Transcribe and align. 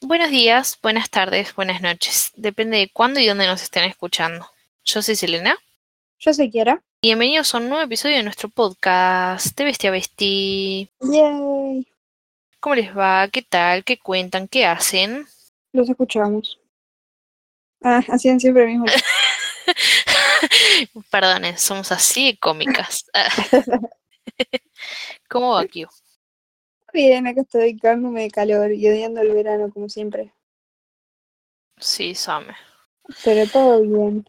Buenos 0.00 0.30
días, 0.30 0.78
buenas 0.80 1.10
tardes, 1.10 1.56
buenas 1.56 1.82
noches. 1.82 2.30
Depende 2.36 2.78
de 2.78 2.88
cuándo 2.88 3.18
y 3.18 3.26
dónde 3.26 3.48
nos 3.48 3.62
estén 3.62 3.82
escuchando. 3.82 4.48
Yo 4.84 5.02
soy 5.02 5.16
Selena. 5.16 5.58
Yo 6.20 6.32
soy 6.32 6.50
Kiara. 6.50 6.80
Y 7.02 7.08
bienvenidos 7.08 7.52
a 7.52 7.58
un 7.58 7.68
nuevo 7.68 7.82
episodio 7.82 8.16
de 8.16 8.22
nuestro 8.22 8.48
podcast 8.48 9.58
de 9.58 9.64
Bestia 9.64 9.90
Besti. 9.90 10.88
Yay. 11.00 11.84
¿Cómo 12.60 12.76
les 12.76 12.96
va? 12.96 13.26
¿Qué 13.26 13.42
tal? 13.42 13.82
¿Qué 13.82 13.98
cuentan? 13.98 14.46
¿Qué 14.46 14.64
hacen? 14.64 15.26
Los 15.72 15.90
escuchamos. 15.90 16.60
Ah, 17.82 18.00
hacían 18.08 18.38
siempre 18.38 18.62
el 18.62 18.68
mismo. 18.68 18.86
Perdonen, 21.10 21.58
somos 21.58 21.90
así 21.90 22.26
de 22.26 22.38
cómicas. 22.38 23.04
¿Cómo 25.28 25.54
va, 25.54 25.66
Kio? 25.66 25.90
Bien, 26.92 27.26
acá 27.26 27.42
estoy 27.42 27.76
cagándome 27.76 28.22
de 28.22 28.30
calor 28.30 28.72
y 28.72 28.88
odiando 28.88 29.20
el 29.20 29.32
verano 29.32 29.70
como 29.70 29.88
siempre. 29.88 30.32
Sí, 31.76 32.14
Same. 32.14 32.54
Pero 33.24 33.50
todo 33.50 33.80
bien. 33.82 34.28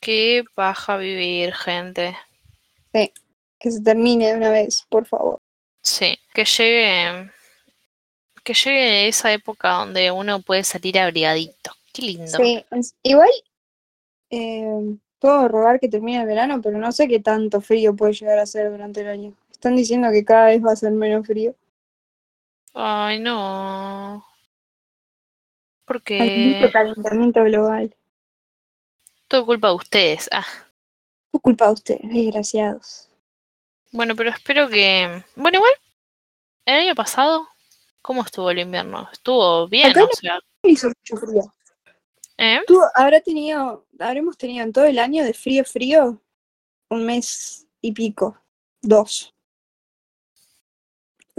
Qué 0.00 0.44
paja 0.54 0.96
vivir, 0.96 1.54
gente. 1.54 2.16
Que 3.62 3.70
se 3.70 3.80
termine 3.80 4.26
de 4.26 4.34
una 4.36 4.50
vez, 4.50 4.84
por 4.88 5.06
favor. 5.06 5.38
Sí, 5.82 6.18
que 6.34 6.44
llegue. 6.44 7.30
Que 8.42 8.54
llegue 8.54 9.06
esa 9.06 9.32
época 9.32 9.70
donde 9.70 10.10
uno 10.10 10.42
puede 10.42 10.64
salir 10.64 10.98
abrigadito. 10.98 11.70
Qué 11.92 12.02
lindo. 12.02 12.26
Sí, 12.26 12.64
igual 13.04 13.30
eh, 14.30 14.96
puedo 15.20 15.46
rogar 15.46 15.78
que 15.78 15.88
termine 15.88 16.22
el 16.22 16.26
verano, 16.26 16.60
pero 16.60 16.78
no 16.78 16.90
sé 16.90 17.06
qué 17.06 17.20
tanto 17.20 17.60
frío 17.60 17.94
puede 17.94 18.14
llegar 18.14 18.40
a 18.40 18.46
ser 18.46 18.68
durante 18.68 19.02
el 19.02 19.08
año. 19.08 19.34
Están 19.62 19.76
diciendo 19.76 20.08
que 20.10 20.24
cada 20.24 20.46
vez 20.46 20.60
va 20.60 20.72
a 20.72 20.76
ser 20.76 20.90
menos 20.90 21.24
frío. 21.24 21.54
Ay, 22.74 23.20
no. 23.20 24.16
Hay 24.16 24.22
Porque 25.84 26.56
mucho 26.60 26.72
calentamiento 26.72 27.44
global. 27.44 27.94
todo 29.28 29.46
culpa 29.46 29.68
de 29.68 29.74
ustedes. 29.74 30.28
Ah, 30.32 30.44
Por 31.30 31.42
culpa 31.42 31.66
de 31.68 31.72
ustedes, 31.74 32.00
desgraciados. 32.02 33.08
bueno, 33.92 34.16
pero 34.16 34.30
espero 34.30 34.68
que. 34.68 35.22
Bueno, 35.36 35.58
igual. 35.58 35.72
El 36.66 36.74
año 36.80 36.94
pasado, 36.96 37.46
¿cómo 38.00 38.22
estuvo 38.22 38.50
el 38.50 38.58
invierno? 38.58 39.08
Estuvo 39.12 39.68
bien, 39.68 39.90
Acá 39.92 40.02
o 40.02 40.06
no- 40.06 40.12
sea. 40.14 40.40
Hizo 40.64 40.88
mucho 40.88 41.16
frío. 41.24 41.42
¿eh? 42.36 42.62
Tú 42.66 42.80
habrá 42.96 43.20
tenido, 43.20 43.86
habremos 44.00 44.36
tenido 44.36 44.64
en 44.64 44.72
todo 44.72 44.86
el 44.86 44.98
año 44.98 45.22
de 45.22 45.34
frío, 45.34 45.64
frío, 45.64 46.20
un 46.90 47.06
mes 47.06 47.68
y 47.80 47.92
pico, 47.92 48.36
dos. 48.80 49.32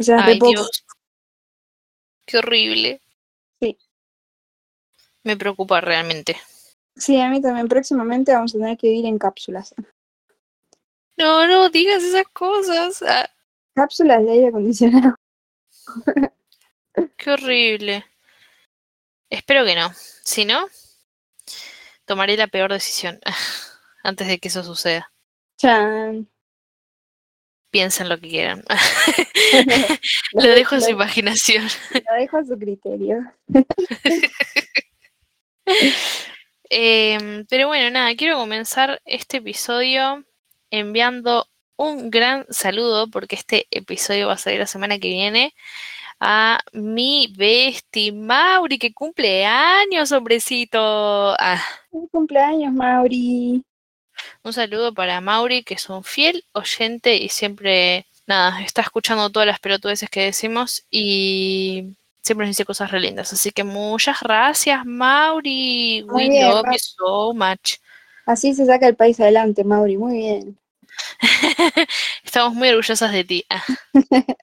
O 0.04 0.06
sea, 0.06 0.26
Ay. 0.26 0.38
Dios. 0.38 0.86
Qué 2.26 2.38
horrible. 2.40 3.02
Sí. 3.62 3.78
Me 5.24 5.38
preocupa 5.38 5.80
realmente. 5.80 6.38
Sí, 6.98 7.20
a 7.22 7.30
mí 7.30 7.42
también. 7.42 7.70
Próximamente 7.70 8.34
vamos 8.34 8.54
a 8.54 8.58
tener 8.58 8.78
que 8.78 8.88
vivir 8.90 9.06
en 9.06 9.18
cápsulas. 9.18 9.74
No, 11.16 11.48
no 11.48 11.70
digas 11.70 12.04
esas 12.04 12.26
cosas. 12.34 13.02
Ah, 13.02 13.30
Cápsulas 13.76 14.24
de 14.26 14.32
aire 14.32 14.48
acondicionado. 14.50 15.16
qué 17.18 17.32
horrible. 17.32 18.06
Espero 19.30 19.64
que 19.66 19.76
no. 19.76 19.90
Si 20.24 20.44
no, 20.44 20.68
tomaré 22.06 22.36
la 22.36 22.48
peor 22.48 22.74
decisión 22.74 23.20
antes 24.04 24.28
de 24.28 24.40
que 24.40 24.50
eso 24.50 24.64
suceda. 24.64 25.12
Chan. 25.58 26.28
Piensen 27.74 28.08
lo 28.08 28.20
que 28.20 28.30
quieran. 28.30 28.64
Lo 30.34 30.44
dejo 30.44 30.76
en 30.76 30.82
su 30.82 30.92
imaginación. 30.92 31.66
Lo 31.94 32.16
dejo 32.20 32.38
a 32.38 32.46
su 32.46 32.56
criterio. 32.60 33.18
Em, 36.70 37.44
pero 37.50 37.68
bueno, 37.70 37.90
nada, 37.90 38.16
quiero 38.16 38.38
comenzar 38.38 39.02
este 39.06 39.38
episodio 39.38 40.24
enviando 40.70 41.48
un 41.76 42.12
gran 42.12 42.46
saludo, 42.52 43.10
porque 43.10 43.36
este 43.36 43.66
episodio 43.72 44.28
va 44.28 44.34
a 44.34 44.38
salir 44.38 44.60
la 44.60 44.68
semana 44.68 45.00
que 45.00 45.08
viene, 45.08 45.56
a 46.20 46.60
mi 46.74 47.34
bestie 47.36 48.12
Mauri, 48.12 48.78
que 48.78 48.94
cumple 48.94 49.48
años, 49.48 50.12
hombrecito. 50.12 50.80
Ah, 51.40 51.60
cumpleaños, 52.12 52.72
Mauri. 52.72 53.64
Un 54.44 54.54
saludo 54.54 54.94
para 54.94 55.22
Mauri, 55.22 55.64
que 55.64 55.76
es 55.76 55.90
un 55.90 56.04
fiel 56.04 56.44
oyente 56.54 57.16
y 57.16 57.30
siempre, 57.30 58.06
nada, 58.28 58.62
está 58.62 58.82
escuchando 58.82 59.30
todas 59.30 59.48
las 59.48 59.60
pelotudeces 59.60 60.10
que 60.10 60.22
decimos 60.24 60.84
y 60.90 61.96
siempre 62.22 62.48
nos 62.48 62.56
dice 62.56 62.66
cosas 62.66 62.92
re 62.92 63.00
lindas. 63.00 63.34
Así 63.34 63.52
que 63.52 63.64
muchas 63.64 64.20
gracias, 64.22 64.86
Mauri. 64.86 66.04
Muy 66.08 66.26
We 66.26 66.30
bien, 66.30 66.50
love 66.50 66.66
you 66.72 66.80
so 66.80 67.34
much. 67.34 67.78
Así 68.26 68.54
se 68.54 68.66
saca 68.66 68.88
el 68.88 68.96
país 68.96 69.20
adelante, 69.20 69.64
Mauri. 69.64 69.98
Muy 69.98 70.18
bien. 70.18 70.58
Estamos 72.24 72.54
muy 72.54 72.70
orgullosas 72.70 73.12
de 73.12 73.24
ti. 73.24 73.46
Ah. 73.50 73.64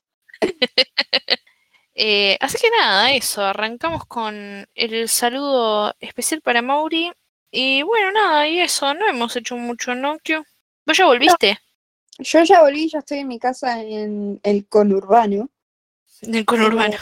Eh, 2.02 2.38
así 2.41 2.56
que 2.56 2.70
nada, 2.70 3.12
eso. 3.12 3.44
Arrancamos 3.44 4.06
con 4.06 4.66
el 4.74 5.08
saludo 5.10 5.94
especial 6.00 6.41
para 6.41 6.62
Mauri. 6.62 7.12
Y 7.50 7.83
bueno, 7.83 8.12
nada, 8.12 8.47
y 8.49 8.61
eso. 8.61 8.94
No 8.94 9.09
hemos 9.09 9.34
hecho 9.37 9.56
mucho, 9.56 9.94
¿no? 9.94 10.19
Kio? 10.19 10.44
¿Vos 10.87 10.97
ya 10.97 11.06
volviste? 11.06 11.59
Yo 12.19 12.43
ya 12.44 12.62
volví, 12.62 12.88
ya 12.88 12.99
estoy 12.99 13.19
en 13.19 13.28
mi 13.28 13.38
casa 13.38 13.83
en 13.83 14.41
el 14.43 14.66
conurbano. 14.66 15.49
Del 16.21 16.44
conurbano. 16.44 16.97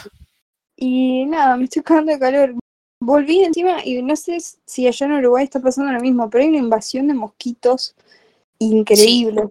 Y 0.75 1.25
nada, 1.25 1.57
me 1.57 1.65
estoy 1.65 1.83
cagando 1.83 2.11
de 2.13 2.19
calor. 2.19 2.55
Volví 3.01 3.43
encima 3.43 3.83
y 3.83 4.01
no 4.01 4.15
sé 4.15 4.37
si 4.65 4.87
allá 4.87 5.05
en 5.05 5.13
Uruguay 5.13 5.43
está 5.43 5.59
pasando 5.59 5.91
lo 5.91 5.99
mismo, 5.99 6.29
pero 6.29 6.43
hay 6.43 6.49
una 6.49 6.57
invasión 6.59 7.07
de 7.07 7.13
mosquitos 7.13 7.95
increíble. 8.59 9.49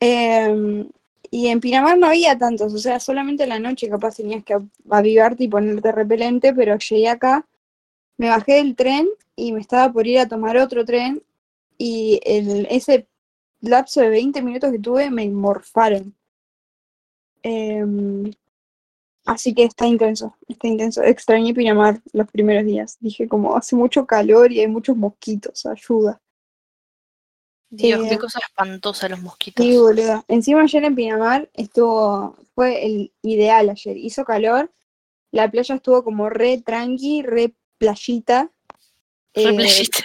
Em, 0.00 0.88
y 1.30 1.48
en 1.48 1.60
Pinamar 1.60 1.98
no 1.98 2.06
había 2.06 2.36
tantos, 2.38 2.74
o 2.74 2.78
sea, 2.78 3.00
solamente 3.00 3.44
en 3.44 3.50
la 3.50 3.58
noche 3.58 3.88
capaz 3.88 4.16
tenías 4.16 4.44
que 4.44 4.56
avivarte 4.90 5.44
y 5.44 5.48
ponerte 5.48 5.92
repelente, 5.92 6.52
pero 6.54 6.76
llegué 6.78 7.08
acá, 7.08 7.46
me 8.16 8.28
bajé 8.28 8.54
del 8.54 8.76
tren 8.76 9.08
y 9.34 9.52
me 9.52 9.60
estaba 9.60 9.92
por 9.92 10.06
ir 10.06 10.18
a 10.18 10.28
tomar 10.28 10.56
otro 10.56 10.84
tren 10.84 11.22
y 11.78 12.20
el, 12.24 12.66
ese 12.70 13.08
lapso 13.60 14.00
de 14.00 14.08
20 14.08 14.42
minutos 14.42 14.72
que 14.72 14.78
tuve 14.78 15.10
me 15.10 15.28
morfaron. 15.28 16.14
Em, 17.42 18.30
Así 19.26 19.52
que 19.52 19.64
está 19.64 19.86
intenso, 19.86 20.36
está 20.46 20.68
intenso. 20.68 21.02
Extrañé 21.02 21.52
Pinamar 21.52 22.00
los 22.12 22.30
primeros 22.30 22.64
días. 22.64 22.96
Dije 23.00 23.26
como 23.26 23.56
hace 23.56 23.74
mucho 23.74 24.06
calor 24.06 24.52
y 24.52 24.60
hay 24.60 24.68
muchos 24.68 24.96
mosquitos, 24.96 25.66
ayuda. 25.66 26.22
Dios, 27.68 28.06
Eh, 28.06 28.08
qué 28.10 28.18
cosa 28.18 28.38
espantosa 28.38 29.08
los 29.08 29.20
mosquitos. 29.20 29.66
Sí, 29.66 29.76
boluda. 29.76 30.24
Encima 30.28 30.62
ayer 30.62 30.84
en 30.84 30.94
Pinamar 30.94 31.50
estuvo, 31.54 32.36
fue 32.54 32.86
el 32.86 33.12
ideal 33.22 33.68
ayer. 33.68 33.96
Hizo 33.96 34.24
calor, 34.24 34.72
la 35.32 35.50
playa 35.50 35.74
estuvo 35.74 36.04
como 36.04 36.30
re 36.30 36.62
tranqui, 36.64 37.22
re 37.22 37.52
playita. 37.78 38.50
Eh, 39.34 39.54
playita. 39.54 39.98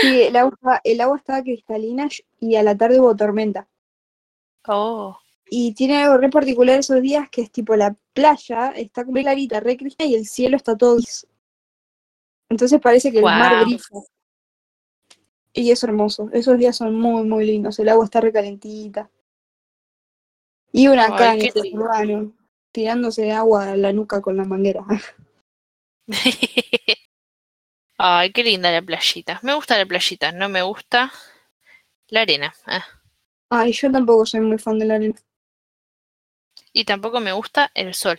sí, 0.00 0.22
el 0.22 0.36
agua, 0.36 0.80
el 0.84 1.00
agua 1.00 1.16
estaba 1.16 1.42
cristalina 1.42 2.08
y 2.38 2.56
a 2.56 2.62
la 2.62 2.76
tarde 2.76 3.00
hubo 3.00 3.14
tormenta. 3.16 3.68
Oh, 4.66 5.18
Y 5.48 5.74
tiene 5.74 6.02
algo 6.02 6.18
re 6.18 6.28
particular 6.28 6.78
esos 6.78 7.00
días 7.00 7.28
que 7.30 7.42
es 7.42 7.50
tipo 7.50 7.74
la 7.74 7.96
playa 8.12 8.70
está 8.70 9.04
como 9.04 9.20
clarita, 9.20 9.60
re 9.60 9.76
cristalina 9.76 10.12
y 10.12 10.18
el 10.18 10.26
cielo 10.26 10.56
está 10.56 10.76
todo 10.76 10.96
gris. 10.96 11.26
Entonces 12.48 12.80
parece 12.80 13.10
que 13.10 13.18
el 13.18 13.24
mar 13.24 13.64
brilla. 13.64 13.80
Y 15.52 15.70
es 15.70 15.82
hermoso. 15.82 16.28
Esos 16.32 16.58
días 16.58 16.76
son 16.76 16.94
muy, 16.94 17.24
muy 17.24 17.44
lindos. 17.44 17.78
El 17.78 17.88
agua 17.88 18.04
está 18.04 18.20
recalentita. 18.20 19.10
Y 20.72 20.86
una 20.88 21.06
acá 21.06 21.34
en 21.34 21.42
el 21.42 21.78
urbano, 21.78 22.32
tirándose 22.70 23.32
agua 23.32 23.72
a 23.72 23.76
la 23.76 23.92
nuca 23.92 24.20
con 24.20 24.36
la 24.36 24.44
manguera. 24.44 24.84
Ay, 27.98 28.32
qué 28.32 28.42
linda 28.42 28.70
la 28.70 28.82
playita. 28.82 29.38
Me 29.42 29.54
gusta 29.54 29.78
la 29.78 29.86
playita, 29.86 30.32
no 30.32 30.48
me 30.48 30.62
gusta 30.62 31.12
la 32.08 32.22
arena. 32.22 32.54
Ah. 32.66 32.84
Ay, 33.50 33.72
yo 33.72 33.90
tampoco 33.90 34.26
soy 34.26 34.40
muy 34.40 34.58
fan 34.58 34.78
de 34.78 34.86
la 34.86 34.94
arena. 34.94 35.16
Y 36.72 36.84
tampoco 36.84 37.20
me 37.20 37.32
gusta 37.32 37.70
el 37.74 37.94
sol. 37.94 38.16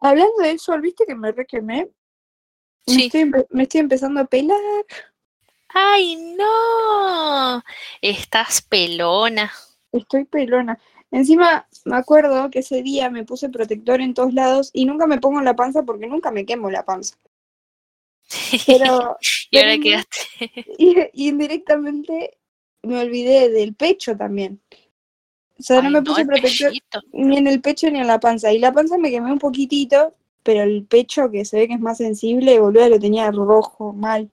Hablando 0.00 0.36
de 0.42 0.52
eso, 0.52 0.78
¿viste 0.80 1.04
que 1.06 1.14
me 1.14 1.32
requemé? 1.32 1.90
Me, 2.86 2.94
Sí. 2.94 3.06
estoy, 3.06 3.30
me 3.50 3.62
estoy 3.64 3.80
empezando 3.80 4.20
a 4.20 4.24
pelar. 4.26 4.60
¡Ay, 5.68 6.16
no! 6.36 7.62
Estás 8.00 8.62
pelona. 8.62 9.52
Estoy 9.92 10.24
pelona. 10.24 10.78
Encima, 11.10 11.66
me 11.84 11.96
acuerdo 11.96 12.50
que 12.50 12.58
ese 12.58 12.82
día 12.82 13.10
me 13.10 13.24
puse 13.24 13.48
protector 13.48 14.00
en 14.00 14.12
todos 14.14 14.34
lados 14.34 14.70
y 14.72 14.84
nunca 14.84 15.06
me 15.06 15.18
pongo 15.18 15.38
en 15.38 15.44
la 15.44 15.54
panza 15.56 15.82
porque 15.82 16.06
nunca 16.06 16.30
me 16.30 16.44
quemo 16.44 16.70
la 16.70 16.84
panza. 16.84 17.16
Pero 18.66 19.16
y 19.50 19.58
ahora 19.58 19.78
quedaste. 19.78 20.16
y, 20.78 20.96
y 21.12 21.28
indirectamente 21.28 22.38
me 22.82 22.98
olvidé 22.98 23.50
del 23.50 23.74
pecho 23.74 24.16
también. 24.16 24.60
O 25.58 25.62
sea, 25.62 25.80
no 25.80 25.90
me 25.90 26.02
puse 26.02 26.26
protector 26.26 26.68
pechito. 26.68 27.00
ni 27.12 27.38
en 27.38 27.46
el 27.46 27.60
pecho 27.62 27.90
ni 27.90 28.00
en 28.00 28.06
la 28.06 28.20
panza. 28.20 28.52
Y 28.52 28.58
la 28.58 28.72
panza 28.72 28.98
me 28.98 29.10
quemé 29.10 29.32
un 29.32 29.38
poquitito, 29.38 30.14
pero 30.42 30.62
el 30.62 30.84
pecho, 30.84 31.30
que 31.30 31.44
se 31.44 31.56
ve 31.56 31.68
que 31.68 31.74
es 31.74 31.80
más 31.80 31.96
sensible, 31.98 32.60
boludo, 32.60 32.88
lo 32.88 33.00
tenía 33.00 33.30
rojo, 33.30 33.92
mal. 33.94 34.30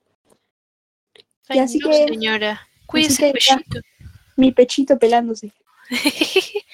Ay, 1.48 1.60
así 1.60 1.78
no, 1.78 1.88
que- 1.90 2.08
señora. 2.08 2.60
Cuídese 2.86 3.28
el 3.28 3.32
pechito. 3.32 3.80
Mi 4.36 4.52
pechito 4.52 4.98
pelándose. 4.98 5.52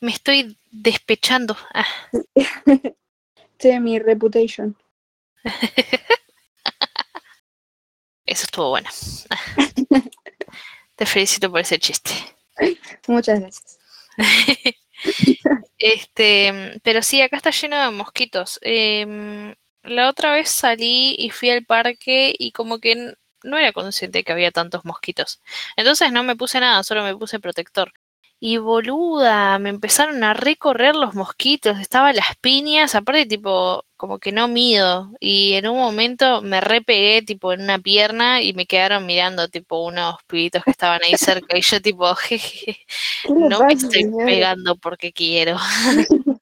Me 0.00 0.12
estoy 0.12 0.58
despechando. 0.70 1.56
Ah, 1.74 1.86
en 3.60 3.84
mi 3.84 3.98
reputation. 3.98 4.76
eso 8.26 8.44
estuvo 8.44 8.70
bueno. 8.70 8.88
Te 10.96 11.06
felicito 11.06 11.50
por 11.50 11.60
ese 11.60 11.78
chiste. 11.78 12.12
Muchas 13.06 13.40
gracias. 13.40 13.78
Este, 15.78 16.80
pero 16.82 17.02
sí, 17.02 17.22
acá 17.22 17.36
está 17.36 17.50
lleno 17.50 17.80
de 17.80 17.90
mosquitos. 17.90 18.58
Em, 18.62 19.54
la 19.82 20.08
otra 20.08 20.32
vez 20.32 20.48
salí 20.50 21.14
y 21.18 21.30
fui 21.30 21.50
al 21.50 21.64
parque 21.64 22.34
y 22.36 22.52
como 22.52 22.78
que 22.80 23.14
no 23.44 23.58
era 23.58 23.72
consciente 23.72 24.24
que 24.24 24.32
había 24.32 24.50
tantos 24.50 24.84
mosquitos. 24.84 25.40
Entonces 25.76 26.12
no 26.12 26.22
me 26.24 26.36
puse 26.36 26.60
nada, 26.60 26.82
solo 26.82 27.04
me 27.04 27.16
puse 27.16 27.38
protector. 27.38 27.92
Y 28.40 28.58
boluda, 28.58 29.58
me 29.58 29.68
empezaron 29.70 30.22
a 30.22 30.32
recorrer 30.32 30.94
los 30.94 31.14
mosquitos, 31.14 31.78
estaba 31.80 32.12
las 32.12 32.36
piñas, 32.40 32.94
aparte 32.94 33.26
tipo, 33.26 33.84
como 33.96 34.20
que 34.20 34.30
no 34.30 34.46
mido. 34.46 35.10
Y 35.20 35.54
en 35.54 35.66
un 35.68 35.76
momento 35.78 36.40
me 36.42 36.60
repegué 36.60 37.22
tipo 37.22 37.52
en 37.52 37.62
una 37.62 37.80
pierna 37.80 38.40
y 38.42 38.52
me 38.52 38.66
quedaron 38.66 39.06
mirando 39.06 39.48
tipo 39.48 39.84
unos 39.84 40.16
pibitos 40.28 40.62
que 40.64 40.70
estaban 40.70 41.00
ahí 41.02 41.16
cerca 41.16 41.58
y 41.58 41.62
yo 41.62 41.80
tipo, 41.82 42.14
jeje, 42.16 42.78
¿Qué 43.22 43.32
le 43.34 43.48
no 43.48 43.64
me 43.64 43.74
estoy 43.74 44.04
señora? 44.04 44.24
pegando 44.24 44.76
porque 44.76 45.12
quiero. 45.12 45.56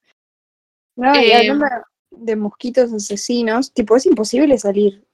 No, 0.96 1.22
y 1.22 1.32
Eh, 1.32 1.32
hablando 1.32 1.66
de 2.10 2.36
mosquitos 2.36 2.92
asesinos, 2.92 3.72
tipo, 3.72 3.96
es 3.96 4.06
imposible 4.06 4.58
salir. 4.58 5.04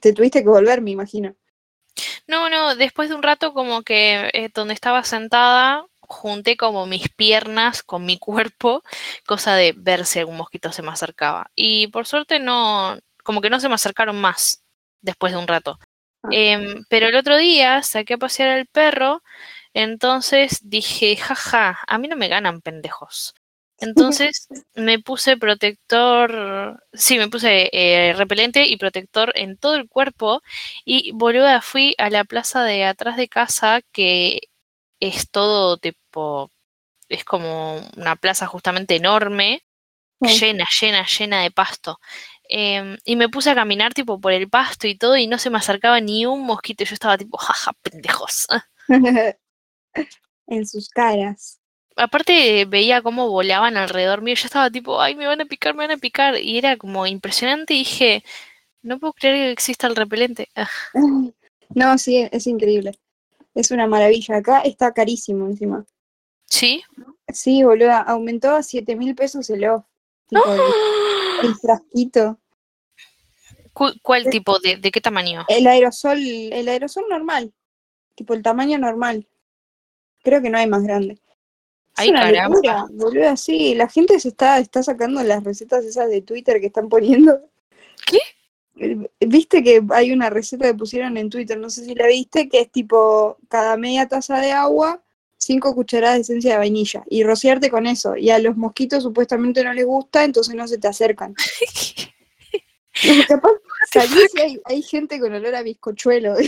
Te 0.00 0.12
tuviste 0.12 0.42
que 0.42 0.48
volver, 0.48 0.80
me 0.82 0.90
imagino. 0.92 1.34
No, 2.26 2.48
no, 2.48 2.76
después 2.76 3.08
de 3.08 3.14
un 3.14 3.22
rato 3.22 3.52
como 3.52 3.82
que 3.82 4.30
eh, 4.32 4.50
donde 4.54 4.74
estaba 4.74 5.04
sentada, 5.04 5.86
junté 6.10 6.56
como 6.56 6.86
mis 6.86 7.08
piernas 7.08 7.82
con 7.82 8.04
mi 8.04 8.18
cuerpo, 8.18 8.82
cosa 9.26 9.54
de 9.54 9.74
ver 9.76 10.04
si 10.04 10.18
algún 10.18 10.36
mosquito 10.36 10.72
se 10.72 10.82
me 10.82 10.90
acercaba. 10.90 11.50
Y 11.54 11.86
por 11.88 12.06
suerte 12.06 12.40
no, 12.40 12.98
como 13.22 13.40
que 13.40 13.50
no 13.50 13.60
se 13.60 13.68
me 13.68 13.76
acercaron 13.76 14.20
más 14.20 14.62
después 15.00 15.32
de 15.32 15.38
un 15.38 15.48
rato. 15.48 15.78
Ah. 16.22 16.28
Em, 16.32 16.84
pero 16.88 17.08
el 17.08 17.16
otro 17.16 17.36
día 17.36 17.82
saqué 17.82 18.14
a 18.14 18.18
pasear 18.18 18.50
al 18.50 18.66
perro, 18.66 19.22
entonces 19.72 20.58
dije, 20.62 21.16
jaja, 21.16 21.78
a 21.86 21.98
mí 21.98 22.08
no 22.08 22.16
me 22.16 22.28
ganan 22.28 22.60
pendejos. 22.60 23.34
Entonces 23.82 24.46
me 24.74 24.98
puse 24.98 25.38
protector, 25.38 26.84
sí, 26.92 27.16
me 27.18 27.28
puse 27.28 27.70
eh, 27.72 28.12
repelente 28.14 28.66
y 28.66 28.76
protector 28.76 29.32
en 29.36 29.56
todo 29.56 29.74
el 29.76 29.88
cuerpo 29.88 30.42
y 30.84 31.12
boluda, 31.12 31.62
fui 31.62 31.94
a 31.96 32.10
la 32.10 32.24
plaza 32.24 32.62
de 32.62 32.84
atrás 32.84 33.16
de 33.16 33.28
casa 33.28 33.80
que 33.92 34.49
es 35.00 35.30
todo 35.30 35.78
tipo, 35.78 36.50
es 37.08 37.24
como 37.24 37.78
una 37.96 38.16
plaza 38.16 38.46
justamente 38.46 38.96
enorme, 38.96 39.64
Sí. 40.22 40.38
llena, 40.38 40.66
llena, 40.80 41.06
llena 41.06 41.42
de 41.42 41.50
pasto. 41.50 41.98
Em, 42.48 42.98
y 43.04 43.16
me 43.16 43.28
puse 43.30 43.50
a 43.50 43.54
caminar 43.54 43.94
tipo 43.94 44.20
por 44.20 44.32
el 44.32 44.50
pasto 44.50 44.86
y 44.86 44.94
todo 44.96 45.16
y 45.16 45.26
no 45.26 45.38
se 45.38 45.48
me 45.50 45.56
acercaba 45.58 46.00
ni 46.00 46.26
un 46.26 46.42
mosquito. 46.42 46.84
Yo 46.84 46.94
estaba 46.94 47.16
tipo, 47.16 47.38
jaja, 47.38 47.72
pendejos. 47.82 48.46
en 50.46 50.66
sus 50.66 50.88
caras. 50.90 51.60
Aparte 51.96 52.64
veía 52.66 53.02
cómo 53.02 53.28
volaban 53.30 53.76
alrededor 53.76 54.20
mío. 54.22 54.34
Yo 54.34 54.46
estaba 54.46 54.70
tipo, 54.70 55.00
ay, 55.00 55.14
me 55.14 55.26
van 55.26 55.40
a 55.40 55.46
picar, 55.46 55.74
me 55.74 55.86
van 55.86 55.96
a 55.96 56.00
picar. 56.00 56.36
Y 56.38 56.58
era 56.58 56.76
como 56.76 57.06
impresionante 57.06 57.74
y 57.74 57.78
dije, 57.78 58.24
no 58.82 58.98
puedo 58.98 59.12
creer 59.14 59.46
que 59.46 59.52
exista 59.52 59.86
el 59.86 59.96
repelente. 59.96 60.48
No, 61.72 61.96
sí, 61.98 62.28
es 62.32 62.48
increíble. 62.48 62.98
Es 63.54 63.70
una 63.70 63.86
maravilla. 63.86 64.36
Acá 64.36 64.60
está 64.60 64.92
carísimo 64.92 65.46
encima. 65.46 65.84
¿Sí? 66.46 66.82
Sí, 67.28 67.62
boluda, 67.62 67.98
aumentó 68.00 68.50
a 68.50 68.62
7 68.62 68.96
mil 68.96 69.14
pesos 69.14 69.48
el 69.50 69.64
off. 69.68 69.84
Tipo, 70.28 70.42
el, 70.52 71.48
el 71.48 71.54
frasquito. 71.56 72.38
¿Cu- 73.72 73.94
¿Cuál 74.02 74.28
tipo? 74.30 74.58
De, 74.58 74.76
¿De 74.76 74.90
qué 74.90 75.00
tamaño? 75.00 75.44
El 75.48 75.66
aerosol, 75.66 76.18
el 76.18 76.68
aerosol 76.68 77.04
normal. 77.08 77.52
Tipo, 78.14 78.34
el 78.34 78.42
tamaño 78.42 78.78
normal. 78.78 79.26
Creo 80.22 80.42
que 80.42 80.50
no 80.50 80.58
hay 80.58 80.66
más 80.66 80.82
grande. 80.82 81.14
Es 81.14 81.20
Ay, 81.96 82.10
una 82.10 82.20
caramba. 82.22 82.56
locura, 82.56 82.86
boluda, 82.90 83.36
sí. 83.36 83.74
La 83.74 83.88
gente 83.88 84.18
se 84.20 84.28
está, 84.28 84.58
está 84.58 84.82
sacando 84.82 85.22
las 85.22 85.42
recetas 85.44 85.84
esas 85.84 86.08
de 86.10 86.22
Twitter 86.22 86.60
que 86.60 86.66
están 86.66 86.88
poniendo. 86.88 87.40
Viste 89.20 89.62
que 89.62 89.82
hay 89.90 90.12
una 90.12 90.30
receta 90.30 90.66
que 90.66 90.74
pusieron 90.74 91.16
en 91.16 91.28
Twitter, 91.28 91.58
no 91.58 91.68
sé 91.68 91.84
si 91.84 91.94
la 91.94 92.06
viste, 92.06 92.48
que 92.48 92.60
es 92.60 92.70
tipo 92.70 93.36
cada 93.48 93.76
media 93.76 94.08
taza 94.08 94.38
de 94.40 94.52
agua, 94.52 95.02
cinco 95.36 95.74
cucharadas 95.74 96.16
de 96.16 96.22
esencia 96.22 96.52
de 96.52 96.58
vainilla 96.58 97.02
y 97.08 97.22
rociarte 97.22 97.70
con 97.70 97.86
eso. 97.86 98.16
Y 98.16 98.30
a 98.30 98.38
los 98.38 98.56
mosquitos 98.56 99.02
supuestamente 99.02 99.62
no 99.64 99.74
les 99.74 99.84
gusta, 99.84 100.24
entonces 100.24 100.54
no 100.54 100.66
se 100.66 100.78
te 100.78 100.88
acercan. 100.88 101.34
Capaz 103.28 103.52
salís 103.92 104.34
y 104.34 104.40
hay, 104.40 104.60
hay 104.64 104.82
gente 104.82 105.20
con 105.20 105.34
olor 105.34 105.54
a 105.54 105.62
bizcochuelo. 105.62 106.36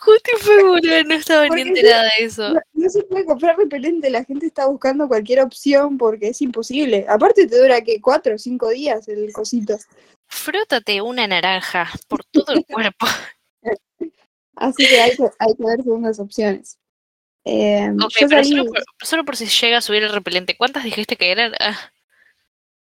Justo 0.00 0.30
fue 0.40 0.62
boluda, 0.62 1.02
no 1.04 1.14
estaba 1.14 1.48
ni 1.48 1.62
enterada 1.62 2.10
de 2.18 2.24
eso. 2.24 2.54
No, 2.84 2.90
se 2.90 3.02
puede 3.04 3.24
comprar 3.24 3.56
repelente, 3.56 4.10
la 4.10 4.24
gente 4.24 4.46
está 4.46 4.66
buscando 4.66 5.08
cualquier 5.08 5.40
opción 5.40 5.98
porque 5.98 6.28
es 6.28 6.42
imposible. 6.42 7.06
Aparte 7.08 7.46
te 7.46 7.58
dura 7.58 7.80
que 7.80 8.00
cuatro 8.00 8.34
o 8.34 8.38
cinco 8.38 8.68
días 8.68 9.08
el 9.08 9.32
cosito. 9.32 9.76
Frótate 10.26 11.00
una 11.00 11.26
naranja 11.26 11.90
por 12.08 12.24
todo 12.24 12.52
el 12.52 12.64
cuerpo. 12.64 13.06
Así 14.56 14.86
que 14.86 15.00
hay 15.00 15.16
que, 15.16 15.24
hay 15.38 15.54
que 15.54 15.64
ver 15.64 15.82
segundas 15.82 16.20
opciones. 16.20 16.78
Eh, 17.44 17.92
pero 18.18 18.28
salí 18.28 18.50
solo 18.50 18.64
por, 18.64 18.82
solo 19.02 19.24
por 19.24 19.36
si 19.36 19.46
llega 19.46 19.78
a 19.78 19.82
subir 19.82 20.02
el 20.02 20.12
repelente. 20.12 20.56
¿Cuántas 20.56 20.84
dijiste 20.84 21.16
que 21.16 21.30
eran? 21.30 21.52
Ah, 21.60 21.76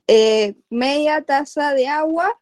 eh, 0.07 0.57
media 0.71 1.23
taza 1.23 1.73
de 1.73 1.87
agua, 1.87 2.37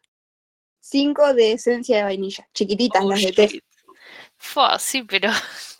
cinco 0.79 1.33
de 1.35 1.51
esencia 1.51 1.97
de 1.97 2.03
vainilla, 2.03 2.49
chiquititas 2.53 3.05
las 3.05 3.21
de 3.21 3.31
té. 3.31 3.61
Fua, 4.39 4.79
sí, 4.79 5.03
pero 5.03 5.29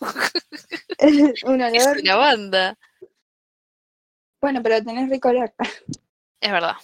Un 1.44 1.60
es 1.62 1.86
una 2.02 2.16
banda. 2.16 2.78
Bueno, 4.40 4.62
pero 4.62 4.82
tenés 4.82 5.10
rico 5.10 5.28
olor. 5.30 5.52
Es 6.40 6.50
verdad. 6.50 6.74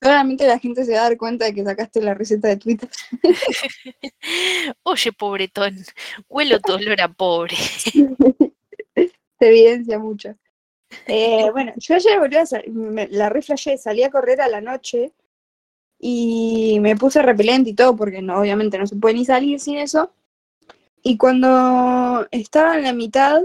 Claramente 0.00 0.46
la 0.46 0.58
gente 0.58 0.84
se 0.84 0.92
va 0.92 0.98
a 1.00 1.02
dar 1.04 1.16
cuenta 1.16 1.44
de 1.46 1.54
que 1.54 1.64
sacaste 1.64 2.00
la 2.02 2.14
receta 2.14 2.48
de 2.48 2.56
Twitter. 2.56 2.88
Oye, 4.82 5.12
pobretón, 5.12 5.76
huelo 6.28 6.60
tu 6.60 6.72
olor 6.74 7.00
a 7.00 7.08
pobre. 7.08 7.56
Se 7.56 9.48
evidencia 9.48 9.98
mucho. 9.98 10.36
Eh, 11.06 11.48
bueno, 11.50 11.72
yo 11.76 11.94
ayer 11.94 12.18
volví 12.18 12.36
a 12.36 12.44
me- 12.70 13.08
la 13.08 13.28
reflejé, 13.28 13.78
salí 13.78 14.02
a 14.02 14.10
correr 14.10 14.40
a 14.40 14.48
la 14.48 14.60
noche 14.60 15.12
y 15.98 16.78
me 16.80 16.96
puse 16.96 17.22
repelente 17.22 17.70
y 17.70 17.74
todo, 17.74 17.96
porque 17.96 18.20
no, 18.20 18.40
obviamente 18.40 18.78
no 18.78 18.86
se 18.86 18.96
puede 18.96 19.14
ni 19.14 19.24
salir 19.24 19.58
sin 19.58 19.78
eso. 19.78 20.12
Y 21.04 21.16
cuando 21.18 22.26
estaba 22.32 22.76
en 22.76 22.82
la 22.82 22.92
mitad, 22.92 23.40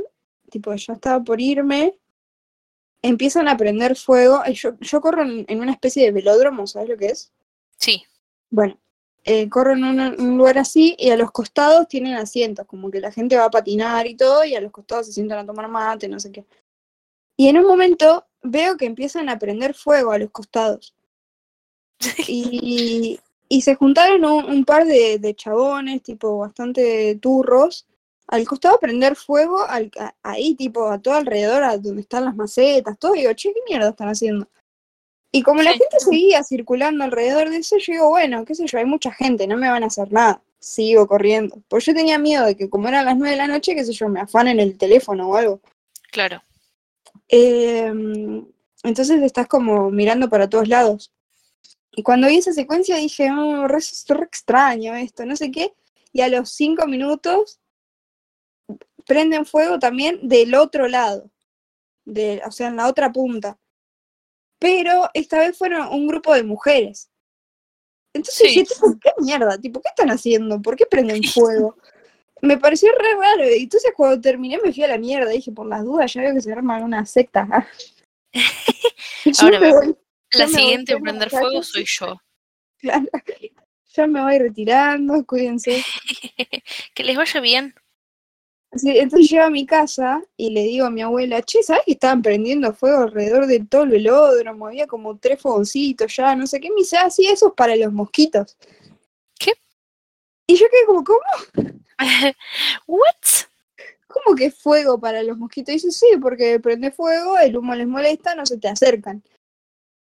tipo, 0.50 0.74
yo 0.74 0.94
estaba 0.94 1.24
por 1.24 1.40
irme, 1.40 2.00
empiezan 3.02 3.48
a 3.48 3.58
prender 3.58 3.96
fuego. 3.96 4.42
Yo, 4.46 4.80
yo 4.80 5.02
corro 5.02 5.24
en, 5.24 5.46
en 5.48 5.60
una 5.60 5.74
especie 5.74 6.06
de 6.06 6.12
velódromo, 6.12 6.66
¿sabes 6.66 6.90
lo 6.90 6.98
que 6.98 7.08
es? 7.08 7.32
Sí, 7.78 8.04
Bueno, 8.50 8.80
eh, 9.26 9.50
corro 9.50 9.74
en 9.74 9.84
un, 9.84 10.00
un 10.00 10.38
lugar 10.38 10.58
así 10.58 10.96
y 10.98 11.10
a 11.12 11.18
los 11.18 11.32
costados 11.32 11.88
tienen 11.88 12.16
asientos, 12.16 12.66
como 12.66 12.90
que 12.90 13.00
la 13.00 13.12
gente 13.12 13.38
va 13.38 13.46
a 13.46 13.52
patinar 13.52 14.08
y 14.08 14.16
todo, 14.16 14.44
y 14.46 14.56
a 14.56 14.62
los 14.62 14.72
costados 14.72 15.06
se 15.08 15.14
sientan 15.14 15.40
a 15.40 15.46
tomar 15.46 15.68
mate, 15.68 16.08
no 16.08 16.20
sé 16.20 16.32
qué. 16.32 16.46
Y 17.38 17.48
en 17.48 17.58
un 17.58 17.66
momento 17.66 18.26
veo 18.42 18.78
que 18.78 18.86
empiezan 18.86 19.30
a 19.30 19.38
prender 19.38 19.74
fuego 19.74 20.12
a 20.12 20.18
los 20.18 20.32
costados. 20.32 20.96
Y, 22.28 23.20
y 23.50 23.62
se 23.62 23.76
juntaron 23.76 24.24
un, 24.24 24.46
un 24.46 24.64
par 24.64 24.86
de, 24.86 25.18
de 25.20 25.36
chabones, 25.36 26.04
tipo 26.04 26.38
bastante 26.38 27.16
turros, 27.16 27.88
al 28.28 28.48
costado 28.48 28.76
a 28.76 28.80
prender 28.80 29.16
fuego, 29.16 29.64
al- 29.68 29.92
a- 30.00 30.14
ahí, 30.24 30.54
tipo, 30.56 30.88
a 30.88 31.00
todo 31.00 31.16
alrededor, 31.16 31.64
a 31.64 31.78
donde 31.78 32.02
están 32.04 32.26
las 32.26 32.36
macetas, 32.36 32.98
todo. 33.00 33.16
Y 33.16 33.22
digo, 33.22 33.34
che, 33.34 33.52
¿qué 33.54 33.60
mierda 33.68 33.90
están 33.90 34.08
haciendo? 34.10 34.48
Y 35.32 35.42
como 35.44 35.62
la 35.64 35.72
gente 35.72 36.00
seguía 36.00 36.44
circulando 36.44 37.04
alrededor 37.04 37.50
de 37.50 37.58
eso, 37.58 37.78
yo 37.78 37.94
digo, 37.94 38.10
bueno, 38.10 38.46
qué 38.46 38.56
sé 38.56 38.66
yo, 38.68 38.78
hay 38.78 38.86
mucha 38.86 39.12
gente, 39.12 39.46
no 39.48 39.58
me 39.58 39.70
van 39.70 39.84
a 39.84 39.88
hacer 39.88 40.12
nada. 40.12 40.42
Sigo 40.60 41.08
corriendo. 41.08 41.58
Pues 41.68 41.86
yo 41.86 41.94
tenía 41.94 42.18
miedo 42.20 42.46
de 42.46 42.56
que 42.56 42.70
como 42.70 42.88
eran 42.88 43.06
las 43.06 43.16
nueve 43.18 43.32
de 43.32 43.38
la 43.38 43.48
noche, 43.48 43.76
qué 43.76 43.84
sé 43.86 43.94
yo, 43.94 44.10
me 44.10 44.20
afanen 44.22 44.60
el 44.60 44.78
teléfono 44.78 45.30
o 45.30 45.36
algo. 45.36 45.60
claro. 46.12 46.42
Em, 47.28 48.46
entonces 48.84 49.22
estás 49.22 49.48
como 49.48 49.92
mirando 49.92 50.30
para 50.30 50.50
todos 50.50 50.68
lados. 50.68 51.12
Y 52.00 52.04
cuando 52.04 52.30
vi 52.30 52.38
esa 52.38 52.54
secuencia 52.54 52.96
dije, 52.96 53.30
oh, 53.30 53.68
re, 53.68 53.80
es 53.80 54.06
re 54.08 54.24
extraño 54.24 54.96
esto, 54.96 55.26
no 55.26 55.36
sé 55.36 55.52
qué. 55.52 55.74
Y 56.14 56.22
a 56.22 56.30
los 56.30 56.50
cinco 56.50 56.88
minutos 56.88 57.60
prenden 59.06 59.46
fuego 59.46 59.80
también 59.80 60.26
del 60.30 60.56
otro 60.56 60.88
lado, 60.88 61.30
de, 62.06 62.42
o 62.48 62.52
sea, 62.52 62.70
en 62.70 62.78
la 62.78 62.88
otra 62.88 63.12
punta. 63.12 63.60
Pero 64.60 65.10
esta 65.14 65.40
vez 65.40 65.58
fueron 65.58 65.90
un 65.90 66.08
grupo 66.08 66.34
de 66.34 66.44
mujeres. 66.44 67.12
Entonces 68.16 68.48
Sí. 68.50 68.60
dije, 68.62 68.74
tipo, 68.74 68.98
¿qué 69.02 69.12
mierda? 69.22 69.58
Tipo, 69.58 69.82
¿qué 69.82 69.90
están 69.90 70.10
haciendo? 70.10 70.62
¿Por 70.62 70.78
qué 70.78 70.86
prenden 70.86 71.22
fuego? 71.34 71.76
Me 72.42 72.58
pareció 72.58 72.94
re 72.94 73.14
raro. 73.20 73.44
Y 73.54 73.64
entonces 73.64 73.92
cuando 73.94 74.22
terminé 74.22 74.58
me 74.64 74.72
fui 74.72 74.84
a 74.84 74.88
la 74.88 74.98
mierda. 74.98 75.32
Dije, 75.32 75.52
por 75.52 75.68
las 75.68 75.84
dudas, 75.84 76.14
ya 76.14 76.22
veo 76.22 76.34
que 76.34 76.40
se 76.40 76.54
arma 76.54 76.78
una 76.78 77.06
secta. 77.06 77.68
Ahora 79.42 79.60
me 79.60 79.68
me- 79.68 79.74
voy, 79.74 79.98
La 80.34 80.48
siguiente 80.48 80.94
en 80.94 81.02
prender 81.02 81.30
fuego 81.30 81.64
soy 81.64 81.86
yo. 82.00 82.22
claro. 82.78 83.08
Ya 83.96 84.06
me 84.06 84.22
voy 84.22 84.38
retirando, 84.38 85.26
cuídense. 85.26 85.84
que 86.94 87.04
les 87.04 87.18
vaya 87.18 87.40
bien. 87.42 87.74
Sí, 88.74 89.00
entonces 89.00 89.32
llego 89.32 89.46
a 89.46 89.50
mi 89.50 89.66
casa 89.66 90.22
y 90.38 90.52
le 90.52 90.62
digo 90.62 90.86
a 90.86 90.92
mi 90.92 91.02
abuela, 91.02 91.42
che, 91.42 91.64
¿sabes 91.64 91.82
que 91.86 91.94
estaban 91.94 92.22
prendiendo 92.22 92.72
fuego 92.72 93.00
alrededor 93.00 93.48
de 93.48 93.66
todo 93.66 93.84
el 93.84 93.90
velódromo? 93.90 94.68
Había 94.68 94.86
como 94.86 95.18
tres 95.18 95.42
fogoncitos 95.42 96.16
ya, 96.16 96.36
no 96.36 96.46
sé 96.46 96.60
qué. 96.60 96.70
Me 96.70 96.76
dice, 96.78 96.98
ah, 96.98 97.10
sí, 97.10 97.26
eso 97.26 97.48
es 97.48 97.54
para 97.56 97.76
los 97.76 97.92
mosquitos. 97.92 98.56
¿Qué? 99.40 99.54
Y 100.46 100.56
yo 100.56 100.68
quedé 100.70 100.86
como, 100.86 101.04
¿cómo, 101.04 101.20
What? 102.88 103.48
¿Cómo 104.08 104.36
que 104.36 104.52
fuego 104.52 105.00
para 105.00 105.24
los 105.24 105.38
mosquitos? 105.38 105.72
Y 105.72 105.76
dice, 105.78 105.92
sí, 105.92 106.06
porque 106.22 106.60
prende 106.60 106.92
fuego, 106.92 107.40
el 107.40 107.58
humo 107.58 107.74
les 107.74 107.88
molesta, 107.88 108.36
no 108.36 108.46
se 108.46 108.60
te 108.60 108.68
acercan. 108.68 109.24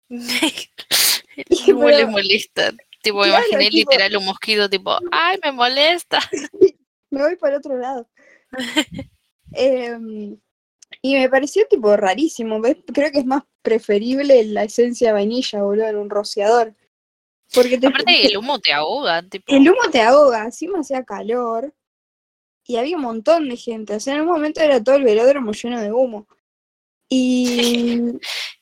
Humo 1.69 1.89
le 1.89 2.07
molesta. 2.07 2.73
Tipo, 3.03 3.23
Claro, 3.23 3.45
imaginé 3.51 3.71
tipo- 3.71 3.91
literal 3.93 4.17
un 4.17 4.25
mosquito 4.25 4.69
tipo, 4.69 4.99
ay, 5.13 5.39
me 5.45 5.53
molesta. 5.53 6.19
Me 7.11 7.23
voy 7.23 7.37
para 7.37 7.57
otro 7.57 7.79
lado. 7.79 8.07
Em, 9.53 10.37
y 11.01 11.15
me 11.15 11.29
pareció 11.31 11.67
tipo 11.71 11.97
rarísimo. 11.97 12.61
¿ves? 12.61 12.77
Creo 12.93 13.11
que 13.11 13.21
es 13.21 13.25
más 13.25 13.45
preferible 13.63 14.45
la 14.45 14.65
esencia 14.65 15.09
de 15.09 15.13
vainilla, 15.15 15.63
boludo, 15.63 15.87
en 15.87 15.97
un 15.97 16.11
rociador. 16.11 16.75
Porque 17.55 17.79
te, 17.79 17.87
Aparte, 17.87 18.27
el 18.27 18.37
humo 18.37 18.59
te 18.59 18.75
ahoga, 18.75 19.23
tipo. 19.23 19.45
El 19.49 19.71
humo 19.71 19.91
te 19.91 20.03
ahoga, 20.03 20.45
encima 20.45 20.81
hacía 20.81 21.03
calor 21.03 21.75
y 22.67 22.77
había 22.77 22.97
un 22.97 23.03
montón 23.05 23.49
de 23.49 23.57
gente. 23.57 23.95
O 23.95 24.01
sea, 24.01 24.17
en 24.17 24.21
un 24.21 24.27
momento 24.27 24.61
era 24.61 24.85
todo 24.85 24.97
el 24.97 25.05
velódromo 25.05 25.53
lleno 25.53 25.81
de 25.81 25.91
humo. 25.91 26.27
Y 27.09 28.03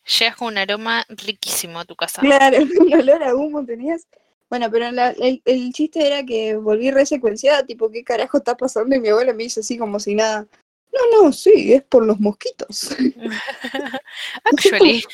Llegas 0.07 0.37
con 0.37 0.49
un 0.49 0.59
aroma 0.59 1.05
riquísimo 1.09 1.81
a 1.81 1.85
tu 1.85 1.97
casa. 1.97 2.21
claro, 2.23 2.59
un 2.81 2.95
olor 2.95 3.23
a 3.23 3.35
humo 3.35 3.65
tenías. 3.65 4.07
Bueno, 4.49 4.71
pero 4.71 4.91
la- 4.93 5.11
el, 5.11 5.43
el 5.45 5.73
chiste 5.73 6.07
era 6.07 6.25
que 6.25 6.57
volví 6.57 6.91
resecuenciada, 6.93 7.65
tipo, 7.67 7.91
¿qué 7.91 8.05
carajo 8.05 8.39
está 8.39 8.57
pasando? 8.57 8.95
Y 8.95 9.01
mi 9.01 9.09
abuela 9.09 9.33
me 9.33 9.43
dice 9.43 9.61
así 9.61 9.77
como 9.77 9.99
si 9.99 10.15
nada. 10.15 10.47
No, 10.93 11.23
no, 11.25 11.33
sí, 11.33 11.73
es 11.75 11.83
por 11.83 12.07
los 12.07 12.21
mosquitos. 12.21 12.91
Actually. 14.45 15.03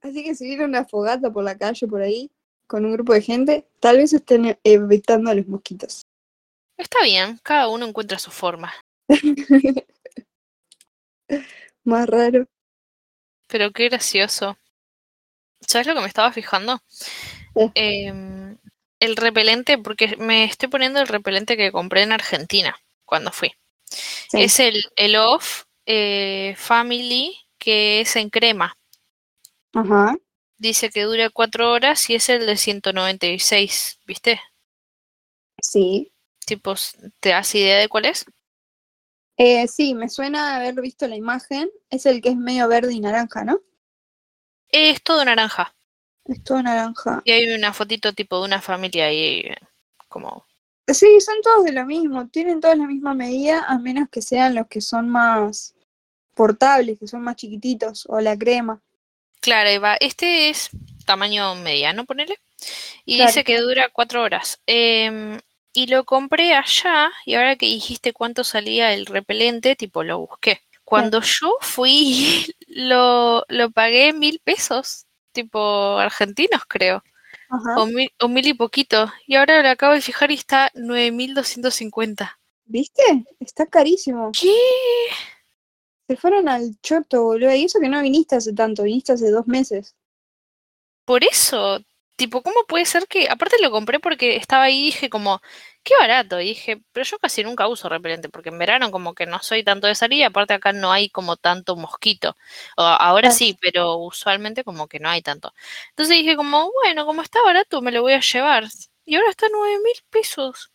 Así 0.00 0.24
que 0.24 0.34
si 0.34 0.46
viene 0.46 0.64
una 0.64 0.84
fogata 0.84 1.30
por 1.30 1.44
la 1.44 1.56
calle 1.56 1.86
por 1.86 2.02
ahí, 2.02 2.28
con 2.66 2.84
un 2.84 2.92
grupo 2.94 3.12
de 3.12 3.22
gente, 3.22 3.68
tal 3.78 3.98
vez 3.98 4.12
estén 4.12 4.58
evitando 4.64 5.30
a 5.30 5.34
los 5.34 5.46
mosquitos. 5.46 6.02
Está 6.76 7.04
bien, 7.04 7.38
cada 7.44 7.68
uno 7.68 7.86
encuentra 7.86 8.18
su 8.18 8.32
forma. 8.32 8.72
Más 11.84 12.08
raro. 12.08 12.48
Pero 13.52 13.70
qué 13.70 13.90
gracioso. 13.90 14.56
¿Sabes 15.60 15.86
lo 15.86 15.94
que 15.94 16.00
me 16.00 16.06
estaba 16.06 16.32
fijando? 16.32 16.82
Em, 17.74 18.56
el 18.98 19.16
repelente, 19.16 19.76
porque 19.76 20.16
me 20.16 20.44
estoy 20.44 20.70
poniendo 20.70 21.00
el 21.00 21.06
repelente 21.06 21.58
que 21.58 21.70
compré 21.70 22.02
en 22.02 22.12
Argentina 22.12 22.74
cuando 23.04 23.30
fui. 23.30 23.52
Sí. 23.84 24.42
Es 24.42 24.58
el, 24.58 24.82
el 24.96 25.16
Off 25.16 25.64
eh, 25.84 26.54
Family, 26.56 27.36
que 27.58 28.00
es 28.00 28.16
en 28.16 28.30
crema. 28.30 28.74
Ajá. 29.74 30.16
Dice 30.56 30.88
que 30.88 31.02
dura 31.02 31.28
cuatro 31.28 31.72
horas 31.72 32.08
y 32.08 32.14
es 32.14 32.30
el 32.30 32.46
de 32.46 32.56
196, 32.56 33.98
¿viste? 34.06 34.40
Sí. 35.60 36.10
Tipo, 36.46 36.74
¿te 37.20 37.28
das 37.30 37.54
idea 37.54 37.76
de 37.76 37.88
cuál 37.88 38.06
es? 38.06 38.24
Eh, 39.36 39.66
sí, 39.68 39.94
me 39.94 40.08
suena 40.08 40.56
haber 40.56 40.80
visto 40.80 41.06
la 41.08 41.16
imagen. 41.16 41.70
Es 41.90 42.06
el 42.06 42.20
que 42.20 42.30
es 42.30 42.36
medio 42.36 42.68
verde 42.68 42.92
y 42.92 43.00
naranja, 43.00 43.44
¿no? 43.44 43.60
Es 44.68 45.02
todo 45.02 45.24
naranja. 45.24 45.74
Es 46.24 46.42
todo 46.44 46.62
naranja. 46.62 47.22
Y 47.24 47.32
hay 47.32 47.52
una 47.54 47.72
fotito 47.72 48.12
tipo 48.12 48.38
de 48.38 48.44
una 48.46 48.60
familia 48.60 49.06
ahí, 49.06 49.40
eh, 49.40 49.56
como... 50.08 50.46
Sí, 50.88 51.20
son 51.20 51.36
todos 51.42 51.64
de 51.64 51.72
lo 51.72 51.86
mismo. 51.86 52.28
Tienen 52.28 52.60
todos 52.60 52.76
la 52.76 52.86
misma 52.86 53.14
medida, 53.14 53.64
a 53.66 53.78
menos 53.78 54.08
que 54.10 54.20
sean 54.20 54.54
los 54.54 54.66
que 54.66 54.80
son 54.80 55.08
más 55.08 55.74
portables, 56.34 56.98
que 56.98 57.06
son 57.06 57.22
más 57.22 57.36
chiquititos, 57.36 58.04
o 58.08 58.20
la 58.20 58.36
crema. 58.36 58.80
Claro, 59.40 59.70
ahí 59.70 59.78
va. 59.78 59.96
Este 60.00 60.50
es 60.50 60.70
tamaño 61.06 61.54
mediano, 61.56 62.04
ponele. 62.04 62.38
Y 63.04 63.16
Claro. 63.16 63.28
dice 63.28 63.44
que 63.44 63.58
dura 63.60 63.88
cuatro 63.90 64.22
horas. 64.22 64.60
Em, 64.66 65.38
y 65.72 65.86
lo 65.86 66.04
compré 66.04 66.54
allá, 66.54 67.10
y 67.24 67.34
ahora 67.34 67.56
que 67.56 67.66
dijiste 67.66 68.12
cuánto 68.12 68.44
salía 68.44 68.92
el 68.92 69.06
repelente, 69.06 69.76
tipo 69.76 70.02
lo 70.02 70.18
busqué. 70.20 70.60
Cuando 70.84 71.20
yo 71.22 71.56
fui, 71.60 72.46
lo, 72.66 73.44
lo 73.48 73.70
pagué 73.70 74.12
mil 74.12 74.40
pesos, 74.44 75.06
tipo 75.32 75.98
argentinos, 75.98 76.62
creo. 76.68 77.02
Ajá. 77.48 77.80
O 77.80 77.86
mil, 77.86 78.10
o 78.20 78.28
mil 78.28 78.46
y 78.46 78.54
poquito. 78.54 79.10
Y 79.26 79.36
ahora 79.36 79.62
lo 79.62 79.70
acabo 79.70 79.94
de 79.94 80.00
fijar 80.00 80.30
y 80.30 80.34
está 80.34 80.70
9250. 80.74 82.38
¿Viste? 82.64 83.02
Está 83.40 83.66
carísimo. 83.66 84.32
¿Qué? 84.38 84.56
Se 86.08 86.16
fueron 86.16 86.48
al 86.48 86.78
choto, 86.82 87.22
boludo. 87.24 87.54
Y 87.54 87.64
eso 87.64 87.80
que 87.80 87.88
no 87.88 88.02
viniste 88.02 88.36
hace 88.36 88.52
tanto, 88.52 88.82
viniste 88.82 89.12
hace 89.12 89.30
dos 89.30 89.46
meses. 89.46 89.94
Por 91.04 91.24
eso, 91.24 91.80
tipo, 92.16 92.42
¿cómo 92.42 92.64
puede 92.68 92.86
ser 92.86 93.06
que, 93.06 93.28
aparte 93.28 93.56
lo 93.60 93.70
compré 93.70 94.00
porque 94.00 94.36
estaba 94.36 94.64
ahí 94.64 94.80
y 94.80 94.84
dije 94.86 95.10
como, 95.10 95.40
qué 95.82 95.94
barato, 95.98 96.40
y 96.40 96.46
dije, 96.46 96.82
pero 96.92 97.04
yo 97.04 97.18
casi 97.18 97.42
nunca 97.44 97.68
uso 97.68 97.88
repelente, 97.88 98.28
porque 98.28 98.50
en 98.50 98.58
verano 98.58 98.90
como 98.90 99.14
que 99.14 99.26
no 99.26 99.40
soy 99.40 99.64
tanto 99.64 99.86
de 99.86 99.94
salir, 99.94 100.20
y 100.20 100.22
aparte 100.22 100.54
acá 100.54 100.72
no 100.72 100.92
hay 100.92 101.08
como 101.08 101.36
tanto 101.36 101.76
mosquito. 101.76 102.36
O, 102.76 102.82
ahora 102.82 103.30
sí, 103.30 103.56
pero 103.60 103.96
usualmente 103.96 104.64
como 104.64 104.88
que 104.88 105.00
no 105.00 105.08
hay 105.08 105.22
tanto. 105.22 105.52
Entonces 105.90 106.16
dije 106.16 106.36
como, 106.36 106.70
bueno, 106.82 107.06
como 107.06 107.22
está 107.22 107.42
barato, 107.42 107.82
me 107.82 107.92
lo 107.92 108.02
voy 108.02 108.12
a 108.14 108.20
llevar. 108.20 108.68
Y 109.04 109.16
ahora 109.16 109.30
está 109.30 109.46
nueve 109.52 109.78
mil 109.82 109.96
pesos. 110.10 110.70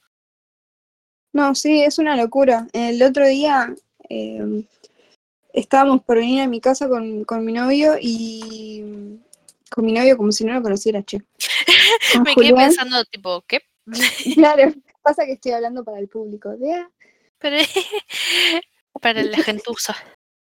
No, 1.34 1.56
sí, 1.56 1.84
es 1.84 2.00
una 2.00 2.16
locura. 2.16 2.68
El 2.74 3.02
otro 3.04 3.28
día 3.28 3.74
eh, 4.10 4.64
estábamos 5.54 6.04
por 6.04 6.18
venir 6.18 6.42
a 6.42 6.48
mi 6.48 6.60
casa 6.60 6.90
con, 6.90 7.24
con 7.26 7.46
mi 7.46 7.54
novio 7.54 7.96
y 8.02 9.20
con 9.70 9.86
mi 9.86 9.94
novio 9.94 10.18
como 10.18 10.32
si 10.32 10.44
no 10.44 10.54
lo 10.54 10.62
conociera, 10.62 11.04
che. 11.04 11.20
Me 12.24 12.36
quedé 12.36 12.52
Julián. 12.52 12.56
pensando, 12.56 13.04
tipo, 13.06 13.44
¿qué? 13.48 13.62
Claro, 14.36 14.74
pasa 15.02 15.26
que 15.26 15.34
estoy 15.34 15.54
hablando 15.54 15.84
para 15.84 16.00
el 16.00 16.08
público. 16.08 16.54
¿ya? 16.60 16.90
Pero 17.40 17.58
para 19.02 19.24
la 19.24 19.38
gentuza. 19.38 19.96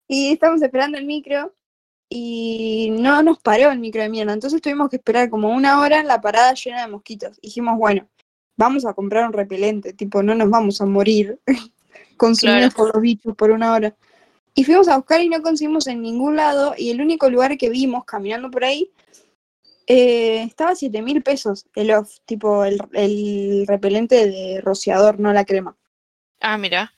Y 0.07 0.33
estamos 0.33 0.61
esperando 0.61 0.97
el 0.97 1.05
micro 1.05 1.53
y 2.09 2.89
no 2.91 3.23
nos 3.23 3.39
paró 3.39 3.71
el 3.71 3.79
micro 3.79 4.01
de 4.01 4.09
mierda. 4.09 4.33
Entonces 4.33 4.61
tuvimos 4.61 4.89
que 4.89 4.97
esperar 4.97 5.29
como 5.29 5.49
una 5.49 5.81
hora 5.81 5.99
en 5.99 6.07
la 6.07 6.21
parada 6.21 6.53
llena 6.53 6.81
de 6.81 6.91
mosquitos. 6.91 7.39
Dijimos, 7.41 7.77
bueno, 7.77 8.07
vamos 8.55 8.85
a 8.85 8.93
comprar 8.93 9.25
un 9.25 9.33
repelente, 9.33 9.93
tipo, 9.93 10.21
no 10.21 10.35
nos 10.35 10.49
vamos 10.49 10.79
a 10.81 10.85
morir 10.85 11.39
consumidos 12.17 12.73
por 12.73 12.93
los 12.93 13.01
bichos 13.01 13.35
por 13.35 13.51
una 13.51 13.73
hora. 13.73 13.95
Y 14.55 14.63
fuimos 14.63 14.87
a 14.87 14.97
buscar 14.97 15.21
y 15.21 15.29
no 15.29 15.41
conseguimos 15.41 15.87
en 15.87 16.01
ningún 16.01 16.35
lado. 16.35 16.75
Y 16.77 16.91
el 16.91 17.01
único 17.01 17.29
lugar 17.29 17.57
que 17.57 17.69
vimos 17.69 18.05
caminando 18.05 18.51
por 18.51 18.63
ahí 18.63 18.91
eh, 19.87 20.43
estaba 20.43 20.71
a 20.71 20.75
7 20.75 21.01
mil 21.01 21.21
pesos 21.23 21.65
el 21.75 21.91
off, 21.91 22.17
tipo 22.25 22.63
el, 22.63 22.79
el 22.93 23.65
repelente 23.67 24.27
de 24.27 24.61
rociador, 24.61 25.19
no 25.19 25.33
la 25.33 25.45
crema. 25.45 25.75
Ah, 26.39 26.57
mira. 26.57 26.93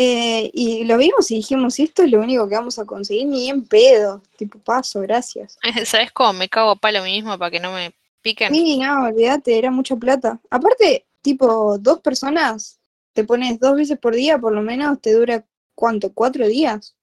Eh, 0.00 0.50
y 0.54 0.84
lo 0.84 0.96
vimos 0.96 1.28
y 1.32 1.36
dijimos, 1.36 1.76
esto 1.80 2.04
es 2.04 2.10
lo 2.12 2.20
único 2.20 2.48
que 2.48 2.54
vamos 2.54 2.78
a 2.78 2.84
conseguir, 2.84 3.26
ni 3.26 3.50
en 3.50 3.66
pedo. 3.66 4.22
Tipo, 4.36 4.60
paso, 4.60 5.00
gracias. 5.00 5.58
¿Sabes 5.84 6.12
cómo 6.12 6.34
me 6.34 6.48
cago 6.48 6.70
a 6.70 6.76
palo 6.76 7.02
mismo 7.02 7.36
para 7.36 7.50
que 7.50 7.58
no 7.58 7.72
me 7.72 7.92
piquen? 8.22 8.54
Sí, 8.54 8.78
no, 8.78 9.06
olvídate, 9.06 9.58
era 9.58 9.72
mucha 9.72 9.96
plata. 9.96 10.38
Aparte, 10.50 11.04
tipo, 11.20 11.78
dos 11.78 12.00
personas, 12.00 12.78
te 13.12 13.24
pones 13.24 13.58
dos 13.58 13.74
veces 13.74 13.98
por 13.98 14.14
día, 14.14 14.38
por 14.38 14.52
lo 14.52 14.62
menos 14.62 15.00
te 15.00 15.12
dura, 15.12 15.44
¿cuánto? 15.78 16.12
¿Cuatro 16.12 16.48
días? 16.48 16.96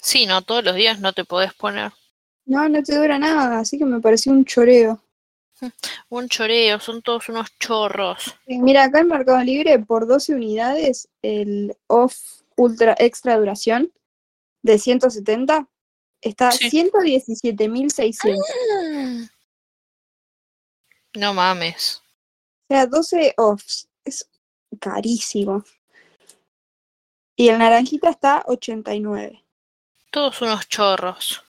Sí, 0.00 0.26
no, 0.26 0.42
todos 0.42 0.62
los 0.62 0.76
días 0.76 1.00
no 1.00 1.12
te 1.12 1.24
podés 1.24 1.52
poner. 1.54 1.90
No, 2.46 2.68
no 2.68 2.80
te 2.84 2.96
dura 2.96 3.18
nada, 3.18 3.58
así 3.58 3.78
que 3.78 3.84
me 3.84 4.00
pareció 4.00 4.30
un 4.30 4.44
choreo. 4.44 5.02
Un 6.08 6.28
choreo, 6.28 6.78
son 6.80 7.00
todos 7.02 7.28
unos 7.28 7.48
chorros. 7.58 8.34
Mira, 8.46 8.84
acá 8.84 9.00
en 9.00 9.08
Mercado 9.08 9.42
Libre, 9.42 9.78
por 9.78 10.06
12 10.06 10.34
unidades, 10.34 11.08
el 11.22 11.76
off 11.86 12.16
ultra 12.56 12.94
extra 12.98 13.36
duración 13.38 13.90
de 14.62 14.78
170 14.78 15.68
está 16.20 16.50
Sí. 16.52 16.70
117.600. 16.70 19.30
No 21.14 21.34
mames. 21.34 22.02
O 22.68 22.74
sea, 22.74 22.86
12 22.86 23.34
offs. 23.36 23.88
Es 24.04 24.28
carísimo. 24.80 25.64
Y 27.36 27.48
el 27.48 27.58
naranjita 27.58 28.10
está 28.10 28.44
89. 28.46 29.44
Todos 30.10 30.42
unos 30.42 30.68
chorros. 30.68 31.42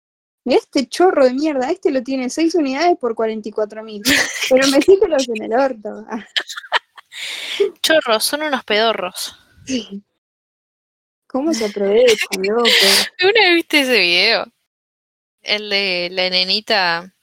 Este 0.45 0.89
chorro 0.89 1.25
de 1.25 1.35
mierda, 1.35 1.71
este 1.71 1.91
lo 1.91 2.03
tiene 2.03 2.29
6 2.29 2.55
unidades 2.57 2.97
por 2.99 3.15
44 3.15 3.83
mil. 3.83 4.03
Pero 4.49 4.67
me 4.69 5.09
los 5.09 5.29
en 5.29 5.43
el 5.43 5.53
orto. 5.53 6.05
Chorros, 7.83 8.25
son 8.25 8.43
unos 8.43 8.65
pedorros. 8.65 9.37
¿Cómo 11.27 11.53
se 11.55 11.67
aprovechan, 11.67 12.43
loco? 12.43 12.63
¿Una 13.23 13.41
vez 13.41 13.55
viste 13.55 13.81
ese 13.81 13.99
video? 14.01 14.53
El 15.41 15.71
de 15.71 16.09
la 16.11 16.31
nenita 16.31 17.15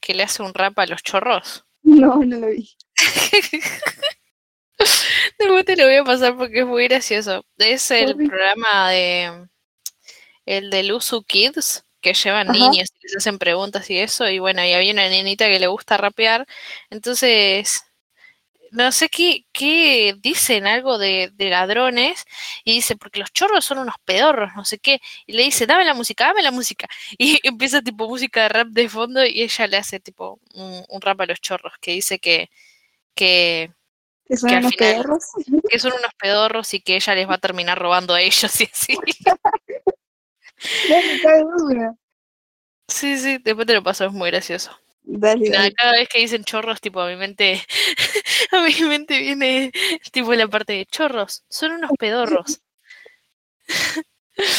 que 0.00 0.14
le 0.14 0.24
hace 0.24 0.42
un 0.42 0.52
rap 0.52 0.78
a 0.78 0.86
los 0.86 1.02
chorros. 1.02 1.64
No, 1.82 2.16
no 2.24 2.38
lo 2.38 2.48
vi. 2.48 2.70
Te 5.64 5.76
lo 5.76 5.84
voy 5.84 5.96
a 5.96 6.04
pasar 6.04 6.36
porque 6.36 6.60
es 6.60 6.66
muy 6.66 6.88
gracioso. 6.88 7.44
Es 7.58 7.90
el 7.90 8.16
programa 8.16 8.90
de 8.90 9.48
el 10.46 10.70
de 10.70 10.82
Luzu 10.82 11.22
Kids, 11.24 11.84
que 12.00 12.14
llevan 12.14 12.48
niños 12.48 12.90
y 13.00 13.06
les 13.06 13.16
hacen 13.16 13.38
preguntas 13.38 13.88
y 13.90 13.98
eso, 13.98 14.28
y 14.28 14.38
bueno, 14.38 14.64
y 14.64 14.72
había 14.72 14.92
una 14.92 15.08
nenita 15.08 15.46
que 15.48 15.58
le 15.58 15.66
gusta 15.66 15.96
rapear, 15.96 16.46
entonces 16.90 17.84
no 18.70 18.92
sé 18.92 19.08
qué, 19.08 19.46
qué 19.52 20.14
dicen 20.18 20.66
algo 20.66 20.98
de, 20.98 21.30
de, 21.34 21.48
ladrones 21.48 22.24
y 22.64 22.74
dice, 22.74 22.96
porque 22.96 23.20
los 23.20 23.32
chorros 23.32 23.64
son 23.64 23.78
unos 23.78 23.94
pedorros, 24.04 24.50
no 24.56 24.64
sé 24.64 24.78
qué, 24.78 25.00
y 25.26 25.32
le 25.34 25.44
dice, 25.44 25.66
dame 25.66 25.84
la 25.84 25.94
música, 25.94 26.26
dame 26.26 26.42
la 26.42 26.50
música, 26.50 26.88
y 27.18 27.40
empieza 27.46 27.82
tipo 27.82 28.08
música 28.08 28.42
de 28.42 28.48
rap 28.50 28.68
de 28.68 28.88
fondo 28.88 29.24
y 29.24 29.42
ella 29.42 29.66
le 29.68 29.76
hace 29.78 30.00
tipo 30.00 30.40
un, 30.54 30.84
un 30.88 31.00
rap 31.00 31.20
a 31.20 31.26
los 31.26 31.40
chorros, 31.40 31.74
que 31.80 31.92
dice 31.92 32.18
que, 32.18 32.50
que 33.14 33.72
que 34.26 34.36
son 34.36 34.54
unos 34.54 34.74
pedorros. 34.76 35.24
Que 35.68 35.78
son 35.78 35.92
unos 35.92 36.12
pedorros 36.18 36.74
y 36.74 36.80
que 36.80 36.96
ella 36.96 37.14
les 37.14 37.28
va 37.28 37.34
a 37.34 37.38
terminar 37.38 37.78
robando 37.78 38.14
a 38.14 38.20
ellos 38.20 38.60
y 38.60 38.64
así. 38.64 38.98
Sí, 42.86 43.18
sí, 43.18 43.38
después 43.38 43.66
te 43.66 43.74
lo 43.74 43.82
paso, 43.82 44.04
es 44.04 44.12
muy 44.12 44.30
gracioso. 44.30 44.70
Cada 45.20 45.92
vez 45.92 46.08
que 46.08 46.20
dicen 46.20 46.44
chorros, 46.44 46.80
tipo, 46.80 47.00
a 47.00 47.08
mi 47.08 47.16
mente, 47.16 47.62
a 48.52 48.62
mi 48.62 48.74
mente 48.86 49.18
viene 49.18 49.72
tipo 50.12 50.32
la 50.34 50.48
parte 50.48 50.74
de 50.74 50.86
chorros, 50.86 51.44
son 51.48 51.72
unos 51.72 51.90
pedorros. 51.98 52.60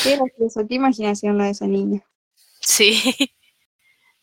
Qué 0.04 0.18
gracioso, 0.18 0.68
qué 0.68 0.76
imaginación 0.76 1.38
la 1.38 1.46
de 1.46 1.52
esa 1.52 1.68
niña. 1.68 2.02
Sí. 2.60 3.00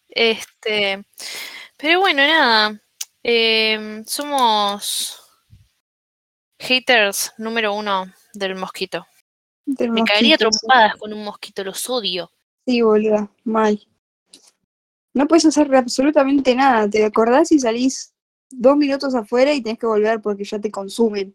Este, 0.09 1.03
pero 1.77 2.01
bueno, 2.01 2.23
nada. 2.27 2.81
Eh, 3.23 4.03
somos 4.07 5.22
haters 6.63 7.33
número 7.39 7.75
uno 7.75 8.07
del 8.33 8.55
mosquito. 8.55 9.07
Me 9.67 10.03
caería 10.05 10.39
trompadas 10.39 10.97
con 10.97 11.13
un 11.13 11.25
mosquito, 11.25 11.63
los 11.65 11.89
odio. 11.89 12.31
Sí, 12.67 12.81
boludo, 12.83 13.31
mal. 13.45 13.81
No 15.15 15.27
puedes 15.27 15.45
hacer 15.45 15.75
absolutamente 15.75 16.55
nada. 16.55 16.89
Te 16.89 17.05
acordás 17.05 17.53
y 17.53 17.59
salís 17.59 18.15
dos 18.51 18.77
minutos 18.77 19.15
afuera 19.15 19.53
y 19.53 19.63
tenés 19.63 19.79
que 19.79 19.87
volver 19.87 20.21
porque 20.21 20.45
ya 20.45 20.59
te 20.59 20.71
consumen. 20.71 21.35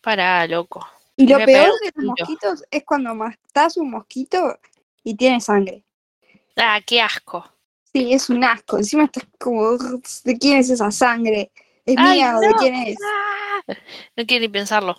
Para, 0.00 0.46
loco. 0.46 0.86
Y 1.16 1.26
lo 1.26 1.38
peor 1.44 1.72
de 1.80 1.92
los 1.94 2.04
mosquitos 2.04 2.64
es 2.70 2.84
cuando 2.84 3.14
matás 3.14 3.76
un 3.76 3.90
mosquito 3.90 4.58
y 5.04 5.14
tiene 5.14 5.40
sangre. 5.40 5.84
Ah, 6.56 6.80
qué 6.84 7.00
asco. 7.00 7.44
Sí, 7.92 8.12
es 8.12 8.28
un 8.30 8.42
asco. 8.42 8.78
Encima 8.78 9.04
estás 9.04 9.24
como, 9.38 9.76
¿de 10.24 10.38
quién 10.38 10.58
es 10.58 10.70
esa 10.70 10.90
sangre? 10.90 11.52
¿Es 11.84 11.96
mía 11.96 12.36
o 12.36 12.40
de 12.40 12.54
quién 12.58 12.74
es? 12.74 12.96
Ah, 13.04 13.51
no 14.16 14.26
quiero 14.26 14.42
ni 14.42 14.48
pensarlo. 14.48 14.96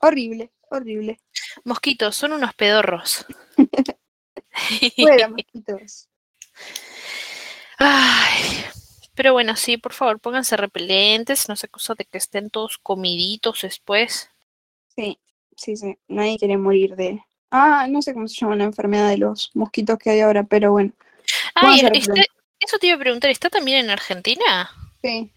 Horrible, 0.00 0.50
horrible. 0.70 1.20
Mosquitos, 1.64 2.16
son 2.16 2.32
unos 2.32 2.54
pedorros. 2.54 3.24
Fuera, 4.96 5.28
mosquitos. 5.28 6.08
Ay, 7.78 8.64
pero 9.14 9.32
bueno, 9.32 9.56
sí, 9.56 9.76
por 9.76 9.92
favor, 9.92 10.20
pónganse 10.20 10.56
repelentes, 10.56 11.48
no 11.48 11.56
se 11.56 11.66
acusa 11.66 11.94
de 11.94 12.04
que 12.04 12.18
estén 12.18 12.50
todos 12.50 12.78
comiditos 12.78 13.60
después. 13.62 14.30
Sí, 14.96 15.18
sí, 15.56 15.76
sí, 15.76 15.98
nadie 16.08 16.38
quiere 16.38 16.56
morir 16.56 16.96
de... 16.96 17.22
Ah, 17.50 17.86
no 17.88 18.00
sé 18.00 18.14
cómo 18.14 18.28
se 18.28 18.36
llama 18.36 18.56
la 18.56 18.64
enfermedad 18.64 19.10
de 19.10 19.18
los 19.18 19.50
mosquitos 19.54 19.98
que 19.98 20.10
hay 20.10 20.20
ahora, 20.20 20.42
pero 20.44 20.72
bueno. 20.72 20.92
Ay, 21.54 21.80
este, 21.92 22.24
eso 22.60 22.78
te 22.78 22.86
iba 22.86 22.96
a 22.96 23.00
preguntar, 23.00 23.30
¿está 23.30 23.50
también 23.50 23.84
en 23.84 23.90
Argentina? 23.90 24.70
Sí. 25.02 25.30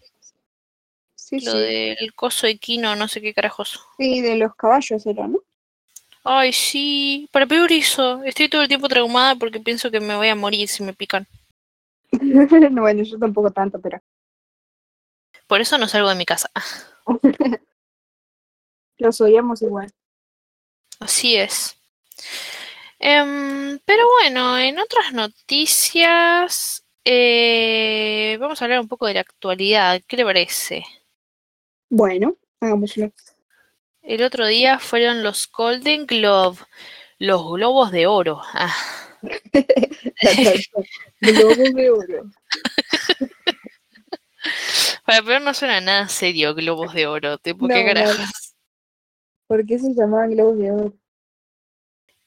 Sí, 1.26 1.40
Lo 1.40 1.54
del 1.54 2.14
coso 2.14 2.46
equino, 2.46 2.94
no 2.94 3.08
sé 3.08 3.20
qué 3.20 3.34
carajos. 3.34 3.80
Sí, 3.98 4.20
de 4.20 4.36
los 4.36 4.54
caballos 4.54 5.04
era, 5.06 5.26
¿no? 5.26 5.40
Ay, 6.22 6.52
sí, 6.52 7.28
para 7.32 7.46
peor 7.46 7.72
eso. 7.72 8.22
Estoy 8.22 8.48
todo 8.48 8.62
el 8.62 8.68
tiempo 8.68 8.86
traumada 8.86 9.34
porque 9.34 9.58
pienso 9.58 9.90
que 9.90 9.98
me 9.98 10.14
voy 10.14 10.28
a 10.28 10.36
morir 10.36 10.68
si 10.68 10.84
me 10.84 10.92
pican. 10.92 11.26
bueno, 12.70 13.02
yo 13.02 13.18
tampoco 13.18 13.50
tanto, 13.50 13.80
pero. 13.80 14.00
Por 15.48 15.60
eso 15.60 15.76
no 15.78 15.88
salgo 15.88 16.10
de 16.10 16.14
mi 16.14 16.24
casa. 16.24 16.48
Los 18.98 19.20
odiamos 19.20 19.62
igual. 19.62 19.90
Así 21.00 21.34
es. 21.34 21.76
Em, 23.00 23.80
pero 23.84 24.06
bueno, 24.20 24.56
en 24.58 24.78
otras 24.78 25.12
noticias, 25.12 26.84
eh, 27.04 28.36
vamos 28.38 28.62
a 28.62 28.64
hablar 28.64 28.78
un 28.78 28.86
poco 28.86 29.08
de 29.08 29.14
la 29.14 29.20
actualidad. 29.22 30.00
¿Qué 30.06 30.16
le 30.16 30.24
parece? 30.24 30.84
Bueno, 31.88 32.36
hagámoslo. 32.60 33.12
El 34.02 34.22
otro 34.22 34.46
día 34.46 34.78
fueron 34.78 35.22
los 35.22 35.50
Golden 35.50 36.06
Globe, 36.06 36.58
los 37.18 37.44
globos 37.50 37.90
de 37.90 38.06
oro. 38.06 38.40
Ah. 38.52 38.74
globos 41.20 41.74
de 41.74 41.90
oro. 41.90 42.30
Para 45.04 45.22
peor 45.22 45.42
no 45.42 45.54
suena 45.54 45.80
nada 45.80 46.08
serio, 46.08 46.54
globos 46.54 46.94
de 46.94 47.06
oro. 47.06 47.38
¿Por 47.38 47.68
qué 47.68 47.84
carajos? 47.84 48.54
¿Por 49.46 49.64
qué 49.64 49.78
se 49.78 49.94
llamaban 49.94 50.30
globos 50.30 50.58
de 50.58 50.72
oro? 50.72 50.92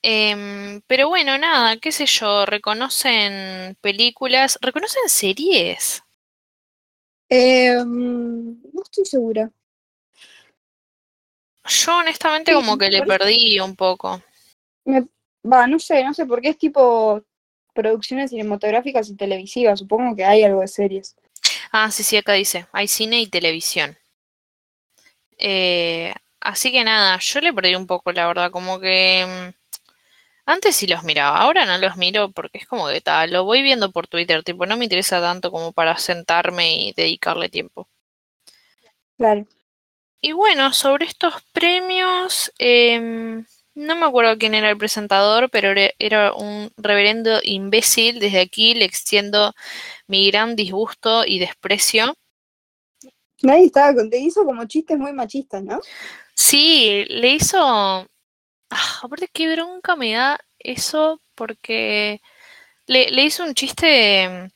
Em, 0.02 0.82
pero 0.88 1.10
bueno, 1.10 1.38
nada, 1.38 1.78
qué 1.78 1.92
sé 1.92 2.06
yo, 2.06 2.46
reconocen 2.46 3.76
películas, 3.82 4.58
reconocen 4.62 5.10
series. 5.10 6.04
Em, 7.30 8.60
no 8.74 8.82
estoy 8.84 9.06
segura. 9.06 9.52
Yo 11.66 11.98
honestamente 11.98 12.54
como 12.54 12.78
que 12.78 12.90
le 12.90 13.04
perdí 13.04 13.60
un 13.60 13.76
poco. 13.76 14.22
Va, 15.46 15.68
no 15.68 15.80
sé, 15.80 16.04
no 16.04 16.14
sé, 16.14 16.26
porque 16.26 16.50
es 16.50 16.58
tipo 16.58 17.24
producciones 17.74 18.32
cinematográficas 18.32 19.10
y 19.10 19.16
televisivas. 19.16 19.80
Supongo 19.80 20.16
que 20.16 20.26
hay 20.26 20.44
algo 20.44 20.62
de 20.62 20.68
series. 20.68 21.16
Ah, 21.72 21.92
sí, 21.92 22.04
sí, 22.04 22.18
acá 22.18 22.34
dice, 22.34 22.68
hay 22.72 22.88
cine 22.88 23.22
y 23.22 23.28
televisión. 23.28 23.98
Eh, 25.38 26.14
así 26.42 26.72
que 26.72 26.84
nada, 26.84 27.18
yo 27.20 27.40
le 27.42 27.54
perdí 27.54 27.76
un 27.76 27.88
poco, 27.88 28.12
la 28.12 28.28
verdad, 28.28 28.52
como 28.52 28.80
que 28.80 29.26
mm, 29.26 29.59
antes 30.50 30.76
sí 30.76 30.88
los 30.88 31.04
miraba, 31.04 31.38
ahora 31.38 31.66
no 31.66 31.78
los 31.78 31.96
miro 31.96 32.32
porque 32.32 32.58
es 32.58 32.68
como 32.68 32.88
que 32.88 33.02
tal, 33.02 33.32
lo 33.32 33.44
voy 33.44 33.62
viendo 33.62 33.92
por 33.92 34.08
Twitter, 34.08 34.44
tipo, 34.44 34.66
no 34.66 34.78
me 34.78 34.86
interesa 34.86 35.22
tanto 35.22 35.52
como 35.52 35.72
para 35.74 35.98
sentarme 35.98 36.88
y 36.88 36.94
dedicarle 36.94 37.50
tiempo. 37.50 37.88
Claro. 39.18 39.46
Y 40.22 40.32
bueno, 40.32 40.74
sobre 40.74 41.06
estos 41.06 41.36
premios, 41.54 42.52
em, 42.58 43.46
no 43.76 43.96
me 43.96 44.06
acuerdo 44.06 44.38
quién 44.38 44.56
era 44.56 44.72
el 44.72 44.78
presentador, 44.78 45.50
pero 45.52 45.70
era 46.00 46.34
un 46.34 46.72
reverendo 46.78 47.40
imbécil. 47.44 48.20
Desde 48.20 48.42
aquí 48.42 48.74
le 48.74 48.86
extiendo 48.86 49.54
mi 50.08 50.32
gran 50.32 50.56
disgusto 50.56 51.26
y 51.26 51.40
desprecio. 51.40 52.16
Nadie 53.44 53.66
estaba 53.66 53.94
con, 53.94 54.10
te 54.10 54.18
hizo 54.18 54.44
como 54.44 54.66
chistes 54.66 54.98
muy 54.98 55.14
machistas, 55.14 55.64
¿no? 55.64 55.80
Sí, 56.34 57.06
le 57.08 57.36
hizo. 57.36 58.08
Ah, 58.70 59.00
aparte, 59.04 59.28
qué 59.34 59.52
bronca 59.54 59.96
me 59.96 60.14
da 60.14 60.40
eso, 60.60 61.22
porque 61.36 62.22
le, 62.88 63.12
le 63.12 63.24
hizo 63.24 63.44
un 63.44 63.54
chiste 63.56 64.52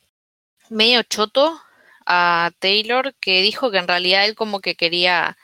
medio 0.69 1.04
choto 1.04 1.60
a 2.06 2.52
Taylor 2.60 3.15
que 3.19 3.41
dijo 3.41 3.71
que 3.71 3.78
en 3.80 3.88
realidad 3.88 4.26
él 4.26 4.36
como 4.36 4.60
que 4.62 4.76
quería 4.76 5.38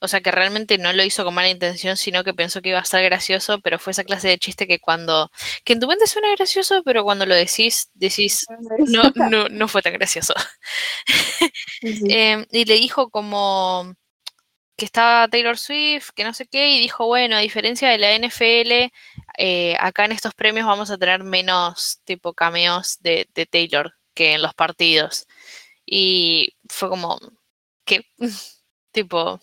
o 0.00 0.08
sea, 0.08 0.20
que 0.20 0.30
realmente 0.30 0.78
no 0.78 0.92
lo 0.92 1.02
hizo 1.02 1.24
con 1.24 1.34
mala 1.34 1.48
intención, 1.48 1.96
sino 1.96 2.22
que 2.22 2.34
pensó 2.34 2.60
que 2.60 2.70
iba 2.70 2.78
a 2.78 2.82
estar 2.82 3.02
gracioso, 3.02 3.60
pero 3.60 3.78
fue 3.78 3.92
esa 3.92 4.04
clase 4.04 4.28
de 4.28 4.38
chiste 4.38 4.66
que 4.66 4.78
cuando, 4.78 5.30
que 5.64 5.72
en 5.72 5.80
tu 5.80 5.86
mente 5.86 6.06
suena 6.06 6.30
gracioso, 6.36 6.82
pero 6.84 7.02
cuando 7.04 7.26
lo 7.26 7.34
decís, 7.34 7.90
decís, 7.94 8.46
no, 8.88 9.02
no, 9.14 9.48
no 9.48 9.68
fue 9.68 9.82
tan 9.82 9.94
gracioso. 9.94 10.34
Em, 11.82 12.46
y 12.50 12.64
le 12.64 12.74
dijo 12.74 13.10
como 13.10 13.94
que 14.76 14.84
estaba 14.84 15.28
Taylor 15.28 15.58
Swift, 15.58 16.10
que 16.14 16.24
no 16.24 16.34
sé 16.34 16.46
qué, 16.46 16.70
y 16.70 16.80
dijo, 16.80 17.06
bueno, 17.06 17.36
a 17.36 17.40
diferencia 17.40 17.88
de 17.88 17.98
la 17.98 18.14
NFL, 18.14 18.92
eh, 19.38 19.76
acá 19.80 20.04
en 20.04 20.12
estos 20.12 20.34
premios 20.34 20.66
vamos 20.66 20.90
a 20.90 20.98
tener 20.98 21.24
menos 21.24 22.00
tipo 22.04 22.34
cameos 22.34 22.98
de, 23.00 23.28
de 23.34 23.46
Taylor 23.46 23.94
que 24.14 24.34
en 24.34 24.42
los 24.42 24.54
partidos. 24.54 25.26
Y 25.86 26.56
fue 26.68 26.88
como, 26.88 27.18
¿qué? 27.84 28.06
tipo, 28.92 29.40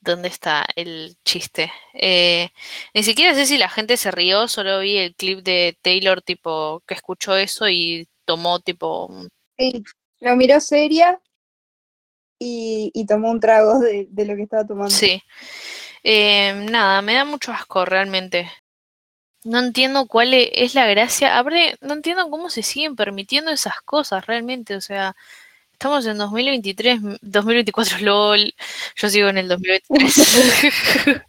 dónde 0.00 0.28
está 0.28 0.66
el 0.76 1.16
chiste. 1.24 1.72
Eh, 1.94 2.50
ni 2.94 3.02
siquiera 3.02 3.34
sé 3.34 3.46
si 3.46 3.58
la 3.58 3.68
gente 3.68 3.96
se 3.96 4.10
rió, 4.10 4.48
solo 4.48 4.80
vi 4.80 4.98
el 4.98 5.14
clip 5.14 5.40
de 5.40 5.78
Taylor, 5.82 6.22
tipo, 6.22 6.82
que 6.86 6.94
escuchó 6.94 7.36
eso 7.36 7.68
y 7.68 8.08
tomó, 8.24 8.60
tipo. 8.60 9.10
Sí, 9.58 9.82
lo 10.20 10.36
miró 10.36 10.60
seria 10.60 11.20
y, 12.40 12.90
y 12.92 13.06
tomó 13.06 13.30
un 13.30 13.38
trago 13.38 13.78
de, 13.78 14.08
de, 14.10 14.24
lo 14.24 14.34
que 14.34 14.42
estaba 14.42 14.66
tomando. 14.66 14.90
Sí. 14.90 15.22
Eh, 16.02 16.66
nada, 16.70 17.02
me 17.02 17.14
da 17.14 17.24
mucho 17.24 17.52
asco 17.52 17.84
realmente. 17.84 18.50
No 19.44 19.60
entiendo 19.60 20.06
cuál 20.06 20.34
e, 20.34 20.50
es 20.54 20.74
la 20.74 20.86
gracia. 20.86 21.38
Abre, 21.38 21.76
no 21.80 21.94
entiendo 21.94 22.28
cómo 22.30 22.50
se 22.50 22.62
siguen 22.62 22.96
permitiendo 22.96 23.52
esas 23.52 23.80
cosas 23.82 24.26
realmente. 24.26 24.74
O 24.74 24.80
sea, 24.80 25.14
Estamos 25.80 26.04
en 26.04 26.18
2023, 26.18 27.00
2024, 27.22 27.98
LOL. 28.00 28.54
Yo 28.96 29.08
sigo 29.08 29.30
en 29.30 29.38
el 29.38 29.48
2023. 29.48 31.22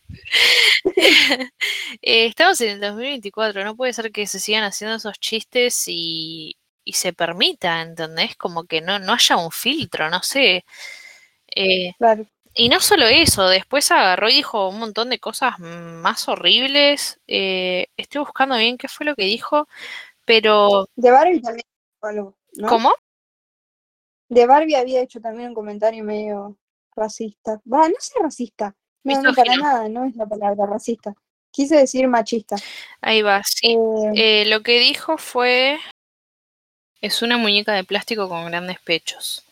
eh, 2.02 2.26
estamos 2.26 2.60
en 2.60 2.72
el 2.72 2.82
2024, 2.82 3.64
no 3.64 3.78
puede 3.78 3.94
ser 3.94 4.12
que 4.12 4.28
se 4.28 4.42
sigan 4.42 4.66
haciendo 4.66 4.98
esos 4.98 5.18
chistes 5.22 5.86
y, 5.88 6.58
y 6.84 6.94
se 6.94 7.14
permita, 7.14 7.82
¿entendés? 7.82 8.36
Como 8.36 8.66
que 8.66 8.82
no, 8.82 9.00
no 9.00 9.14
haya 9.14 9.38
un 9.38 9.52
filtro, 9.52 10.10
no 10.10 10.22
sé. 10.22 10.66
Eh, 11.56 11.94
claro. 11.98 12.26
Y 12.54 12.68
no 12.68 12.82
solo 12.82 13.06
eso, 13.06 13.48
después 13.48 13.92
agarró 13.92 14.30
y 14.30 14.34
dijo 14.34 14.68
un 14.68 14.80
montón 14.80 15.10
de 15.10 15.20
cosas 15.20 15.58
más 15.60 16.28
horribles. 16.28 17.20
Eh, 17.28 17.88
estoy 17.96 18.20
buscando 18.20 18.58
bien 18.58 18.78
qué 18.78 18.90
fue 18.90 19.06
lo 19.06 19.16
que 19.16 19.24
dijo, 19.24 19.70
pero... 20.26 20.90
De 20.96 21.12
Barbie 21.12 21.42
también 21.42 21.66
algo, 22.02 22.36
¿no? 22.54 22.68
¿Cómo? 22.68 22.94
De 24.28 24.46
Barbie 24.46 24.76
había 24.76 25.02
hecho 25.02 25.22
también 25.22 25.50
un 25.50 25.56
comentario 25.56 26.04
medio 26.04 26.58
racista. 26.96 27.62
Va, 27.72 27.88
no 27.88 27.96
sé 28.00 28.14
racista. 28.22 28.76
No, 29.04 29.22
no, 29.22 29.34
para 29.34 29.56
nada, 29.56 29.90
no 29.90 30.06
es 30.06 30.16
la 30.16 30.26
palabra 30.26 30.66
racista. 30.66 31.14
Quise 31.52 31.76
decir 31.76 32.08
machista. 32.08 32.56
Ahí 33.02 33.22
va, 33.22 33.42
sí. 33.44 33.76
Eh, 34.16 34.42
eh, 34.42 34.46
lo 34.46 34.62
que 34.62 34.80
dijo 34.80 35.18
fue... 35.18 35.80
Es 37.00 37.22
una 37.22 37.38
muñeca 37.38 37.74
de 37.74 37.84
plástico 37.84 38.30
con 38.30 38.46
grandes 38.46 38.80
pechos. 38.80 39.44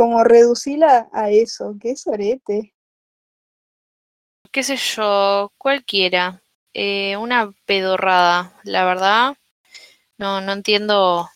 Como 0.00 0.24
reducirla 0.24 1.10
a 1.12 1.28
eso, 1.28 1.76
qué 1.78 1.94
sorete. 1.94 2.74
Qué 4.50 4.62
sé 4.62 4.78
yo, 4.78 5.52
cualquiera. 5.58 6.42
Eh, 6.72 7.18
una 7.18 7.52
pedorrada, 7.66 8.58
la 8.64 8.86
verdad. 8.86 9.36
No, 10.16 10.40
no 10.40 10.52
entiendo 10.52 11.28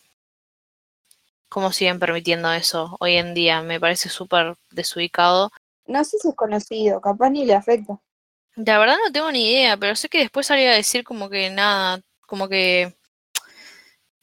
cómo 1.51 1.73
siguen 1.73 1.99
permitiendo 1.99 2.51
eso 2.55 2.97
hoy 3.01 3.17
en 3.17 3.35
día. 3.35 3.61
Me 3.61 3.79
parece 3.79 4.09
súper 4.09 4.55
desubicado. 4.71 5.51
No 5.87 6.03
sé 6.03 6.17
si 6.17 6.29
es 6.29 6.35
conocido, 6.35 7.03
capaz 7.03 7.29
ni 7.29 7.45
le 7.45 7.53
afecta. 7.53 8.01
La 8.57 8.79
verdad 8.79 8.97
no 9.05 9.13
tengo 9.13 9.31
ni 9.31 9.47
idea, 9.47 9.77
pero 9.77 9.95
sé 9.95 10.09
que 10.09 10.21
después 10.21 10.47
salía 10.47 10.71
a 10.71 10.77
decir 10.77 11.05
como 11.05 11.29
que 11.29 11.51
nada, 11.51 12.01
como 12.27 12.49
que 12.49 12.95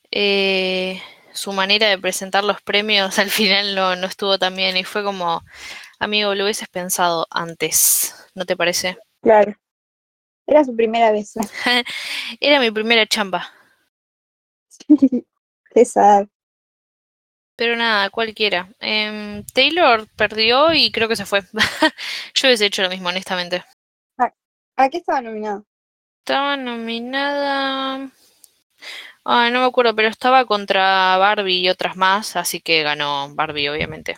eh, 0.09 0.99
su 1.33 1.53
manera 1.53 1.87
de 1.87 1.97
presentar 1.97 2.43
los 2.43 2.61
premios 2.61 3.17
al 3.19 3.29
final 3.29 3.75
no, 3.75 3.95
no 3.95 4.07
estuvo 4.07 4.37
tan 4.37 4.55
bien 4.55 4.77
y 4.77 4.83
fue 4.83 5.03
como, 5.03 5.43
amigo, 5.99 6.35
lo 6.35 6.43
hubieses 6.43 6.67
pensado 6.69 7.27
antes, 7.29 8.15
¿no 8.35 8.45
te 8.45 8.55
parece? 8.57 8.97
Claro. 9.21 9.55
Era 10.47 10.63
su 10.65 10.75
primera 10.75 11.11
vez. 11.11 11.33
Era 12.39 12.59
mi 12.59 12.71
primera 12.71 13.05
chamba. 13.05 13.49
Qué 15.73 15.85
sad. 15.85 16.27
Pero 17.55 17.75
nada, 17.75 18.09
cualquiera. 18.09 18.69
Eh, 18.79 19.43
Taylor 19.53 20.07
perdió 20.15 20.73
y 20.73 20.91
creo 20.91 21.07
que 21.07 21.15
se 21.15 21.25
fue. 21.25 21.41
Yo 22.33 22.47
hubiese 22.47 22.65
hecho 22.65 22.81
lo 22.81 22.89
mismo, 22.89 23.09
honestamente. 23.09 23.63
¿A, 24.17 24.33
¿A 24.77 24.89
qué 24.89 24.97
estaba 24.97 25.21
nominada? 25.21 25.63
Estaba 26.19 26.57
nominada. 26.57 28.09
Ah, 29.23 29.49
no 29.51 29.59
me 29.59 29.65
acuerdo, 29.65 29.95
pero 29.95 30.07
estaba 30.07 30.45
contra 30.45 31.17
Barbie 31.17 31.61
y 31.61 31.69
otras 31.69 31.95
más, 31.95 32.35
así 32.35 32.59
que 32.59 32.83
ganó 32.83 33.33
Barbie, 33.35 33.69
obviamente. 33.69 34.17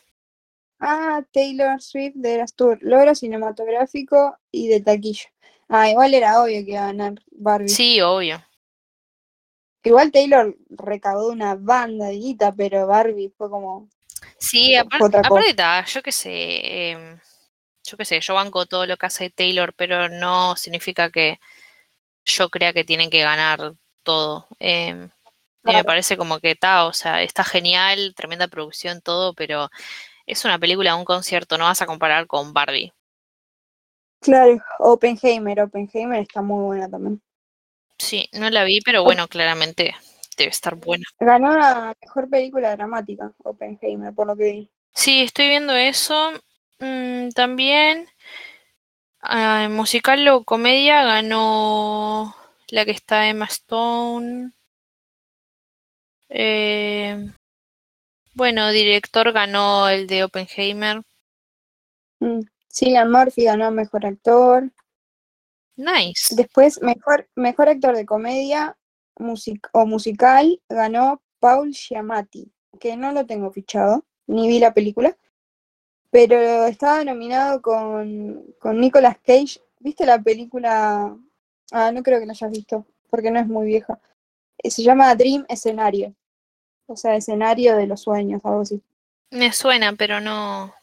Ah, 0.79 1.21
Taylor 1.31 1.81
Swift 1.81 2.15
de 2.15 2.33
Eras 2.35 2.55
Tour, 2.55 2.77
logro 2.81 3.13
cinematográfico 3.15 4.37
y 4.51 4.67
de 4.67 4.81
taquilla. 4.81 5.25
Ah, 5.67 5.89
igual 5.89 6.13
era 6.13 6.41
obvio 6.41 6.63
que 6.63 6.71
iba 6.71 6.83
a 6.83 6.87
ganar 6.87 7.13
Barbie. 7.31 7.69
Sí, 7.69 8.01
obvio. 8.01 8.43
Igual 9.83 10.11
Taylor 10.11 10.55
recaudó 10.69 11.29
una 11.29 11.55
banda 11.55 12.07
de 12.07 12.13
guita, 12.13 12.53
pero 12.53 12.87
Barbie 12.87 13.33
fue 13.37 13.49
como. 13.49 13.89
Sí, 14.39 14.75
aparte, 14.75 15.17
aparte 15.17 15.55
yo 15.87 16.01
qué 16.01 16.11
sé. 16.11 16.31
Eh, 16.31 17.17
yo 17.83 17.97
qué 17.97 18.05
sé, 18.05 18.21
yo 18.21 18.33
banco 18.33 18.65
todo 18.65 18.85
lo 18.85 18.95
que 18.95 19.05
hace 19.05 19.29
Taylor, 19.29 19.73
pero 19.73 20.07
no 20.07 20.55
significa 20.55 21.09
que 21.11 21.39
yo 22.25 22.49
crea 22.49 22.71
que 22.71 22.85
tienen 22.85 23.09
que 23.09 23.21
ganar 23.21 23.73
todo. 24.03 24.47
Eh, 24.59 25.09
claro. 25.61 25.77
Me 25.77 25.83
parece 25.83 26.17
como 26.17 26.39
que 26.39 26.51
está, 26.51 26.85
o 26.85 26.93
sea, 26.93 27.21
está 27.23 27.43
genial, 27.43 28.13
tremenda 28.15 28.47
producción, 28.47 29.01
todo, 29.01 29.33
pero 29.33 29.69
es 30.25 30.45
una 30.45 30.59
película, 30.59 30.95
un 30.95 31.05
concierto, 31.05 31.57
no 31.57 31.65
vas 31.65 31.81
a 31.81 31.85
comparar 31.85 32.27
con 32.27 32.53
Barbie. 32.53 32.93
Claro, 34.21 34.57
Oppenheimer, 34.79 35.61
Oppenheimer 35.61 36.21
está 36.21 36.41
muy 36.41 36.63
buena 36.63 36.89
también. 36.89 37.21
Sí, 37.97 38.29
no 38.33 38.49
la 38.49 38.63
vi, 38.63 38.79
pero 38.81 39.03
bueno, 39.03 39.27
claramente 39.27 39.95
debe 40.37 40.49
estar 40.49 40.75
buena. 40.75 41.03
Ganó 41.19 41.57
la 41.57 41.93
mejor 42.01 42.29
película 42.29 42.75
dramática, 42.75 43.31
Oppenheimer, 43.43 44.13
por 44.13 44.27
lo 44.27 44.35
que 44.35 44.43
vi. 44.43 44.69
Sí, 44.93 45.21
estoy 45.21 45.49
viendo 45.49 45.73
eso. 45.73 46.31
Mm, 46.79 47.29
también, 47.29 48.07
uh, 49.23 49.69
musical 49.69 50.27
o 50.29 50.43
comedia, 50.43 51.03
ganó 51.03 52.35
la 52.69 52.85
que 52.85 52.91
está 52.91 53.27
Emma 53.29 53.45
Stone. 53.45 54.51
Eh, 56.29 57.31
bueno, 58.33 58.71
director 58.71 59.31
ganó 59.31 59.89
el 59.89 60.07
de 60.07 60.23
Oppenheimer. 60.23 61.01
Mm. 62.19 62.41
Cillian 62.71 63.11
Murphy 63.11 63.45
ganó 63.45 63.69
mejor 63.71 64.05
actor. 64.05 64.71
Nice. 65.75 66.35
Después, 66.35 66.81
mejor, 66.81 67.29
mejor 67.35 67.69
actor 67.69 67.95
de 67.95 68.05
comedia 68.05 68.77
music 69.19 69.69
o 69.73 69.85
musical 69.85 70.59
ganó 70.69 71.21
Paul 71.39 71.71
Giamatti, 71.71 72.51
que 72.79 72.97
no 72.97 73.11
lo 73.11 73.25
tengo 73.25 73.51
fichado, 73.51 74.05
ni 74.27 74.47
vi 74.47 74.59
la 74.59 74.73
película, 74.73 75.17
pero 76.09 76.65
estaba 76.65 77.03
nominado 77.03 77.61
con, 77.61 78.45
con 78.59 78.79
Nicolas 78.79 79.17
Cage. 79.17 79.59
¿Viste 79.79 80.05
la 80.05 80.21
película? 80.21 81.17
Ah, 81.71 81.91
no 81.91 82.03
creo 82.03 82.19
que 82.19 82.25
la 82.25 82.33
hayas 82.33 82.51
visto, 82.51 82.85
porque 83.09 83.31
no 83.31 83.39
es 83.39 83.47
muy 83.47 83.65
vieja. 83.65 83.99
Se 84.63 84.83
llama 84.83 85.13
Dream 85.15 85.45
Escenario. 85.49 86.13
O 86.85 86.95
sea, 86.95 87.15
escenario 87.15 87.75
de 87.75 87.87
los 87.87 88.01
sueños, 88.01 88.41
algo 88.43 88.61
así. 88.61 88.81
Me 89.31 89.51
suena, 89.51 89.93
pero 89.93 90.19
no. 90.19 90.73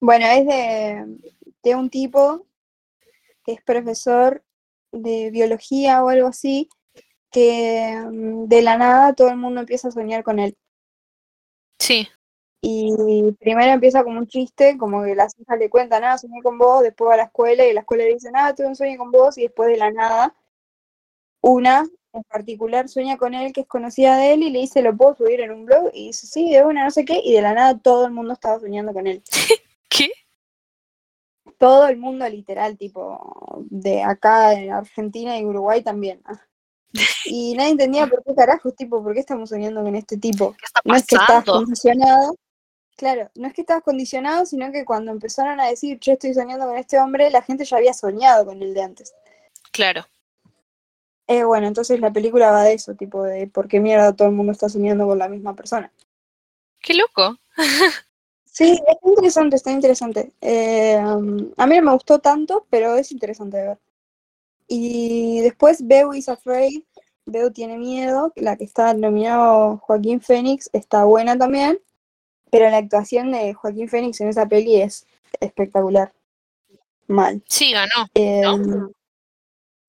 Bueno, 0.00 0.26
es 0.26 0.46
de, 0.46 1.18
de 1.62 1.74
un 1.74 1.90
tipo 1.90 2.46
que 3.44 3.52
es 3.52 3.62
profesor 3.62 4.44
de 4.92 5.30
biología 5.30 6.04
o 6.04 6.08
algo 6.08 6.28
así, 6.28 6.68
que 7.30 7.94
de 8.46 8.62
la 8.62 8.76
nada 8.76 9.14
todo 9.14 9.28
el 9.30 9.36
mundo 9.36 9.60
empieza 9.60 9.88
a 9.88 9.92
soñar 9.92 10.22
con 10.22 10.38
él. 10.38 10.56
Sí. 11.78 12.08
Y 12.60 13.32
primero 13.38 13.72
empieza 13.72 14.02
como 14.02 14.18
un 14.18 14.26
chiste, 14.26 14.76
como 14.76 15.04
que 15.04 15.14
las 15.14 15.38
hijas 15.38 15.58
le 15.58 15.70
cuentan, 15.70 16.04
ah, 16.04 16.18
soñé 16.18 16.42
con 16.42 16.58
vos, 16.58 16.82
después 16.82 17.10
va 17.10 17.14
a 17.14 17.16
la 17.18 17.22
escuela 17.24 17.64
y 17.64 17.72
la 17.72 17.80
escuela 17.80 18.04
le 18.04 18.14
dice, 18.14 18.30
nada, 18.32 18.54
tuve 18.54 18.66
un 18.66 18.76
sueño 18.76 18.98
con 18.98 19.12
vos, 19.12 19.38
y 19.38 19.42
después 19.42 19.68
de 19.68 19.76
la 19.76 19.90
nada, 19.92 20.34
una 21.40 21.84
en 22.12 22.22
particular 22.24 22.88
sueña 22.88 23.16
con 23.16 23.34
él 23.34 23.52
que 23.52 23.60
es 23.60 23.66
conocida 23.68 24.16
de 24.16 24.32
él 24.32 24.42
y 24.42 24.50
le 24.50 24.60
dice, 24.60 24.82
¿lo 24.82 24.96
puedo 24.96 25.14
subir 25.14 25.40
en 25.40 25.52
un 25.52 25.66
blog? 25.66 25.90
Y 25.92 26.08
dice, 26.08 26.26
sí, 26.26 26.50
de 26.50 26.64
una, 26.64 26.84
no 26.84 26.90
sé 26.90 27.04
qué, 27.04 27.20
y 27.22 27.34
de 27.34 27.42
la 27.42 27.54
nada 27.54 27.78
todo 27.78 28.06
el 28.06 28.12
mundo 28.12 28.32
estaba 28.32 28.58
soñando 28.58 28.92
con 28.92 29.06
él. 29.06 29.22
¿Qué? 29.88 30.10
todo 31.58 31.88
el 31.88 31.98
mundo 31.98 32.26
literal, 32.28 32.78
tipo, 32.78 33.66
de 33.68 34.02
acá 34.02 34.54
en 34.54 34.72
Argentina 34.72 35.38
y 35.38 35.44
Uruguay 35.44 35.82
también. 35.82 36.22
Y 37.26 37.54
nadie 37.54 37.72
entendía 37.72 38.06
por 38.06 38.24
qué 38.24 38.34
carajos, 38.34 38.74
tipo, 38.74 39.02
por 39.02 39.12
qué 39.12 39.20
estamos 39.20 39.50
soñando 39.50 39.82
con 39.82 39.94
este 39.94 40.16
tipo. 40.16 40.56
no 40.84 40.96
es 40.96 41.04
que 41.04 41.16
estabas 41.16 41.44
condicionado. 41.44 42.34
Claro, 42.98 43.30
no 43.36 43.46
es 43.46 43.54
que 43.54 43.60
estabas 43.60 43.84
condicionado, 43.84 44.44
sino 44.44 44.72
que 44.72 44.84
cuando 44.84 45.12
empezaron 45.12 45.60
a 45.60 45.68
decir, 45.68 46.00
yo 46.00 46.14
estoy 46.14 46.34
soñando 46.34 46.66
con 46.66 46.76
este 46.76 46.98
hombre, 46.98 47.30
la 47.30 47.42
gente 47.42 47.64
ya 47.64 47.76
había 47.76 47.94
soñado 47.94 48.44
con 48.44 48.60
el 48.60 48.74
de 48.74 48.82
antes. 48.82 49.14
Claro. 49.70 50.04
Eh, 51.28 51.44
bueno, 51.44 51.68
entonces 51.68 52.00
la 52.00 52.12
película 52.12 52.50
va 52.50 52.64
de 52.64 52.72
eso, 52.72 52.96
tipo, 52.96 53.22
de 53.22 53.46
por 53.46 53.68
qué 53.68 53.78
mierda 53.78 54.16
todo 54.16 54.26
el 54.26 54.34
mundo 54.34 54.50
está 54.50 54.68
soñando 54.68 55.06
con 55.06 55.16
la 55.16 55.28
misma 55.28 55.54
persona. 55.54 55.92
Qué 56.80 56.94
loco. 56.94 57.38
Sí, 58.50 58.72
está 58.72 59.08
interesante, 59.08 59.54
está 59.54 59.70
interesante. 59.70 60.32
Eh, 60.40 60.98
um, 60.98 61.52
a 61.56 61.66
mí 61.68 61.76
no 61.76 61.82
me 61.82 61.92
gustó 61.92 62.18
tanto, 62.18 62.66
pero 62.68 62.96
es 62.96 63.12
interesante 63.12 63.56
de 63.56 63.68
ver. 63.68 63.78
Y 64.66 65.42
después 65.42 65.86
Beo 65.86 66.12
is 66.12 66.28
Afraid, 66.28 66.82
Beo 67.24 67.52
tiene 67.52 67.78
miedo, 67.78 68.32
la 68.34 68.56
que 68.56 68.64
está 68.64 68.94
nominado 68.94 69.78
Joaquín 69.78 70.20
Phoenix 70.20 70.68
está 70.72 71.04
buena 71.04 71.38
también, 71.38 71.78
pero 72.50 72.70
la 72.70 72.78
actuación 72.78 73.32
de 73.32 73.54
Joaquín 73.54 73.88
Phoenix 73.88 74.20
en 74.20 74.28
esa 74.28 74.46
peli 74.46 74.80
es 74.80 75.06
espectacular. 75.40 76.12
mal. 77.06 77.42
Sí, 77.46 77.72
ganó. 77.72 78.08
Eh, 78.14 78.42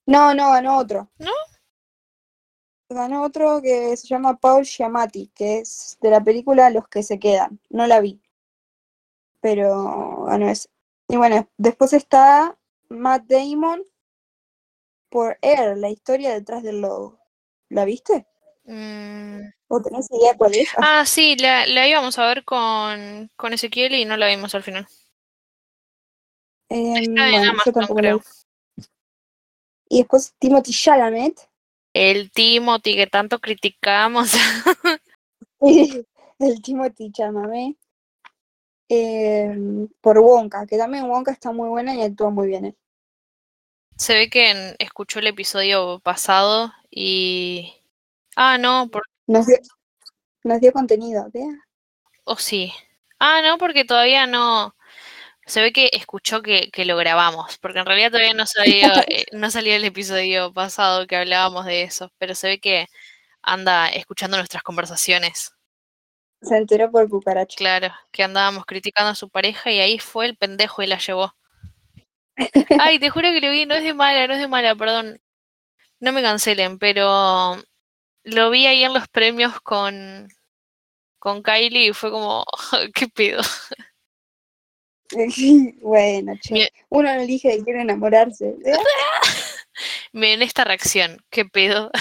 no, 0.05 0.33
no, 0.33 0.51
ganó 0.51 0.77
otro. 0.77 1.09
¿No? 1.17 1.31
Ganó 2.89 3.23
otro 3.23 3.61
que 3.61 3.95
se 3.95 4.07
llama 4.07 4.37
Paul 4.37 4.65
Giamatti, 4.65 5.27
que 5.35 5.59
es 5.59 5.97
de 6.01 6.09
la 6.09 6.23
película 6.23 6.71
Los 6.71 6.87
que 6.87 7.03
se 7.03 7.19
quedan. 7.19 7.59
No 7.69 7.85
la 7.85 7.99
vi. 7.99 8.19
Pero 9.41 10.23
ganó 10.23 10.49
ese. 10.49 10.69
Y 11.07 11.17
bueno, 11.17 11.47
después 11.57 11.93
está 11.93 12.57
Matt 12.89 13.25
Damon 13.27 13.83
por 15.09 15.37
Air, 15.41 15.77
la 15.77 15.89
historia 15.89 16.33
detrás 16.33 16.63
del 16.63 16.81
logo. 16.81 17.19
¿La 17.69 17.85
viste? 17.85 18.27
Mm, 18.65 19.41
¿O 19.71 19.79
tenés 19.81 20.07
idea 20.11 20.35
cuál 20.35 20.55
es? 20.55 20.67
Ah, 20.77 21.05
sí, 21.05 21.35
la, 21.37 21.65
la 21.67 21.87
íbamos 21.87 22.17
a 22.17 22.25
ver 22.27 22.43
con, 22.43 23.29
con 23.35 23.53
Ezequiel 23.53 23.93
y 23.93 24.03
no 24.03 24.17
la 24.17 24.27
vimos 24.27 24.55
al 24.55 24.63
final. 24.63 24.87
Em, 26.69 26.95
Está 26.95 27.29
en 27.29 27.31
bueno, 27.31 27.51
Amazon, 27.51 27.95
creo. 27.95 28.21
Y 29.87 29.99
después 29.99 30.33
Timothy 30.39 30.71
Chalamet, 30.71 31.49
El 31.93 32.31
Timothy 32.31 32.95
que 32.95 33.07
tanto 33.07 33.39
criticamos. 33.39 34.31
el 36.39 36.61
Timothy 36.63 37.11
Chalamet, 37.11 37.75
em, 38.89 39.87
por 40.01 40.17
Wonka, 40.17 40.65
que 40.65 40.77
también 40.77 41.05
Wonka 41.09 41.31
está 41.31 41.51
muy 41.51 41.69
buena 41.69 41.93
y 41.95 42.01
actúa 42.01 42.31
muy 42.31 42.47
bien. 42.47 42.65
él. 42.65 42.75
Se 43.97 44.13
ve 44.13 44.29
que 44.29 44.49
en- 44.49 44.75
escuchó 44.79 45.19
el 45.19 45.27
episodio 45.27 45.99
pasado 45.99 46.71
y... 46.89 47.73
Ah, 48.35 48.57
no, 48.57 48.89
por... 48.89 49.03
Nos 49.29 49.45
dio, 49.45 49.57
nos 50.43 50.59
dio 50.59 50.71
contenido, 50.71 51.29
vea. 51.31 51.53
o 52.23 52.35
sí. 52.35 52.73
Ah, 53.19 53.41
no, 53.43 53.59
porque 53.59 53.85
todavía 53.85 54.25
no... 54.25 54.75
Se 55.45 55.61
ve 55.61 55.71
que 55.71 55.91
escuchó 55.93 56.41
que, 56.41 56.71
que 56.71 56.83
lo 56.83 56.97
grabamos, 56.97 57.59
porque 57.59 57.77
en 57.77 57.85
realidad 57.85 58.09
todavía 58.09 58.33
no 58.33 58.47
salió, 58.47 58.87
eh, 59.07 59.25
no 59.31 59.51
salió 59.51 59.75
el 59.75 59.85
episodio 59.85 60.51
pasado 60.51 61.05
que 61.05 61.15
hablábamos 61.15 61.65
de 61.65 61.83
eso, 61.83 62.11
pero 62.17 62.33
se 62.33 62.47
ve 62.47 62.59
que 62.59 62.87
anda 63.43 63.89
escuchando 63.89 64.35
nuestras 64.37 64.63
conversaciones. 64.63 65.53
Se 66.41 66.57
enteró 66.57 66.89
por 66.89 67.07
cucaracha. 67.07 67.55
Claro, 67.55 67.93
que 68.11 68.23
andábamos 68.23 68.65
criticando 68.65 69.11
a 69.11 69.15
su 69.15 69.29
pareja 69.29 69.71
y 69.71 69.79
ahí 69.79 69.99
fue 69.99 70.25
el 70.25 70.37
pendejo 70.37 70.81
y 70.81 70.87
la 70.87 70.97
llevó. 70.97 71.35
Ay, 72.81 72.97
te 72.97 73.11
juro 73.11 73.29
que 73.29 73.41
lo 73.41 73.51
vi, 73.51 73.67
no 73.67 73.75
es 73.75 73.83
de 73.83 73.93
mala, 73.93 74.25
no 74.25 74.33
es 74.33 74.39
de 74.39 74.47
mala, 74.47 74.73
perdón. 74.73 75.21
No 75.99 76.13
me 76.13 76.23
cancelen, 76.23 76.79
pero 76.79 77.61
lo 78.23 78.49
vi 78.49 78.67
ahí 78.67 78.83
en 78.83 78.93
los 78.93 79.07
premios 79.07 79.59
con, 79.61 80.29
con 81.19 81.43
Kylie 81.43 81.87
y 81.87 81.93
fue 81.93 82.11
como, 82.11 82.45
¿qué 82.93 83.07
pedo? 83.07 83.41
bueno, 85.81 86.33
che. 86.41 86.69
Uno 86.89 87.13
no 87.13 87.21
elige 87.21 87.57
que 87.57 87.63
quiere 87.63 87.81
enamorarse. 87.81 88.55
¿vea? 88.63 88.77
Miren 90.11 90.41
esta 90.41 90.63
reacción, 90.63 91.23
¿qué 91.29 91.45
pedo? 91.45 91.91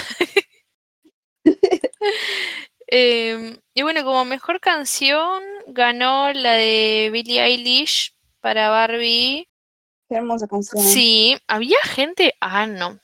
Em, 2.91 3.59
y 3.75 3.83
bueno, 3.83 4.03
como 4.03 4.25
mejor 4.25 4.61
canción 4.61 5.43
ganó 5.67 6.33
la 6.33 6.55
de 6.55 7.11
Billie 7.13 7.43
Eilish 7.43 8.15
para 8.41 8.71
Barbie. 8.71 9.47
Qué 10.09 10.17
hermosa 10.17 10.49
canción. 10.49 10.83
Sí, 10.83 11.37
había 11.47 11.77
gente. 11.85 12.35
Ah, 12.41 12.67
no. 12.67 12.99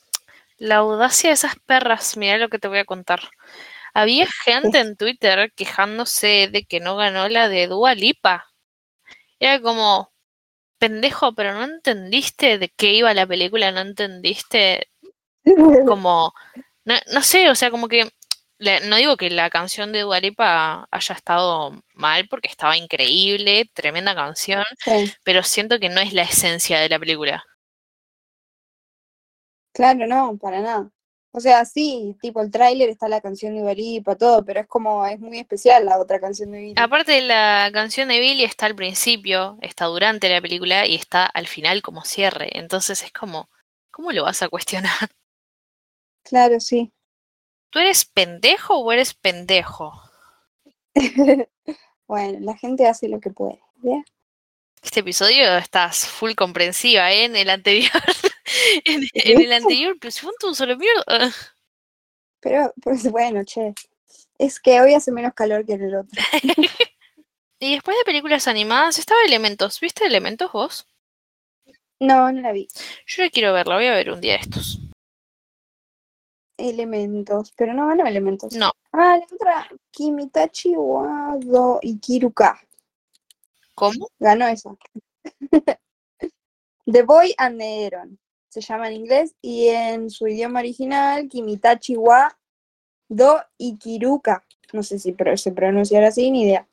La 0.57 0.77
audacia 0.77 1.31
de 1.31 1.35
esas 1.35 1.57
perras, 1.67 2.17
mira 2.17 2.39
lo 2.39 2.49
que 2.49 2.59
te 2.59 2.69
voy 2.69 2.79
a 2.79 2.85
contar. 2.85 3.21
Había 3.95 4.27
gente 4.45 4.79
en 4.79 4.97
Twitter 4.97 5.53
quejándose 5.55 6.49
de 6.51 6.65
que 6.65 6.81
no 6.81 6.97
ganó 6.97 7.29
la 7.29 7.49
de 7.49 7.67
Dua 7.67 7.95
Lipa. 7.95 8.47
Era 9.39 9.61
como, 9.61 10.13
pendejo, 10.79 11.35
pero 11.35 11.55
no 11.55 11.65
entendiste 11.65 12.59
de 12.59 12.69
qué 12.69 12.93
iba 12.93 13.15
la 13.15 13.27
película, 13.27 13.73
no 13.73 13.81
entendiste 13.81 14.89
como, 15.87 16.35
no, 16.85 16.95
no 17.13 17.23
sé, 17.23 17.49
o 17.49 17.55
sea, 17.55 17.71
como 17.71 17.89
que, 17.89 18.11
no 18.59 18.97
digo 18.97 19.17
que 19.17 19.31
la 19.31 19.51
canción 19.51 19.93
de 19.93 20.01
Dua 20.01 20.21
Lipa 20.21 20.87
haya 20.91 21.15
estado 21.15 21.83
mal, 21.95 22.29
porque 22.29 22.49
estaba 22.49 22.77
increíble, 22.77 23.71
tremenda 23.73 24.15
canción, 24.15 24.65
Sí, 24.85 25.13
pero 25.25 25.43
siento 25.43 25.79
que 25.79 25.89
no 25.89 26.01
es 26.01 26.13
la 26.13 26.23
esencia 26.23 26.79
de 26.81 26.89
la 26.89 26.99
película. 26.99 27.45
Claro, 29.75 30.07
no, 30.07 30.39
para 30.39 30.63
nada. 30.63 30.91
O 31.37 31.41
sea, 31.41 31.65
sí, 31.65 32.17
tipo 32.23 32.41
el 32.41 32.53
tráiler 32.53 32.89
está 32.89 33.09
la 33.09 33.21
canción 33.21 33.55
de 33.55 33.61
Dua 33.63 33.75
Lipa, 33.75 34.15
todo, 34.15 34.45
pero 34.45 34.61
es 34.61 34.69
como, 34.69 35.05
es 35.05 35.19
muy 35.19 35.39
especial 35.39 35.85
la 35.85 35.99
otra 35.99 36.21
canción 36.21 36.53
de 36.53 36.61
Billie. 36.61 36.75
Aparte, 36.79 37.21
la 37.21 37.69
canción 37.73 38.09
de 38.09 38.21
Billy 38.21 38.45
está 38.45 38.67
al 38.67 38.77
principio, 38.77 39.59
está 39.61 39.87
durante 39.87 40.29
la 40.29 40.41
película 40.41 40.87
y 40.87 40.95
está 40.95 41.27
al 41.27 41.49
final 41.49 41.83
como 41.83 42.05
cierre. 42.05 42.57
Entonces 42.57 43.03
es 43.03 43.13
como, 43.13 43.51
¿cómo 43.91 44.13
lo 44.13 44.23
vas 44.23 44.43
a 44.43 44.49
cuestionar? 44.49 44.91
Claro, 46.27 46.59
sí. 46.59 46.91
¿Tú 47.69 47.81
eres 47.81 48.07
pendejo 48.07 48.79
o 48.79 48.93
eres 48.93 49.13
pendejo? 49.13 49.93
Bueno, 52.07 52.39
la 52.41 52.57
gente 52.57 52.87
hace 52.87 53.09
lo 53.09 53.19
que 53.19 53.31
puede. 53.31 53.61
¿vea? 53.77 54.05
Este 54.83 55.01
episodio 55.01 55.57
estás 55.57 56.07
full 56.07 56.35
comprensiva, 56.35 57.11
¿eh? 57.13 57.25
En 57.25 57.37
el 57.37 57.51
anterior. 57.51 57.91
en, 58.85 59.03
en 59.13 59.41
el 59.41 59.53
anterior, 59.53 59.97
pues 60.01 60.23
un 60.23 60.55
solo 60.55 60.77
mierda. 60.77 61.33
Pero, 62.41 62.73
pues 62.83 63.11
bueno, 63.11 63.45
che. 63.45 63.75
Es 64.39 64.61
que 64.61 64.81
hoy 64.81 64.95
hace 64.95 65.13
menos 65.13 65.33
calor 65.35 65.65
que 65.65 65.75
en 65.75 65.83
el 65.83 65.97
otro. 65.97 66.23
Y 67.61 67.73
después 67.73 67.97
de 67.97 68.05
películas 68.05 68.47
animadas 68.47 68.99
estaba 68.99 69.23
Elementos. 69.25 69.81
¿Viste 69.81 70.05
Elementos 70.05 70.53
vos? 70.53 70.87
No, 71.99 72.31
no 72.31 72.41
la 72.43 72.53
vi. 72.53 72.69
Yo 73.07 73.23
la 73.23 73.31
quiero 73.31 73.55
ver, 73.55 73.67
la 73.67 73.77
voy 73.77 73.87
a 73.87 73.95
ver 73.95 74.11
un 74.11 74.21
día 74.21 74.35
de 74.35 74.41
estos. 74.41 74.81
Elementos, 76.59 77.53
pero 77.57 77.73
no 77.73 77.87
ganó 77.87 78.05
elementos. 78.05 78.53
No. 78.55 78.71
Ah, 78.93 79.19
la 79.19 79.25
otra, 79.35 79.69
Kimitachi 79.91 80.77
Wado 80.77 81.79
Ikiruka. 81.81 82.61
¿Cómo? 83.75 84.11
Ganó 84.19 84.47
esa. 84.47 84.77
The 86.87 87.03
Boy 87.03 87.35
and 87.39 87.59
the 87.59 87.87
Heron. 87.87 88.19
Se 88.55 88.61
llama 88.61 88.87
en 88.87 88.95
inglés 88.95 89.35
y 89.43 89.67
en 89.67 90.11
su 90.11 90.29
idioma 90.29 90.61
original, 90.61 91.29
Kimitachi 91.29 91.97
wa 91.97 92.39
do 93.09 93.41
Ikiruka. 93.59 94.45
No 94.73 94.85
sé 94.85 95.01
si 95.01 95.11
pro- 95.11 95.37
se 95.37 95.51
pronunciará 95.51 96.07
así, 96.09 96.31
ni 96.31 96.43
idea. 96.45 96.65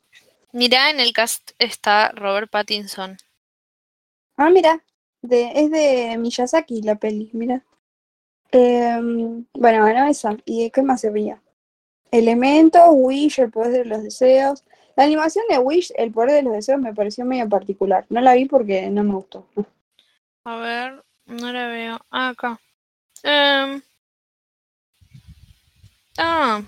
Mirá, 0.52 0.92
en 0.92 1.00
el 1.00 1.12
cast 1.12 1.52
está 1.58 2.12
Robert 2.12 2.52
Pattinson. 2.52 3.18
Ah, 4.38 4.52
mira, 4.52 4.84
de, 5.24 5.52
es 5.56 5.72
de 5.72 6.18
Miyazaki 6.20 6.84
la 6.84 6.96
peli, 6.96 7.32
mira. 7.34 7.64
Em, 8.52 9.46
bueno, 9.54 9.84
ganó 9.86 10.08
esa. 10.08 10.38
¿Y 10.46 10.70
qué 10.70 10.84
más 10.84 11.04
había? 11.04 11.42
Elementos, 12.12 12.84
Wish, 12.92 13.40
el 13.40 13.50
poder 13.50 13.72
de 13.72 13.86
los 13.86 14.04
deseos. 14.04 14.64
La 14.96 15.06
animación 15.06 15.46
de 15.50 15.58
Wish, 15.58 15.94
el 15.96 16.12
poder 16.12 16.32
de 16.34 16.44
los 16.44 16.54
deseos, 16.54 16.80
me 16.80 16.94
pareció 16.94 17.26
medio 17.26 17.50
particular. 17.50 18.06
No 18.10 18.22
la 18.22 18.36
vi 18.36 18.46
porque 18.46 18.88
no 18.92 19.04
me 19.04 19.14
gustó. 19.16 19.48
A 20.46 20.58
ver, 20.58 21.04
no 21.26 21.52
la 21.52 21.68
veo. 21.68 22.00
Ah, 22.10 22.30
acá. 22.30 22.60
Em, 23.24 23.82
ah. 26.18 26.62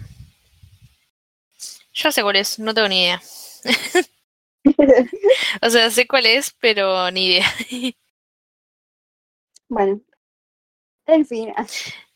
Ya 1.93 2.11
sé 2.11 2.21
cuál 2.23 2.35
es, 2.37 2.59
no 2.59 2.73
tengo 2.73 2.87
ni 2.87 3.03
idea. 3.03 3.21
O 5.61 5.69
sea, 5.69 5.89
sé 5.91 6.07
cuál 6.07 6.25
es, 6.25 6.51
pero 6.59 7.11
ni 7.11 7.27
idea. 7.27 7.45
bueno, 9.67 10.01
en 11.05 11.25
fin, 11.25 11.53
a 11.55 11.65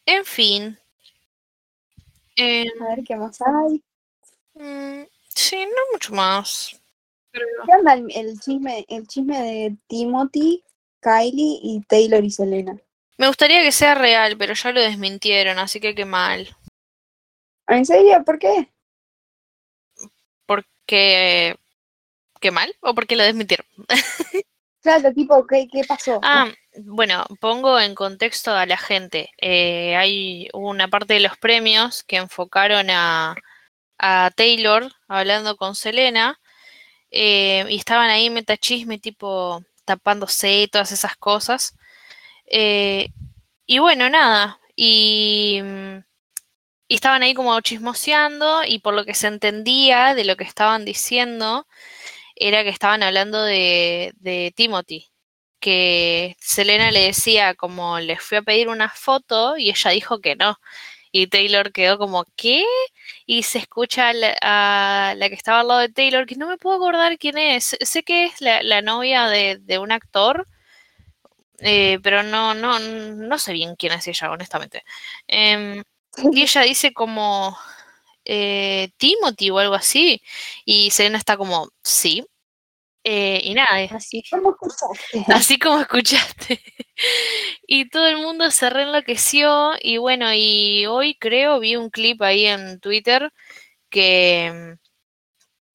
En 0.06 0.26
fin. 0.26 0.78
Em, 2.36 2.68
ver 2.80 3.04
qué 3.06 3.16
más 3.16 3.38
hay. 3.42 3.84
mm, 4.54 5.08
sí, 5.36 5.66
no 5.66 5.82
mucho 5.92 6.14
más. 6.14 6.80
Creo. 7.32 7.48
¿Qué 7.66 7.72
onda 7.78 7.94
el, 7.94 8.12
el 8.16 8.40
chisme, 8.40 8.86
el 8.88 9.08
chisme 9.08 9.42
de 9.42 9.78
Timothy, 9.88 10.64
Kylie 11.02 11.60
y 11.62 11.82
Taylor 11.88 12.24
y 12.24 12.32
Selena? 12.32 12.78
Me 13.18 13.28
gustaría 13.28 13.64
que 13.64 13.72
sea 13.72 13.96
real, 13.96 14.38
pero 14.38 14.54
ya 14.54 14.72
lo 14.72 14.82
desmintieron, 14.82 15.58
así 15.60 15.80
que 15.80 15.96
qué 15.96 16.06
mal. 16.06 16.56
¿En 17.68 17.86
serio? 17.86 18.24
¿Por 18.24 18.40
qué? 18.40 18.72
Porque... 20.46 21.58
¿Qué 22.40 22.52
mal? 22.52 22.74
¿O 22.82 22.94
porque 22.94 23.16
lo 23.16 23.24
desmintieron? 23.24 23.66
Claro, 24.88 25.12
tipo, 25.12 25.46
¿qué, 25.48 25.68
qué 25.70 25.84
pasó? 25.84 26.22
Ah, 26.24 26.50
bueno, 26.78 27.26
pongo 27.42 27.78
en 27.78 27.94
contexto 27.94 28.54
a 28.54 28.66
la 28.66 28.78
gente. 28.78 29.32
Eh, 29.38 29.98
hay 29.98 30.48
una 30.54 30.88
parte 30.88 31.16
de 31.16 31.20
los 31.20 31.38
premios 31.38 32.04
que 32.04 32.16
enfocaron 32.16 32.90
a, 32.90 33.36
a 33.98 34.32
Taylor 34.34 34.90
hablando 35.10 35.58
con 35.58 35.76
Selena 35.76 36.40
eh, 37.12 37.66
y 37.70 37.76
estaban 37.76 38.10
ahí 38.10 38.30
metachisme 38.30 38.98
tipo 38.98 39.62
tapándose 39.88 40.70
todas 40.72 40.92
esas 40.92 41.18
cosas. 41.18 41.76
Eh, 42.48 43.10
y 43.66 43.80
bueno, 43.80 44.10
nada. 44.10 44.60
Y, 44.76 45.62
y 46.88 46.96
estaban 46.96 47.24
ahí 47.24 47.34
como 47.34 47.60
chismoseando 47.62 48.64
y 48.66 48.80
por 48.80 48.94
lo 48.94 49.06
que 49.06 49.14
se 49.16 49.28
entendía 49.28 50.16
de 50.16 50.26
lo 50.26 50.38
que 50.38 50.44
estaban 50.46 50.86
diciendo 50.86 51.68
era 52.36 52.64
que 52.64 52.70
estaban 52.70 53.04
hablando 53.04 53.44
de, 53.44 54.14
de 54.18 54.54
Timothy, 54.56 55.08
que 55.60 56.38
Selena 56.40 56.92
le 56.92 57.02
decía 57.02 57.56
como 57.56 58.00
les 58.00 58.22
fui 58.22 58.38
a 58.38 58.44
pedir 58.44 58.70
una 58.70 58.90
foto 58.90 59.58
y 59.58 59.70
ella 59.72 59.92
dijo 59.92 60.22
que 60.22 60.36
no. 60.36 60.58
Y 61.20 61.26
Taylor 61.26 61.72
quedó 61.72 61.98
como, 61.98 62.26
¿qué? 62.36 62.64
Y 63.26 63.42
se 63.42 63.58
escucha 63.58 64.10
a 64.10 64.14
la, 65.16 65.30
que 65.30 65.34
estaba 65.34 65.62
al 65.62 65.68
lado 65.68 65.80
de 65.80 65.90
Taylor, 65.90 66.28
que 66.28 66.36
no 66.36 66.48
me 66.48 66.58
puedo 66.58 66.76
acordar 66.78 67.18
quién 67.18 67.40
es. 67.40 67.76
Sé 67.82 68.04
que 68.04 68.26
es 68.26 68.40
la, 68.40 68.82
novia 68.84 69.28
de, 69.28 69.80
un 69.80 69.92
actor, 69.92 70.48
eh, 71.60 71.98
pero 72.04 72.22
no, 72.22 72.54
no, 72.54 72.78
no 72.80 73.40
sé 73.40 73.54
bien 73.54 73.76
quién 73.76 73.94
es 73.94 74.08
ella, 74.08 74.30
honestamente. 74.30 74.84
Em, 75.28 75.84
y 76.34 76.44
ella 76.44 76.62
dice 76.62 76.94
como 76.94 77.58
eh, 78.24 78.92
Timothy 78.98 79.50
o 79.50 79.58
algo 79.58 79.74
así. 79.74 80.22
Y 80.66 80.92
Selena 80.92 81.18
está 81.18 81.36
como, 81.36 81.70
sí. 81.84 82.28
Eh, 83.04 83.42
y 83.44 83.54
nada. 83.54 83.70
Así 83.96 84.24
como 84.30 84.52
escuchaste. 84.52 85.26
Así 85.34 85.60
como 85.60 85.80
escuchaste. 85.80 86.62
y 87.68 87.90
todo 87.90 88.08
el 88.08 88.18
mundo 88.18 88.52
se 88.52 88.70
reenloqueció. 88.70 89.74
Y 89.82 89.98
bueno, 89.98 90.34
y 90.34 90.86
hoy 90.88 91.16
creo 91.18 91.60
vi 91.60 91.76
un 91.76 91.90
clip 91.90 92.22
ahí 92.22 92.46
en 92.46 92.80
Twitter 92.80 93.32
que, 93.90 94.76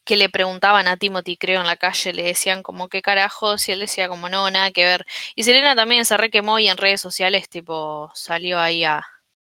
que 0.04 0.16
le 0.16 0.28
preguntaban 0.28 0.88
a 0.88 0.96
Timothy, 0.96 1.36
creo, 1.36 1.60
en 1.60 1.66
la 1.66 1.76
calle, 1.76 2.12
le 2.12 2.24
decían 2.24 2.62
como 2.62 2.88
qué 2.88 3.02
carajos, 3.02 3.68
y 3.68 3.72
él 3.72 3.80
decía 3.80 4.08
como 4.08 4.28
no, 4.28 4.50
nada 4.50 4.70
que 4.72 4.84
ver. 4.84 5.06
Y 5.34 5.44
Selena 5.44 5.76
también 5.76 6.04
se 6.04 6.16
requemó 6.16 6.58
y 6.58 6.68
en 6.68 6.76
redes 6.76 7.00
sociales, 7.00 7.48
tipo, 7.48 8.10
salió 8.14 8.58
ahí 8.60 8.84
a, 8.84 9.06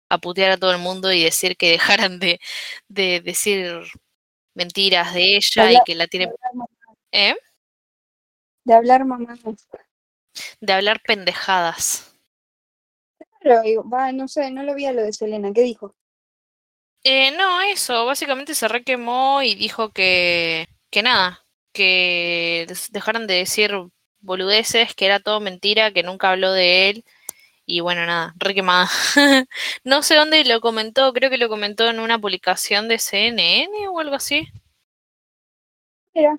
a 0.09 0.17
putear 0.19 0.51
a 0.51 0.57
todo 0.57 0.71
el 0.71 0.79
mundo 0.79 1.11
y 1.11 1.23
decir 1.23 1.57
que 1.57 1.71
dejaran 1.71 2.19
de, 2.19 2.39
de 2.87 3.21
decir 3.21 3.83
mentiras 4.55 5.13
de 5.13 5.37
ella 5.37 5.71
y 5.71 5.77
que 5.85 5.95
la 5.95 6.07
tiene... 6.07 6.29
¿Eh? 7.11 7.35
De 8.63 8.73
hablar 8.73 9.05
mamá. 9.05 9.37
De 10.59 10.73
hablar 10.73 11.01
pendejadas. 11.01 12.15
Pero, 13.41 13.87
va, 13.89 14.11
no 14.11 14.27
sé, 14.27 14.49
no 14.51 14.63
lo 14.63 14.73
vi 14.73 14.85
a 14.85 14.93
lo 14.93 15.03
de 15.03 15.11
Selena. 15.13 15.51
¿Qué 15.53 15.61
dijo? 15.61 15.95
Eh, 17.03 17.31
no, 17.37 17.61
eso, 17.61 18.05
básicamente 18.05 18.55
se 18.55 18.69
requemó 18.69 19.41
y 19.41 19.55
dijo 19.55 19.91
que, 19.91 20.67
que 20.89 21.03
nada, 21.03 21.45
que 21.73 22.65
dejaran 22.91 23.27
de 23.27 23.35
decir 23.35 23.73
boludeces, 24.21 24.95
que 24.95 25.05
era 25.05 25.19
todo 25.19 25.41
mentira, 25.41 25.91
que 25.91 26.03
nunca 26.03 26.31
habló 26.31 26.53
de 26.53 26.89
él 26.89 27.05
y 27.65 27.79
bueno, 27.79 28.05
nada, 28.05 28.33
re 28.37 28.53
quemada. 28.53 28.89
no 29.83 30.03
sé 30.03 30.15
dónde 30.15 30.43
lo 30.45 30.61
comentó, 30.61 31.13
creo 31.13 31.29
que 31.29 31.37
lo 31.37 31.49
comentó 31.49 31.89
en 31.89 31.99
una 31.99 32.19
publicación 32.19 32.87
de 32.87 32.99
CNN 32.99 33.87
o 33.89 33.99
algo 33.99 34.15
así. 34.15 34.47
Mira. 36.13 36.37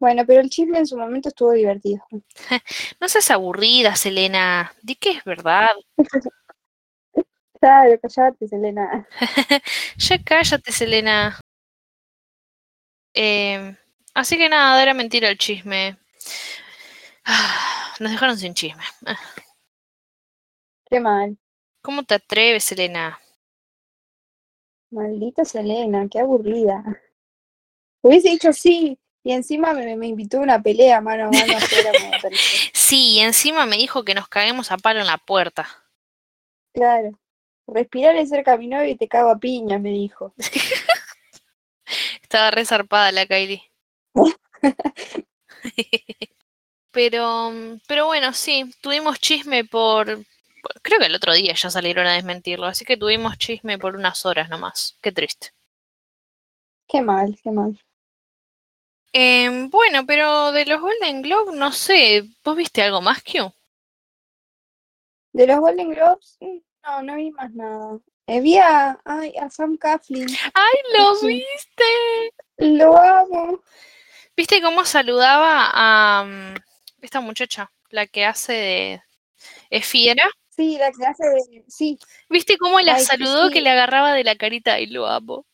Bueno, 0.00 0.24
pero 0.26 0.40
el 0.40 0.50
chisme 0.50 0.78
en 0.78 0.86
su 0.86 0.96
momento 0.96 1.28
estuvo 1.28 1.52
divertido. 1.52 2.04
no 3.00 3.08
seas 3.08 3.30
aburrida, 3.30 3.96
Selena. 3.96 4.72
Di 4.82 4.94
que 4.94 5.10
es 5.10 5.24
verdad. 5.24 5.70
claro, 7.60 7.98
cállate, 8.00 8.48
Selena. 8.48 9.08
ya 9.96 10.22
cállate, 10.22 10.72
Selena. 10.72 11.40
Eh, 13.12 13.76
así 14.14 14.36
que 14.36 14.48
nada, 14.48 14.80
era 14.80 14.94
mentira 14.94 15.28
el 15.28 15.38
chisme. 15.38 15.98
nos 17.98 18.12
dejaron 18.12 18.38
sin 18.38 18.54
chisme. 18.54 18.84
Qué 20.88 21.00
mal. 21.00 21.36
¿Cómo 21.82 22.04
te 22.04 22.14
atreves, 22.14 22.64
Selena? 22.64 23.18
Maldita 24.90 25.44
Selena, 25.44 26.06
qué 26.08 26.20
aburrida. 26.20 26.84
Hubiese 28.02 28.30
dicho 28.30 28.52
sí, 28.52 28.98
y 29.28 29.32
encima 29.32 29.74
me, 29.74 29.94
me 29.94 30.06
invitó 30.06 30.38
a 30.38 30.40
una 30.40 30.62
pelea 30.62 31.02
mano 31.02 31.24
a 31.24 31.30
mano 31.30 31.58
sí, 32.72 33.10
y 33.10 33.20
encima 33.20 33.66
me 33.66 33.76
dijo 33.76 34.02
que 34.02 34.14
nos 34.14 34.26
caguemos 34.26 34.72
a 34.72 34.78
palo 34.78 35.00
en 35.00 35.06
la 35.06 35.18
puerta. 35.18 35.68
Claro. 36.72 37.10
Respirar 37.66 38.16
es 38.16 38.30
cerca 38.30 38.54
a 38.54 38.56
mi 38.56 38.68
novio 38.68 38.88
y 38.88 38.96
te 38.96 39.06
cago 39.06 39.28
a 39.28 39.36
piña, 39.36 39.78
me 39.78 39.90
dijo. 39.90 40.32
Estaba 42.22 42.50
resarpada 42.52 43.12
la 43.12 43.26
Kylie. 43.26 43.70
pero, 46.90 47.52
pero 47.86 48.06
bueno, 48.06 48.32
sí, 48.32 48.64
tuvimos 48.80 49.20
chisme 49.20 49.66
por, 49.66 50.06
creo 50.80 51.00
que 51.00 51.06
el 51.06 51.14
otro 51.14 51.34
día 51.34 51.52
ya 51.52 51.68
salieron 51.68 52.06
a 52.06 52.14
desmentirlo, 52.14 52.64
así 52.64 52.86
que 52.86 52.96
tuvimos 52.96 53.36
chisme 53.36 53.76
por 53.76 53.94
unas 53.94 54.24
horas 54.24 54.48
nomás. 54.48 54.96
Qué 55.02 55.12
triste. 55.12 55.48
Qué 56.88 57.02
mal, 57.02 57.38
qué 57.44 57.50
mal. 57.50 57.78
Em, 59.20 59.68
bueno, 59.68 60.06
pero 60.06 60.52
de 60.52 60.64
los 60.64 60.80
Golden 60.80 61.22
Globes, 61.22 61.52
no 61.52 61.72
sé, 61.72 62.22
¿vos 62.44 62.56
viste 62.56 62.82
algo 62.82 63.00
más, 63.00 63.20
Q? 63.24 63.52
De 65.32 65.44
los 65.44 65.58
Golden 65.58 65.90
Globes, 65.90 66.36
mm, 66.38 66.58
no, 66.84 67.02
no 67.02 67.16
vi 67.16 67.32
más 67.32 67.52
nada. 67.52 67.98
Eh, 68.28 68.40
vi 68.40 68.58
a, 68.58 68.96
ay, 69.04 69.34
a 69.36 69.50
Sam 69.50 69.76
Coughlin. 69.76 70.28
¡Ay, 70.54 70.74
lo 70.96 71.20
viste! 71.26 72.32
Lo 72.58 72.96
amo. 72.96 73.60
¿Viste 74.36 74.62
cómo 74.62 74.84
saludaba 74.84 75.68
a 75.74 76.22
mm, 76.22 76.54
esta 77.02 77.20
muchacha, 77.20 77.72
la 77.90 78.06
que 78.06 78.24
hace 78.24 78.52
de... 78.52 79.02
¿Es 79.68 79.84
fiera? 79.84 80.30
Sí, 80.50 80.78
la 80.78 80.92
clase 80.92 81.24
de. 81.24 81.64
Sí. 81.66 81.98
¿Viste 82.28 82.56
cómo 82.56 82.78
la 82.78 83.00
saludó 83.00 83.50
que 83.50 83.62
le 83.62 83.70
agarraba 83.70 84.12
de 84.12 84.22
la 84.22 84.36
carita 84.36 84.78
y 84.78 84.86
lo 84.86 85.08
amo? 85.08 85.44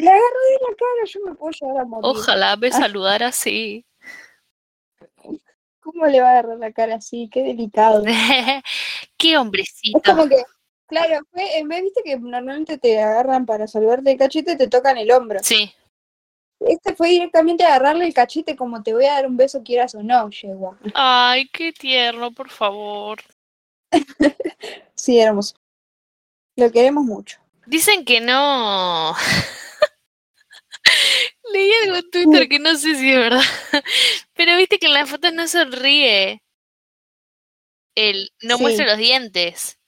Le 0.00 0.08
agarró 0.08 0.40
de 0.48 0.70
la 0.70 0.76
cara, 0.76 1.04
yo 1.06 1.20
me 1.26 1.34
puedo 1.34 1.52
llevar 1.52 1.78
a 1.78 1.84
morir. 1.84 2.04
Ojalá 2.04 2.56
me 2.56 2.72
saludara 2.72 3.26
así. 3.28 3.84
¿Cómo 5.80 6.06
le 6.06 6.20
va 6.20 6.28
a 6.28 6.30
agarrar 6.32 6.58
la 6.58 6.72
cara 6.72 6.94
así? 6.96 7.28
Qué 7.30 7.42
delicado. 7.42 8.02
Qué 9.18 9.36
hombrecito. 9.36 9.98
Es 9.98 10.04
como 10.04 10.26
que, 10.26 10.42
claro, 10.86 11.22
fue, 11.30 11.58
en 11.58 11.68
vez, 11.68 11.82
viste 11.82 12.02
que 12.02 12.18
normalmente 12.18 12.78
te 12.78 12.98
agarran 12.98 13.44
para 13.44 13.66
saludarte 13.66 14.12
el 14.12 14.18
cachete, 14.18 14.56
te 14.56 14.68
tocan 14.68 14.96
el 14.96 15.10
hombro. 15.10 15.40
Sí. 15.42 15.70
Este 16.60 16.94
fue 16.94 17.10
directamente 17.10 17.64
agarrarle 17.64 18.06
el 18.06 18.14
cachete 18.14 18.56
como 18.56 18.82
te 18.82 18.94
voy 18.94 19.06
a 19.06 19.14
dar 19.14 19.26
un 19.26 19.36
beso 19.36 19.62
quieras 19.62 19.94
o 19.94 20.02
no, 20.02 20.30
llegó. 20.30 20.76
Ay, 20.94 21.48
qué 21.48 21.72
tierno, 21.72 22.32
por 22.32 22.50
favor. 22.50 23.20
sí, 24.94 25.18
hermoso. 25.18 25.56
Lo 26.56 26.70
queremos 26.70 27.04
mucho. 27.04 27.38
Dicen 27.66 28.04
que 28.04 28.20
no. 28.20 29.14
Leí 31.52 31.70
algo 31.84 31.96
en 31.96 32.10
Twitter 32.10 32.48
que 32.48 32.58
no 32.58 32.74
sé 32.76 32.94
si 32.94 33.10
es 33.10 33.16
verdad. 33.16 33.42
Pero 34.34 34.56
viste 34.56 34.78
que 34.78 34.86
en 34.86 34.94
la 34.94 35.06
foto 35.06 35.30
no 35.30 35.46
sonríe. 35.48 36.42
Él 37.94 38.30
no 38.42 38.58
muestra 38.58 38.86
los 38.86 38.98
dientes. 38.98 39.78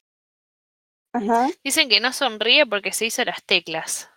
Ajá. 1.13 1.51
Dicen 1.63 1.89
que 1.89 2.01
no 2.01 2.13
sonríe 2.13 2.67
porque 2.67 2.93
se 2.93 3.07
hizo 3.07 3.25
las 3.25 3.45
teclas. 3.45 4.11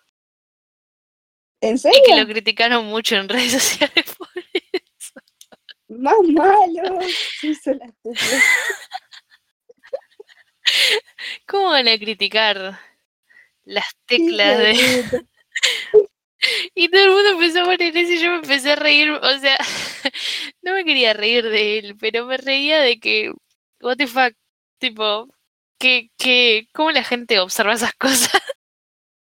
¿En 1.62 1.78
serio? 1.78 2.00
Y 2.04 2.10
que 2.10 2.20
lo 2.20 2.28
criticaron 2.28 2.86
mucho 2.86 3.16
en 3.16 3.30
redes 3.30 3.52
sociales 3.52 4.16
por 4.18 4.30
eso. 4.36 5.14
Más 5.88 6.18
malo. 6.24 7.00
Se 7.40 7.48
hizo 7.48 7.74
las 7.74 7.92
teclas. 8.02 8.44
¿Cómo 11.48 11.70
van 11.70 11.88
a 11.88 11.98
criticar 11.98 12.80
las 13.64 13.86
teclas 14.06 14.58
de... 14.58 15.26
y 16.76 16.90
todo 16.90 17.04
el 17.04 17.12
mundo 17.12 17.30
empezó 17.30 17.62
a 17.62 17.66
poner 17.66 17.98
eso 17.98 18.12
y 18.12 18.20
yo 18.20 18.30
me 18.32 18.36
empecé 18.38 18.74
a 18.74 18.76
reír, 18.76 19.10
o 19.10 19.40
sea, 19.40 19.58
no 20.62 20.74
me 20.74 20.86
quería 20.86 21.14
reír 21.14 21.50
de 21.50 21.80
él, 21.80 21.98
pero 22.00 22.26
me 22.26 22.38
reía 22.38 22.82
de 22.82 23.00
que, 23.00 23.34
what 23.82 23.98
the 23.98 24.08
fuck, 24.08 24.34
tipo, 24.78 25.28
que, 25.80 26.12
que, 26.18 26.68
¿cómo 26.74 26.92
la 26.92 27.04
gente 27.04 27.40
observa 27.40 27.74
esas 27.74 27.94
cosas? 28.00 28.42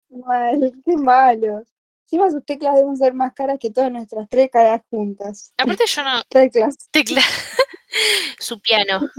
Mal, 0.09 0.73
qué 0.85 0.97
malo. 0.97 1.63
Encima 2.05 2.29
sus 2.29 2.45
teclas 2.45 2.75
deben 2.75 2.97
ser 2.97 3.13
más 3.13 3.33
caras 3.33 3.57
que 3.59 3.71
todas 3.71 3.91
nuestras 3.91 4.27
tres 4.29 4.49
caras 4.51 4.81
juntas. 4.89 5.53
Aparte 5.57 5.85
yo 5.87 6.03
no... 6.03 6.23
Teclas. 6.29 6.89
Teclas. 6.91 7.25
Su 8.37 8.59
piano 8.59 9.09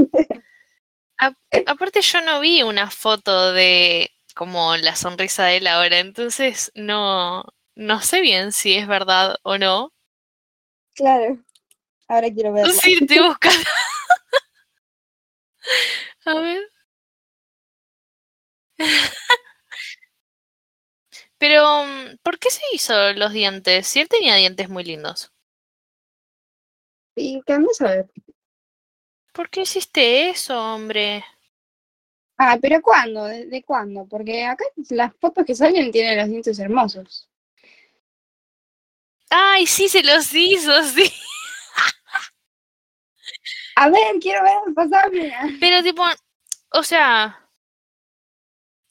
aparte 1.67 2.01
yo 2.01 2.21
no 2.23 2.41
vi 2.41 2.63
una 2.63 2.91
foto 2.91 3.53
de 3.53 4.11
como 4.35 4.77
la 4.77 4.97
sonrisa 4.97 5.45
de 5.45 5.59
él 5.59 5.67
ahora, 5.67 6.01
entonces 6.01 6.73
no, 6.75 7.45
no 7.75 8.01
sé 8.01 8.20
bien 8.20 8.53
si 8.53 8.75
es 8.75 8.87
verdad 8.87 9.37
o 9.43 9.59
no. 9.59 9.93
Claro, 10.95 11.39
ahora 12.09 12.31
quiero 12.33 12.53
verlo. 12.53 12.72
Sí, 12.72 12.99
estoy 13.01 13.18
buscando. 13.18 13.64
A 16.27 16.35
ver. 16.35 16.62
Pero, 21.39 21.85
¿por 22.22 22.39
qué 22.39 22.51
se 22.51 22.62
hizo 22.72 23.12
los 23.12 23.33
dientes? 23.33 23.87
Si 23.87 24.01
él 24.01 24.09
tenía 24.09 24.37
dientes 24.37 24.68
muy 24.68 24.85
lindos. 24.85 25.33
¿Y 27.16 27.43
qué 27.43 27.53
andas 27.53 27.81
a 27.83 27.89
ver? 27.89 28.11
¿Por 29.33 29.51
qué 29.51 29.62
hiciste 29.62 30.31
eso, 30.31 30.59
hombre? 30.59 31.25
Ah, 32.39 32.59
pero 32.61 32.81
¿cuándo? 32.83 33.25
¿De, 33.25 33.62
cuándo? 33.62 34.07
Porque 34.07 34.45
acá 34.45 34.64
las 34.91 35.14
fotos 35.16 35.45
que 35.45 35.55
salen 35.55 35.93
tienen 35.93 36.18
los 36.18 36.29
dientes 36.29 36.59
hermosos. 36.59 37.29
Ay, 39.37 39.66
sí, 39.66 39.89
se 39.89 40.05
los 40.05 40.32
hizo, 40.32 40.70
sí. 40.95 41.12
A 43.74 43.91
ver, 43.91 44.20
quiero 44.20 44.45
ver, 44.45 44.74
pasame. 44.74 45.32
Pero 45.59 45.82
tipo, 45.82 46.05
o 46.70 46.82
sea, 46.85 47.51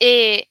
eh, 0.01 0.49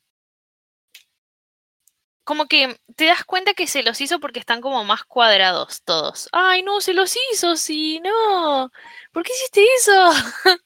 como 2.25 2.47
que 2.47 2.75
te 2.97 3.05
das 3.05 3.25
cuenta 3.25 3.53
que 3.53 3.67
se 3.67 3.83
los 3.83 4.01
hizo 4.01 4.19
porque 4.19 4.39
están 4.39 4.63
como 4.63 4.83
más 4.83 5.05
cuadrados 5.05 5.83
todos. 5.83 6.31
Ay, 6.33 6.63
no, 6.63 6.81
se 6.81 6.95
los 6.95 7.15
hizo, 7.31 7.57
sí, 7.57 8.01
no. 8.01 8.71
¿Por 9.13 9.23
qué 9.25 9.33
hiciste 9.35 9.63
eso? 9.77 9.93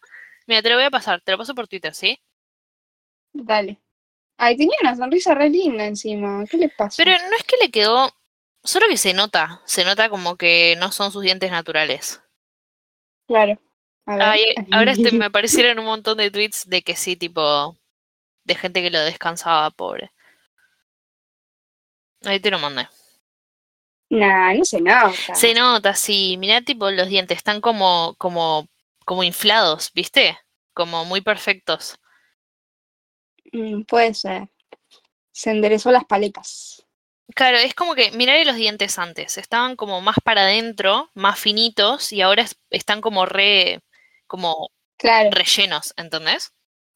Mira, 0.46 0.62
te 0.62 0.70
lo 0.70 0.76
voy 0.76 0.84
a 0.84 0.90
pasar, 0.90 1.20
te 1.22 1.32
lo 1.32 1.38
paso 1.38 1.56
por 1.56 1.66
Twitter, 1.66 1.92
¿sí? 1.96 2.16
Dale. 3.32 3.80
Ay, 4.36 4.56
tenía 4.56 4.76
una 4.82 4.94
sonrisa 4.94 5.34
re 5.34 5.50
linda 5.50 5.84
encima. 5.84 6.44
¿Qué 6.48 6.58
le 6.58 6.68
pasa? 6.68 7.02
Pero 7.02 7.10
no 7.28 7.36
es 7.36 7.42
que 7.42 7.56
le 7.60 7.72
quedó, 7.72 8.12
solo 8.66 8.86
que 8.88 8.96
se 8.96 9.14
nota, 9.14 9.62
se 9.64 9.84
nota 9.84 10.08
como 10.08 10.36
que 10.36 10.76
no 10.78 10.92
son 10.92 11.12
sus 11.12 11.22
dientes 11.22 11.50
naturales. 11.50 12.22
Claro. 13.26 13.60
Ay, 14.06 14.42
ahora 14.70 14.92
este, 14.92 15.10
me 15.12 15.24
aparecieron 15.26 15.78
un 15.78 15.86
montón 15.86 16.18
de 16.18 16.30
tweets 16.30 16.68
de 16.68 16.82
que 16.82 16.94
sí, 16.94 17.16
tipo, 17.16 17.76
de 18.44 18.54
gente 18.54 18.82
que 18.82 18.90
lo 18.90 19.00
descansaba, 19.00 19.70
pobre. 19.70 20.12
Ahí 22.24 22.40
te 22.40 22.50
lo 22.50 22.58
mandé. 22.58 22.88
Nah, 24.08 24.54
no 24.54 24.64
se 24.64 24.80
nota. 24.80 25.34
Se 25.34 25.54
nota, 25.54 25.94
sí. 25.94 26.36
Mirá, 26.38 26.60
tipo, 26.62 26.90
los 26.90 27.08
dientes 27.08 27.38
están 27.38 27.60
como, 27.60 28.14
como, 28.18 28.68
como 29.04 29.24
inflados, 29.24 29.90
¿viste? 29.92 30.38
Como 30.72 31.04
muy 31.04 31.20
perfectos. 31.20 31.98
Mm, 33.52 33.82
puede 33.82 34.14
ser. 34.14 34.48
Se 35.32 35.50
enderezó 35.50 35.90
las 35.90 36.04
paletas. 36.04 36.85
Claro, 37.34 37.58
es 37.58 37.74
como 37.74 37.94
que, 37.94 38.10
mirá 38.12 38.42
los 38.44 38.56
dientes 38.56 38.98
antes. 38.98 39.36
Estaban 39.38 39.76
como 39.76 40.00
más 40.00 40.16
para 40.24 40.42
adentro, 40.42 41.10
más 41.14 41.38
finitos, 41.38 42.12
y 42.12 42.22
ahora 42.22 42.42
es- 42.42 42.56
están 42.70 43.00
como 43.00 43.26
re, 43.26 43.80
como 44.26 44.70
Claro. 44.98 45.30
rellenos, 45.32 45.92
¿entendés? 45.96 46.52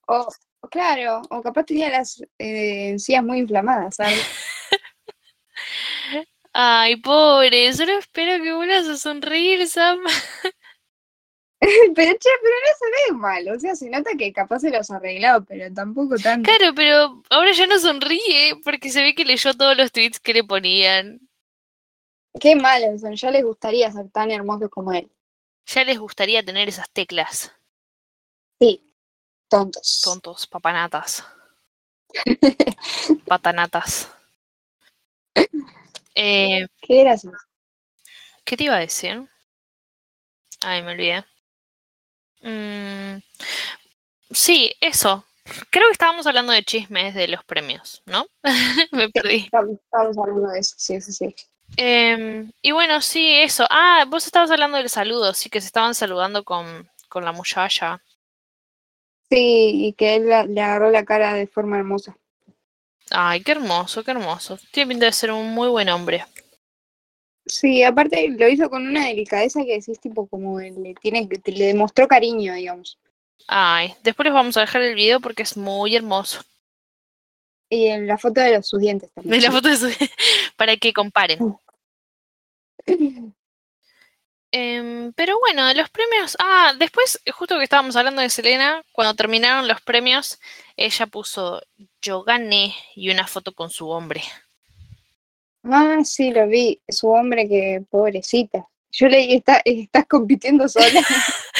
O, 0.08 0.26
claro, 0.70 1.22
o 1.30 1.42
capaz 1.42 1.64
tenía 1.64 1.90
las 1.90 2.20
eh, 2.38 2.90
encías 2.90 3.22
muy 3.24 3.38
inflamadas, 3.38 3.96
¿sabes? 3.96 4.20
Ay, 6.52 6.96
pobre, 6.96 7.72
solo 7.72 7.98
espero 7.98 8.42
que 8.42 8.52
vuelvas 8.52 8.86
a 8.88 8.96
sonreír, 8.96 9.66
Sam. 9.68 10.00
pero 11.94 12.12
che, 12.12 12.28
pero 12.42 12.54
no 12.64 12.78
se 12.78 13.12
ve 13.12 13.18
mal. 13.18 13.48
O 13.48 13.60
sea, 13.60 13.76
se 13.76 13.90
nota 13.90 14.10
que 14.16 14.32
capaz 14.32 14.60
se 14.60 14.70
los 14.70 14.90
arreglado, 14.90 15.44
pero 15.44 15.72
tampoco 15.72 16.16
tanto. 16.16 16.50
Claro, 16.50 16.74
pero 16.74 17.22
ahora 17.28 17.52
ya 17.52 17.66
no 17.66 17.78
sonríe 17.78 18.56
porque 18.64 18.90
se 18.90 19.02
ve 19.02 19.14
que 19.14 19.24
leyó 19.24 19.52
todos 19.54 19.76
los 19.76 19.92
tweets 19.92 20.20
que 20.20 20.34
le 20.34 20.44
ponían. 20.44 21.20
Qué 22.40 22.56
malos 22.56 23.02
son. 23.02 23.14
Ya 23.14 23.30
les 23.30 23.44
gustaría 23.44 23.90
ser 23.92 24.08
tan 24.10 24.30
hermosos 24.30 24.70
como 24.70 24.92
él. 24.92 25.10
Ya 25.66 25.84
les 25.84 25.98
gustaría 25.98 26.42
tener 26.42 26.68
esas 26.68 26.88
teclas. 26.90 27.52
Sí, 28.58 28.94
tontos. 29.48 30.00
Tontos, 30.02 30.46
papanatas. 30.46 31.24
Patanatas. 33.26 34.10
Eh, 36.14 36.66
Qué 36.82 37.04
gracioso. 37.04 37.36
¿Qué 38.44 38.56
te 38.56 38.64
iba 38.64 38.76
a 38.76 38.80
decir? 38.80 39.28
Ay, 40.60 40.82
me 40.82 40.92
olvidé. 40.92 41.24
Mm, 42.42 43.20
sí, 44.30 44.72
eso. 44.80 45.24
Creo 45.70 45.86
que 45.86 45.92
estábamos 45.92 46.26
hablando 46.26 46.52
de 46.52 46.62
chismes 46.62 47.14
de 47.14 47.26
los 47.28 47.44
premios, 47.44 48.02
¿no? 48.06 48.26
me 48.92 49.08
perdí. 49.10 49.50
Estamos 49.52 49.78
hablando 49.92 50.48
de 50.48 50.60
eso, 50.60 50.74
sí, 50.78 51.00
sí, 51.00 51.12
sí. 51.12 51.34
Em, 51.76 52.50
y 52.62 52.72
bueno, 52.72 53.00
sí, 53.00 53.32
eso. 53.40 53.66
Ah, 53.70 54.04
vos 54.08 54.26
estabas 54.26 54.50
hablando 54.50 54.76
del 54.78 54.88
saludo, 54.88 55.34
sí, 55.34 55.48
que 55.50 55.60
se 55.60 55.66
estaban 55.66 55.94
saludando 55.94 56.44
con, 56.44 56.88
con 57.08 57.24
la 57.24 57.32
muchacha. 57.32 58.00
Sí, 59.30 59.86
y 59.86 59.92
que 59.94 60.16
él 60.16 60.28
la- 60.28 60.44
le 60.44 60.60
agarró 60.60 60.90
la 60.90 61.04
cara 61.04 61.34
de 61.34 61.46
forma 61.46 61.78
hermosa. 61.78 62.16
Ay, 63.12 63.42
qué 63.42 63.52
hermoso, 63.52 64.02
qué 64.02 64.10
hermoso. 64.12 64.58
Tiene 64.72 64.88
pinta 64.88 65.06
de 65.06 65.12
ser 65.12 65.30
un 65.32 65.50
muy 65.54 65.68
buen 65.68 65.88
hombre. 65.88 66.24
Sí, 67.50 67.82
aparte 67.82 68.28
lo 68.28 68.48
hizo 68.48 68.70
con 68.70 68.86
una 68.86 69.06
delicadeza 69.06 69.64
que 69.64 69.72
decís 69.80 69.98
tipo 69.98 70.28
como 70.28 70.60
le 70.60 70.94
tiene 71.00 71.28
que 71.28 71.50
le 71.50 71.66
demostró 71.66 72.06
cariño, 72.06 72.54
digamos. 72.54 72.96
Ay, 73.48 73.92
después 74.04 74.24
les 74.26 74.34
vamos 74.34 74.56
a 74.56 74.60
dejar 74.60 74.82
el 74.82 74.94
video 74.94 75.20
porque 75.20 75.42
es 75.42 75.56
muy 75.56 75.96
hermoso. 75.96 76.42
Y 77.68 77.86
en 77.86 78.06
la 78.06 78.18
foto 78.18 78.40
de 78.40 78.54
los 78.56 78.68
sus 78.68 78.80
dientes 78.80 79.10
también. 79.12 79.40
De 79.40 79.46
la 79.46 79.52
foto 79.52 79.68
de 79.68 79.76
su- 79.76 79.88
para 80.56 80.76
que 80.76 80.92
comparen. 80.92 81.38
Em, 84.52 85.12
pero 85.12 85.38
bueno, 85.38 85.72
los 85.74 85.90
premios. 85.90 86.36
Ah, 86.40 86.74
después, 86.76 87.20
justo 87.32 87.56
que 87.56 87.62
estábamos 87.64 87.94
hablando 87.94 88.20
de 88.20 88.30
Selena, 88.30 88.82
cuando 88.92 89.14
terminaron 89.14 89.68
los 89.68 89.80
premios, 89.80 90.40
ella 90.76 91.06
puso 91.06 91.62
yo 92.02 92.24
gané 92.24 92.74
y 92.96 93.10
una 93.10 93.28
foto 93.28 93.52
con 93.52 93.70
su 93.70 93.88
hombre. 93.88 94.22
Ah, 95.64 95.98
sí, 96.04 96.32
lo 96.32 96.46
vi. 96.48 96.80
Su 96.88 97.08
hombre 97.10 97.48
que 97.48 97.82
pobrecita. 97.90 98.66
Yo 98.92 99.08
leí, 99.08 99.34
está, 99.34 99.60
estás 99.64 100.06
compitiendo 100.06 100.68
sola. 100.68 100.86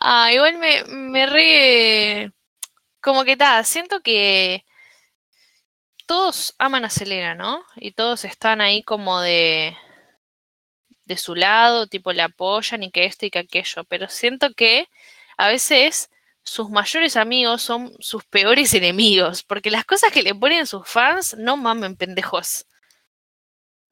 Ah, 0.00 0.32
igual 0.32 0.58
me, 0.58 0.84
me 0.84 1.26
re. 1.26 2.32
Como 3.00 3.24
que 3.24 3.36
tal, 3.36 3.64
siento 3.64 4.00
que 4.00 4.64
todos 6.06 6.54
aman 6.58 6.84
a 6.84 6.90
Selena, 6.90 7.34
¿no? 7.34 7.64
Y 7.76 7.92
todos 7.92 8.24
están 8.24 8.60
ahí 8.60 8.82
como 8.82 9.20
de. 9.20 9.76
de 11.04 11.16
su 11.16 11.34
lado, 11.34 11.86
tipo 11.86 12.12
le 12.12 12.22
apoyan 12.22 12.82
y 12.82 12.90
que 12.90 13.04
esto 13.04 13.26
y 13.26 13.30
que 13.30 13.40
aquello. 13.40 13.84
Pero 13.84 14.08
siento 14.08 14.52
que 14.54 14.88
a 15.36 15.48
veces 15.48 16.10
sus 16.44 16.70
mayores 16.70 17.16
amigos 17.16 17.62
son 17.62 17.92
sus 18.00 18.24
peores 18.24 18.74
enemigos. 18.74 19.42
Porque 19.42 19.70
las 19.70 19.84
cosas 19.84 20.12
que 20.12 20.22
le 20.22 20.34
ponen 20.34 20.66
sus 20.66 20.88
fans, 20.88 21.36
no 21.38 21.56
mamen, 21.56 21.96
pendejos. 21.96 22.66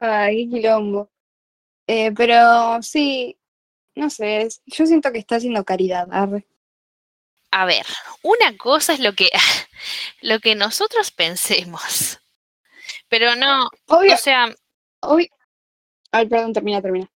Ay, 0.01 0.48
qué 0.48 0.57
quilombo. 0.57 1.11
Eh, 1.86 2.12
pero 2.12 2.82
sí, 2.82 3.38
no 3.94 4.11
sé, 4.11 4.48
yo 4.66 4.86
siento 4.86 5.12
que 5.12 5.18
está 5.18 5.36
haciendo 5.36 5.64
caridad. 5.64 6.09
arre. 6.11 6.46
A 7.53 7.64
ver, 7.66 7.84
una 8.22 8.57
cosa 8.57 8.92
es 8.92 9.01
lo 9.01 9.12
que. 9.14 9.28
lo 10.22 10.38
que 10.40 10.55
nosotros 10.55 11.11
pensemos. 11.11 12.20
Pero 13.09 13.34
no, 13.34 13.68
Obvio, 13.88 14.14
o 14.14 14.16
sea. 14.16 14.55
obvio. 15.01 15.26
Ay, 16.12 16.26
perdón, 16.28 16.53
termina, 16.53 16.80
termina. 16.80 17.11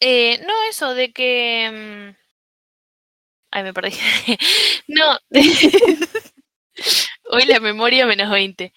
Eh, 0.00 0.38
no, 0.46 0.52
eso 0.68 0.94
de 0.94 1.12
que. 1.12 1.70
mm, 1.72 2.16
Ay, 3.50 3.62
me 3.62 3.72
perdí. 3.72 3.92
No. 4.88 5.18
Hoy 7.30 7.44
la 7.46 7.60
memoria 7.60 8.04
menos 8.06 8.30
20. 8.30 8.72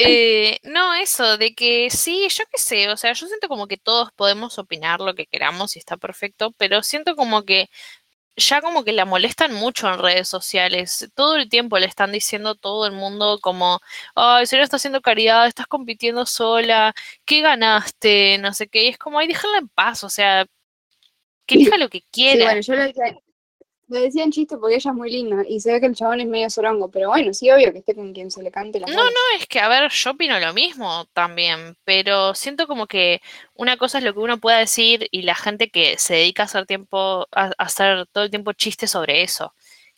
Eh, 0.00 0.58
no, 0.62 0.94
eso, 0.94 1.38
de 1.38 1.54
que 1.54 1.90
sí, 1.90 2.28
yo 2.30 2.44
qué 2.52 2.58
sé, 2.58 2.88
o 2.88 2.96
sea, 2.96 3.12
yo 3.14 3.26
siento 3.26 3.48
como 3.48 3.66
que 3.66 3.76
todos 3.76 4.10
podemos 4.12 4.56
opinar 4.58 5.00
lo 5.00 5.14
que 5.14 5.26
queramos 5.26 5.74
y 5.74 5.80
está 5.80 5.96
perfecto, 5.96 6.52
pero 6.56 6.82
siento 6.84 7.16
como 7.16 7.42
que 7.44 7.68
ya 8.36 8.60
como 8.62 8.84
que 8.84 8.92
la 8.92 9.04
molestan 9.04 9.54
mucho 9.54 9.88
en 9.88 9.98
redes 10.00 10.28
sociales. 10.28 11.10
Todo 11.14 11.36
el 11.36 11.48
tiempo 11.48 11.78
le 11.78 11.86
están 11.86 12.12
diciendo 12.12 12.50
a 12.50 12.54
todo 12.56 12.86
el 12.86 12.92
mundo 12.92 13.40
como, 13.40 13.80
ay, 14.14 14.46
Serena 14.46 14.64
está 14.64 14.76
haciendo 14.76 15.00
caridad, 15.02 15.46
estás 15.48 15.66
compitiendo 15.66 16.26
sola, 16.26 16.94
¿qué 17.24 17.42
ganaste? 17.42 18.38
No 18.38 18.54
sé 18.54 18.68
qué. 18.68 18.84
Y 18.84 18.88
es 18.88 18.98
como, 18.98 19.18
ay, 19.18 19.28
déjala 19.28 19.58
en 19.58 19.68
paz, 19.68 20.04
o 20.04 20.10
sea, 20.10 20.46
que 21.46 21.56
elija 21.56 21.78
lo 21.78 21.88
que 21.88 21.98
Sí, 22.00 22.04
quiera. 22.12 22.44
bueno, 22.44 22.60
yo 22.60 22.74
lo 22.74 22.82
lo 23.88 24.00
decía 24.00 24.22
en 24.22 24.30
chiste 24.30 24.56
porque 24.58 24.76
ella 24.76 24.90
es 24.90 24.96
muy 24.96 25.10
linda 25.10 25.42
y 25.48 25.60
se 25.60 25.72
ve 25.72 25.80
que 25.80 25.86
el 25.86 25.94
chabón 25.94 26.20
es 26.20 26.26
medio 26.26 26.50
sorongo, 26.50 26.90
pero 26.90 27.08
bueno, 27.08 27.32
sí, 27.32 27.50
obvio 27.50 27.72
que 27.72 27.78
esté 27.78 27.94
con 27.94 28.12
quien 28.12 28.30
se 28.30 28.42
le 28.42 28.50
cante 28.50 28.80
la 28.80 28.86
No, 28.86 29.04
no, 29.04 29.20
es 29.38 29.46
que, 29.46 29.60
a 29.60 29.68
ver, 29.68 29.90
yo 29.90 30.10
opino 30.10 30.38
lo 30.38 30.52
mismo 30.52 31.06
también, 31.14 31.76
pero 31.84 32.34
siento 32.34 32.66
como 32.66 32.86
que 32.86 33.20
una 33.54 33.76
cosa 33.76 33.98
es 33.98 34.04
lo 34.04 34.12
que 34.12 34.20
uno 34.20 34.38
pueda 34.38 34.58
decir 34.58 35.08
y 35.10 35.22
la 35.22 35.34
gente 35.34 35.70
que 35.70 35.96
se 35.98 36.14
dedica 36.14 36.42
a 36.42 36.46
hacer 36.46 36.66
tiempo, 36.66 37.26
a, 37.32 37.46
a 37.46 37.52
hacer 37.58 38.06
todo 38.12 38.24
el 38.24 38.30
tiempo 38.30 38.52
chistes 38.52 38.90
sobre 38.90 39.22
eso, 39.22 39.54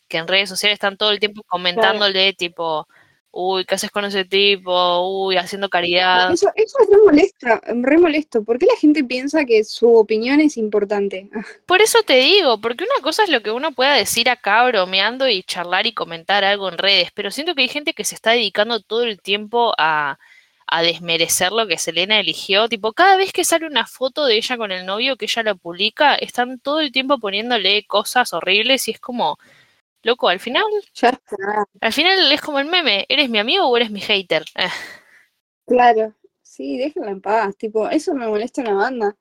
que 0.07 0.17
en 0.17 0.27
redes 0.27 0.49
sociales 0.49 0.75
están 0.75 0.97
todo 0.97 1.11
el 1.11 1.19
tiempo 1.19 1.43
comentándole 1.43 2.33
tipo, 2.33 2.87
uy, 3.31 3.65
¿qué 3.65 3.75
haces 3.75 3.91
con 3.91 4.05
ese 4.05 4.25
tipo? 4.25 5.25
Uy, 5.25 5.37
haciendo 5.37 5.69
caridad. 5.69 6.31
Eso, 6.31 6.49
eso 6.55 6.77
es 6.81 6.89
re 6.89 6.97
molesta, 7.03 7.61
re 7.65 7.97
molesto. 7.97 8.43
¿Por 8.43 8.59
qué 8.59 8.65
la 8.65 8.75
gente 8.75 9.03
piensa 9.03 9.45
que 9.45 9.63
su 9.63 9.95
opinión 9.95 10.39
es 10.41 10.57
importante? 10.57 11.29
Por 11.65 11.81
eso 11.81 12.03
te 12.03 12.15
digo, 12.15 12.59
porque 12.59 12.83
una 12.83 13.01
cosa 13.01 13.23
es 13.23 13.29
lo 13.29 13.41
que 13.41 13.51
uno 13.51 13.71
pueda 13.71 13.95
decir 13.95 14.29
acá 14.29 14.65
bromeando 14.65 15.27
y 15.27 15.43
charlar 15.43 15.87
y 15.87 15.93
comentar 15.93 16.43
algo 16.43 16.69
en 16.69 16.77
redes, 16.77 17.11
pero 17.13 17.31
siento 17.31 17.55
que 17.55 17.63
hay 17.63 17.69
gente 17.69 17.93
que 17.93 18.03
se 18.03 18.15
está 18.15 18.31
dedicando 18.31 18.81
todo 18.81 19.03
el 19.03 19.21
tiempo 19.21 19.73
a, 19.77 20.19
a 20.67 20.81
desmerecer 20.81 21.51
lo 21.51 21.67
que 21.67 21.77
Selena 21.77 22.19
eligió. 22.19 22.67
Tipo, 22.69 22.93
cada 22.93 23.17
vez 23.17 23.31
que 23.33 23.43
sale 23.43 23.67
una 23.67 23.85
foto 23.87 24.25
de 24.25 24.35
ella 24.35 24.57
con 24.57 24.71
el 24.71 24.85
novio 24.85 25.17
que 25.17 25.25
ella 25.25 25.43
lo 25.43 25.55
publica, 25.57 26.15
están 26.15 26.59
todo 26.59 26.79
el 26.79 26.91
tiempo 26.91 27.19
poniéndole 27.19 27.85
cosas 27.85 28.33
horribles 28.33 28.87
y 28.87 28.91
es 28.91 28.99
como, 28.99 29.37
loco, 30.03 30.29
al 30.29 30.39
final, 30.39 30.63
Ya 30.93 31.09
está, 31.09 31.67
al 31.79 31.93
final 31.93 32.31
es 32.31 32.41
como 32.41 32.59
el 32.59 32.67
meme, 32.67 33.05
¿eres 33.09 33.29
mi 33.29 33.39
amigo 33.39 33.67
o 33.67 33.77
eres 33.77 33.91
mi 33.91 34.01
hater? 34.01 34.43
Eh, 34.55 34.67
claro. 35.65 36.13
Sí, 36.41 36.77
déjenla 36.77 37.11
en 37.11 37.21
paz. 37.21 37.55
Tipo, 37.55 37.89
eso 37.89 38.13
me 38.13 38.27
molesta 38.27 38.61
una 38.61 38.73
banda. 38.73 39.15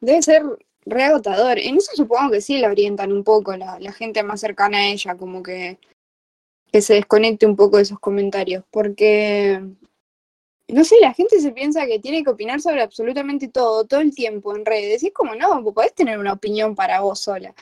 Debe 0.00 0.22
ser 0.22 0.42
re 0.86 1.04
agotador. 1.04 1.58
En 1.58 1.76
eso 1.76 1.92
supongo 1.94 2.30
que 2.30 2.40
sí 2.40 2.58
la 2.58 2.70
orientan 2.70 3.12
un 3.12 3.24
poco 3.24 3.56
la, 3.56 3.78
la 3.78 3.92
gente 3.92 4.22
más 4.22 4.40
cercana 4.40 4.78
a 4.78 4.86
ella, 4.86 5.16
como 5.16 5.42
que, 5.42 5.78
que 6.72 6.80
se 6.80 6.94
desconecte 6.94 7.46
un 7.46 7.56
poco 7.56 7.76
de 7.76 7.82
esos 7.82 8.00
comentarios, 8.00 8.64
porque 8.70 9.60
no 10.68 10.84
sé, 10.84 10.96
la 11.00 11.12
gente 11.12 11.40
se 11.40 11.52
piensa 11.52 11.86
que 11.86 11.98
tiene 11.98 12.24
que 12.24 12.30
opinar 12.30 12.60
sobre 12.60 12.82
absolutamente 12.82 13.48
todo, 13.48 13.84
todo 13.84 14.00
el 14.00 14.14
tiempo 14.14 14.56
en 14.56 14.64
redes. 14.64 15.02
Y 15.02 15.08
es 15.08 15.12
como, 15.12 15.34
no, 15.34 15.62
podés 15.72 15.94
tener 15.94 16.18
una 16.18 16.32
opinión 16.32 16.74
para 16.74 17.00
vos 17.00 17.20
sola. 17.20 17.54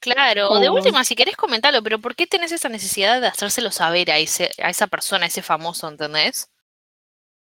Claro, 0.00 0.58
de 0.58 0.70
última, 0.70 1.04
si 1.04 1.14
querés 1.14 1.36
comentarlo, 1.36 1.82
pero 1.82 1.98
¿por 1.98 2.16
qué 2.16 2.26
tenés 2.26 2.52
esa 2.52 2.70
necesidad 2.70 3.20
de 3.20 3.26
hacérselo 3.26 3.70
saber 3.70 4.10
a, 4.10 4.18
ese, 4.18 4.50
a 4.62 4.70
esa 4.70 4.86
persona, 4.86 5.24
a 5.24 5.28
ese 5.28 5.42
famoso, 5.42 5.88
¿entendés? 5.88 6.50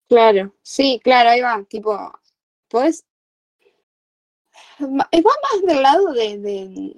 Claro, 0.07 0.55
sí, 0.63 0.99
claro, 1.03 1.29
ahí 1.29 1.41
va, 1.41 1.63
tipo, 1.69 2.11
podés... 2.67 3.05
Va 4.81 5.07
más 5.11 5.61
del 5.63 5.83
lado 5.83 6.13
de, 6.13 6.39
de, 6.39 6.97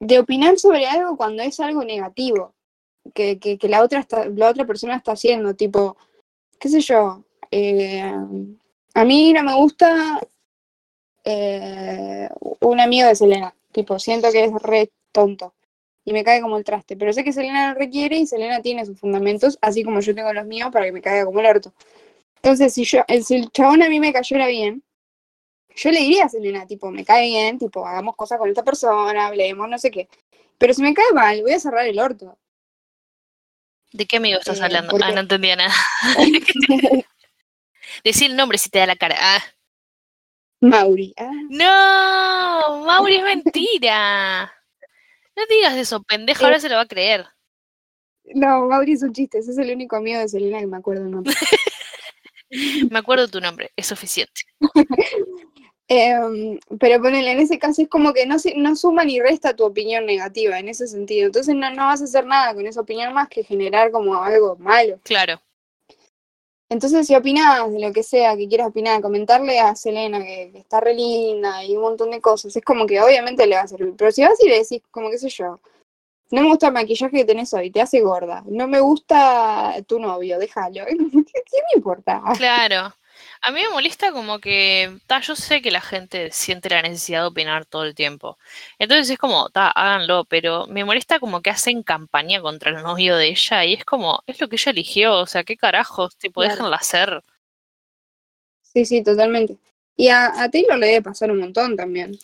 de 0.00 0.18
opinar 0.18 0.58
sobre 0.58 0.86
algo 0.86 1.16
cuando 1.16 1.42
es 1.42 1.60
algo 1.60 1.84
negativo 1.84 2.54
que, 3.14 3.38
que, 3.38 3.58
que 3.58 3.68
la, 3.68 3.82
otra 3.82 4.00
está, 4.00 4.24
la 4.26 4.50
otra 4.50 4.66
persona 4.66 4.96
está 4.96 5.12
haciendo, 5.12 5.54
tipo, 5.54 5.96
qué 6.58 6.68
sé 6.68 6.80
yo, 6.80 7.24
eh, 7.50 8.02
a 8.94 9.04
mí 9.04 9.32
no 9.32 9.42
me 9.44 9.54
gusta 9.54 10.20
eh, 11.24 12.28
un 12.60 12.80
amigo 12.80 13.06
de 13.06 13.14
Selena, 13.14 13.54
tipo, 13.72 13.98
siento 13.98 14.30
que 14.32 14.44
es 14.44 14.52
re 14.62 14.90
tonto 15.12 15.54
y 16.04 16.12
me 16.12 16.24
cae 16.24 16.40
como 16.40 16.56
el 16.56 16.64
traste, 16.64 16.96
pero 16.96 17.12
sé 17.12 17.22
que 17.22 17.32
Selena 17.32 17.72
lo 17.72 17.78
requiere 17.78 18.16
y 18.16 18.26
Selena 18.26 18.62
tiene 18.62 18.86
sus 18.86 18.98
fundamentos, 18.98 19.58
así 19.60 19.84
como 19.84 20.00
yo 20.00 20.14
tengo 20.14 20.32
los 20.32 20.46
míos 20.46 20.70
para 20.72 20.86
que 20.86 20.92
me 20.92 21.02
caiga 21.02 21.26
como 21.26 21.40
el 21.40 21.46
orto. 21.46 21.74
Entonces, 22.36 22.72
si, 22.72 22.84
yo, 22.84 23.02
si 23.22 23.34
el 23.34 23.50
chabón 23.50 23.82
a 23.82 23.88
mí 23.88 24.00
me 24.00 24.12
cayera 24.12 24.46
bien, 24.46 24.82
yo 25.76 25.90
le 25.90 26.00
diría 26.00 26.24
a 26.24 26.28
Selena, 26.28 26.66
tipo, 26.66 26.90
me 26.90 27.04
cae 27.04 27.26
bien, 27.26 27.58
tipo, 27.58 27.86
hagamos 27.86 28.16
cosas 28.16 28.38
con 28.38 28.48
esta 28.48 28.64
persona, 28.64 29.26
hablemos, 29.26 29.68
no 29.68 29.78
sé 29.78 29.90
qué. 29.90 30.08
Pero 30.56 30.72
si 30.74 30.82
me 30.82 30.94
cae 30.94 31.12
mal, 31.12 31.42
voy 31.42 31.52
a 31.52 31.60
cerrar 31.60 31.86
el 31.86 31.98
orto. 31.98 32.38
¿De 33.92 34.06
qué 34.06 34.16
amigo 34.16 34.38
estás 34.38 34.60
eh, 34.60 34.64
hablando? 34.64 34.96
Ah, 35.02 35.12
no 35.12 35.20
entendía 35.20 35.56
nada. 35.56 35.74
Decir 38.04 38.30
el 38.30 38.36
nombre 38.36 38.58
si 38.58 38.70
te 38.70 38.78
da 38.78 38.86
la 38.86 38.96
cara. 38.96 39.16
Ah. 39.18 39.42
Mauri. 40.60 41.14
Ah. 41.16 41.30
No, 41.48 42.84
Mauri 42.84 43.16
es 43.16 43.24
mentira. 43.24 44.52
No 45.36 45.42
digas 45.48 45.76
eso, 45.76 46.02
pendejo, 46.02 46.44
ahora 46.44 46.60
se 46.60 46.68
lo 46.68 46.76
va 46.76 46.82
a 46.82 46.86
creer. 46.86 47.26
No, 48.34 48.66
Mauri 48.66 48.92
es 48.92 49.02
un 49.02 49.12
chiste, 49.12 49.38
ese 49.38 49.52
es 49.52 49.58
el 49.58 49.70
único 49.70 49.96
amigo 49.96 50.18
de 50.18 50.28
Selena 50.28 50.60
que 50.60 50.66
me 50.66 50.76
acuerdo 50.76 51.04
el 51.04 51.10
nombre. 51.10 51.32
me 52.90 52.98
acuerdo 52.98 53.28
tu 53.28 53.40
nombre, 53.40 53.70
es 53.76 53.86
suficiente. 53.86 54.42
Eh, 55.90 56.60
pero 56.78 57.00
ponele, 57.00 57.32
en 57.32 57.40
ese 57.40 57.58
caso 57.58 57.80
es 57.80 57.88
como 57.88 58.12
que 58.12 58.26
no, 58.26 58.36
no 58.56 58.76
suma 58.76 59.04
ni 59.04 59.20
resta 59.20 59.56
tu 59.56 59.64
opinión 59.64 60.04
negativa 60.04 60.58
en 60.58 60.68
ese 60.68 60.86
sentido. 60.86 61.24
Entonces 61.24 61.54
no, 61.54 61.70
no 61.70 61.86
vas 61.86 62.02
a 62.02 62.04
hacer 62.04 62.26
nada 62.26 62.52
con 62.52 62.66
esa 62.66 62.82
opinión 62.82 63.14
más 63.14 63.26
que 63.30 63.42
generar 63.42 63.90
como 63.90 64.22
algo 64.22 64.56
malo. 64.56 65.00
Claro. 65.02 65.40
Entonces, 66.70 67.06
si 67.06 67.14
opinas 67.14 67.72
de 67.72 67.80
lo 67.80 67.92
que 67.92 68.02
sea 68.02 68.36
que 68.36 68.46
quieras 68.46 68.68
opinar, 68.68 69.00
comentarle 69.00 69.58
a 69.58 69.74
Selena 69.74 70.18
que, 70.18 70.52
está 70.54 70.80
re 70.80 70.94
linda 70.94 71.64
y 71.64 71.76
un 71.76 71.82
montón 71.82 72.10
de 72.10 72.20
cosas, 72.20 72.54
es 72.54 72.62
como 72.62 72.86
que 72.86 73.00
obviamente 73.00 73.46
le 73.46 73.56
va 73.56 73.62
a 73.62 73.68
servir. 73.68 73.94
Pero 73.96 74.12
si 74.12 74.22
vas 74.22 74.42
y 74.42 74.48
le 74.48 74.58
decís, 74.58 74.82
como 74.90 75.10
qué 75.10 75.18
sé 75.18 75.30
yo, 75.30 75.58
no 76.30 76.42
me 76.42 76.48
gusta 76.48 76.66
el 76.66 76.74
maquillaje 76.74 77.16
que 77.16 77.24
tenés 77.24 77.54
hoy, 77.54 77.70
te 77.70 77.80
hace 77.80 78.00
gorda, 78.00 78.44
no 78.46 78.68
me 78.68 78.80
gusta 78.80 79.76
tu 79.86 79.98
novio, 79.98 80.38
déjalo. 80.38 80.84
¿Qué, 80.86 80.98
qué 80.98 81.58
me 81.72 81.76
importa? 81.76 82.22
Claro. 82.36 82.94
A 83.42 83.50
mí 83.52 83.62
me 83.62 83.70
molesta 83.70 84.12
como 84.12 84.40
que, 84.40 84.98
ta, 85.06 85.20
yo 85.20 85.36
sé 85.36 85.62
que 85.62 85.70
la 85.70 85.80
gente 85.80 86.30
siente 86.32 86.68
la 86.68 86.82
necesidad 86.82 87.22
de 87.22 87.28
opinar 87.28 87.64
todo 87.66 87.84
el 87.84 87.94
tiempo. 87.94 88.38
Entonces 88.78 89.10
es 89.10 89.18
como, 89.18 89.48
ta, 89.50 89.68
háganlo, 89.70 90.24
pero 90.24 90.66
me 90.66 90.84
molesta 90.84 91.20
como 91.20 91.40
que 91.40 91.50
hacen 91.50 91.82
campaña 91.82 92.40
contra 92.40 92.70
el 92.70 92.82
novio 92.82 93.16
de 93.16 93.28
ella 93.28 93.64
y 93.64 93.74
es 93.74 93.84
como, 93.84 94.22
es 94.26 94.40
lo 94.40 94.48
que 94.48 94.56
ella 94.56 94.72
eligió, 94.72 95.14
o 95.18 95.26
sea, 95.26 95.44
qué 95.44 95.56
carajos, 95.56 96.16
tipo, 96.16 96.40
claro. 96.40 96.54
déjenla 96.54 96.76
hacer. 96.76 97.22
Sí, 98.62 98.84
sí, 98.84 99.02
totalmente. 99.02 99.56
Y 99.96 100.08
a, 100.08 100.42
a 100.42 100.50
Taylor 100.50 100.78
le 100.78 100.86
debe 100.86 101.02
pasar 101.02 101.30
un 101.30 101.40
montón 101.40 101.76
también. 101.76 102.18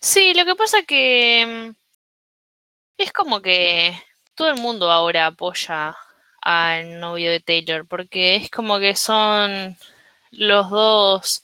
Sí, 0.00 0.34
lo 0.34 0.44
que 0.44 0.54
pasa 0.54 0.82
que 0.82 1.72
mm, 1.72 3.02
es 3.02 3.12
como 3.12 3.40
que 3.40 3.98
todo 4.34 4.48
el 4.50 4.60
mundo 4.60 4.90
ahora 4.90 5.26
apoya 5.26 5.96
al 6.42 7.00
novio 7.00 7.30
de 7.30 7.40
Taylor, 7.40 7.86
porque 7.86 8.36
es 8.36 8.50
como 8.50 8.78
que 8.78 8.94
son 8.94 9.76
los 10.36 10.70
dos 10.70 11.42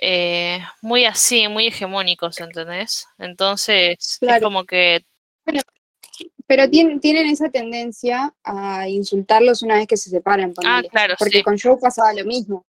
eh, 0.00 0.60
muy 0.82 1.04
así, 1.04 1.48
muy 1.48 1.68
hegemónicos, 1.68 2.38
¿entendés? 2.40 3.06
Entonces, 3.18 4.18
es 4.20 4.42
como 4.42 4.64
que... 4.64 5.04
pero 6.46 6.68
tienen, 6.68 7.00
tienen 7.00 7.26
esa 7.28 7.48
tendencia 7.50 8.34
a 8.44 8.88
insultarlos 8.88 9.62
una 9.62 9.76
vez 9.76 9.86
que 9.86 9.96
se 9.96 10.10
separan. 10.10 10.52
Ah, 10.64 10.82
claro, 10.90 11.14
Porque 11.18 11.42
con 11.42 11.58
Joe 11.58 11.78
pasaba 11.80 12.12
lo 12.12 12.24
mismo. 12.24 12.66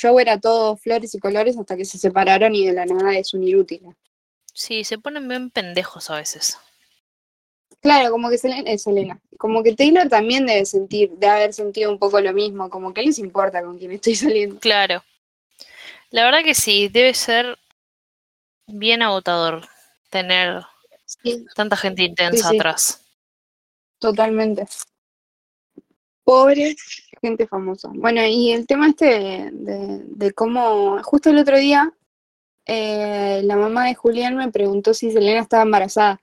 Joe 0.00 0.22
era 0.22 0.40
todo 0.40 0.76
flores 0.76 1.14
y 1.14 1.18
colores 1.18 1.56
hasta 1.56 1.76
que 1.76 1.84
se 1.84 1.98
separaron 1.98 2.54
y 2.54 2.66
de 2.66 2.72
la 2.72 2.86
nada 2.86 3.16
es 3.16 3.32
un 3.34 3.44
inútil. 3.44 3.82
Sí, 4.52 4.84
se 4.84 4.98
ponen 4.98 5.28
bien 5.28 5.50
pendejos 5.50 6.10
a 6.10 6.16
veces. 6.16 6.58
Claro, 7.80 8.10
como 8.10 8.30
que 8.30 8.38
Selena, 8.38 8.70
eh, 8.70 8.78
Selena, 8.78 9.20
como 9.38 9.62
que 9.62 9.74
Taylor 9.74 10.08
también 10.08 10.46
debe 10.46 10.64
sentir, 10.64 11.10
de 11.10 11.26
haber 11.26 11.52
sentido 11.52 11.90
un 11.90 11.98
poco 11.98 12.20
lo 12.20 12.32
mismo, 12.32 12.70
como 12.70 12.92
que 12.92 13.02
les 13.02 13.18
importa 13.18 13.62
con 13.62 13.78
quién 13.78 13.92
estoy 13.92 14.14
saliendo. 14.16 14.58
Claro. 14.60 15.04
La 16.10 16.24
verdad 16.24 16.42
que 16.44 16.54
sí, 16.54 16.88
debe 16.88 17.14
ser 17.14 17.58
bien 18.66 19.02
agotador 19.02 19.68
tener 20.10 20.64
tanta 21.54 21.76
gente 21.76 22.02
intensa 22.02 22.50
atrás. 22.50 23.02
Totalmente. 23.98 24.66
Pobre 26.24 26.76
gente 27.20 27.46
famosa. 27.46 27.90
Bueno, 27.92 28.24
y 28.24 28.52
el 28.52 28.66
tema 28.66 28.88
este 28.88 29.50
de, 29.52 30.02
de, 30.04 30.32
cómo, 30.32 31.02
justo 31.02 31.30
el 31.30 31.38
otro 31.38 31.56
día, 31.56 31.92
eh, 32.66 33.40
la 33.44 33.56
mamá 33.56 33.86
de 33.86 33.94
Julián 33.94 34.36
me 34.36 34.50
preguntó 34.50 34.92
si 34.92 35.12
Selena 35.12 35.40
estaba 35.40 35.62
embarazada. 35.62 36.20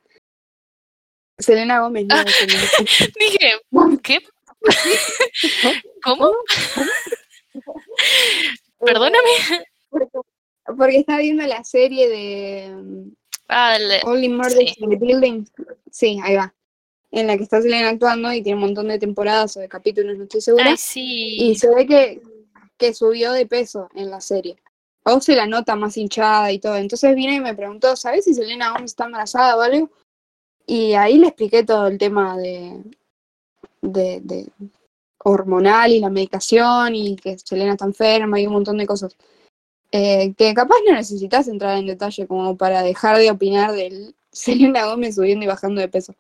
Selena 1.38 1.80
Gómez, 1.80 2.06
no. 2.06 2.16
Dije, 3.20 3.54
¿qué? 4.04 4.20
¿Cómo? 6.04 6.32
Perdóname. 8.80 9.30
Porque, 10.66 10.98
está 10.98 11.18
viendo 11.18 11.46
la 11.46 11.64
serie 11.64 12.08
de 12.10 12.76
ah, 13.50 13.76
el, 13.76 13.92
Only 14.04 14.30
Murders 14.30 14.78
in 14.78 14.90
the 14.90 14.96
Building. 14.96 15.46
Sí, 15.92 16.20
ahí 16.24 16.36
va. 16.36 16.54
En 17.12 17.28
la 17.28 17.38
que 17.38 17.44
está 17.44 17.62
Selena 17.62 17.90
actuando 17.90 18.34
y 18.34 18.42
tiene 18.42 18.56
un 18.56 18.66
montón 18.66 18.88
de 18.88 18.98
temporadas 18.98 19.56
o 19.58 19.60
de 19.60 19.70
capítulos, 19.70 20.18
no 20.18 20.24
estoy 20.24 20.42
segura. 20.42 20.66
Ay, 20.70 20.78
sí. 20.78 21.38
Y 21.40 21.56
se 21.56 21.74
ve 21.74 21.86
que, 21.86 22.22
que 22.78 22.94
subió 22.94 23.34
de 23.34 23.46
peso 23.46 23.90
en 23.94 24.10
la 24.10 24.22
serie. 24.22 24.58
O 25.04 25.20
se 25.20 25.36
la 25.36 25.46
nota 25.46 25.76
más 25.76 25.98
hinchada 25.98 26.52
y 26.52 26.60
todo. 26.60 26.78
Entonces 26.78 27.14
vino 27.16 27.34
y 27.34 27.40
me 27.40 27.54
preguntó, 27.54 27.96
¿sabes 27.96 28.24
si 28.26 28.34
Selena 28.34 28.72
Gómez 28.72 28.92
está 28.92 29.06
embarazada 29.06 29.58
o 29.58 29.62
algo? 29.62 29.92
Y 30.66 30.94
ahí 30.94 31.18
le 31.18 31.28
expliqué 31.28 31.64
todo 31.64 31.88
el 31.88 31.98
tema 31.98 32.38
de, 32.38 32.84
de, 33.82 34.22
de, 34.22 34.48
hormonal 35.24 35.92
y 35.92 36.00
la 36.00 36.10
medicación 36.10 36.96
y 36.96 37.16
que 37.16 37.38
Selena 37.38 37.74
está 37.74 37.86
enferma 37.86 38.40
y 38.40 38.48
un 38.48 38.54
montón 38.54 38.78
de 38.78 38.88
cosas. 38.88 39.16
Eh, 39.92 40.34
que 40.38 40.54
capaz 40.54 40.78
no 40.88 40.94
necesitas 40.94 41.48
entrar 41.48 41.78
en 41.78 41.86
detalle 41.86 42.26
como 42.26 42.58
para 42.58 42.82
dejar 42.82 43.18
de 43.18 43.30
opinar 43.30 43.74
de 43.74 44.14
Selena 44.32 44.86
Gómez 44.86 45.16
subiendo 45.16 45.46
y 45.46 45.48
bajando 45.48 45.82
de 45.82 45.88
peso. 45.88 46.16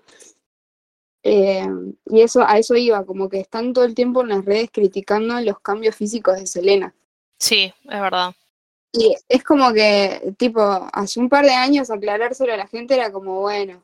Eh, 1.23 1.65
y 2.05 2.21
eso, 2.21 2.43
a 2.45 2.57
eso 2.57 2.75
iba, 2.75 3.05
como 3.05 3.29
que 3.29 3.39
están 3.39 3.73
todo 3.73 3.85
el 3.85 3.95
tiempo 3.95 4.21
en 4.21 4.29
las 4.29 4.45
redes 4.45 4.69
criticando 4.71 5.39
los 5.39 5.59
cambios 5.59 5.95
físicos 5.95 6.37
de 6.37 6.45
Selena. 6.45 6.93
Sí, 7.39 7.73
es 7.83 8.01
verdad. 8.01 8.33
Y 8.91 9.15
es 9.27 9.43
como 9.43 9.73
que, 9.73 10.35
tipo, 10.37 10.61
hace 10.93 11.19
un 11.19 11.29
par 11.29 11.45
de 11.45 11.53
años 11.53 11.89
aclarárselo 11.89 12.53
a 12.53 12.57
la 12.57 12.67
gente 12.67 12.93
era 12.93 13.11
como, 13.11 13.39
bueno, 13.41 13.81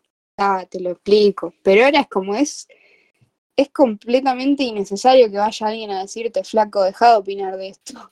te 0.69 0.79
lo 0.79 0.91
explico. 0.91 1.53
Pero 1.63 1.85
ahora 1.85 2.01
es 2.01 2.07
como 2.07 2.35
es, 2.35 2.67
es 3.55 3.69
completamente 3.69 4.63
innecesario 4.63 5.29
que 5.29 5.37
vaya 5.37 5.67
alguien 5.67 5.91
a 5.91 6.01
decirte, 6.01 6.43
flaco, 6.43 6.83
deja 6.83 7.11
de 7.11 7.17
opinar 7.17 7.57
de 7.57 7.69
esto. 7.69 8.11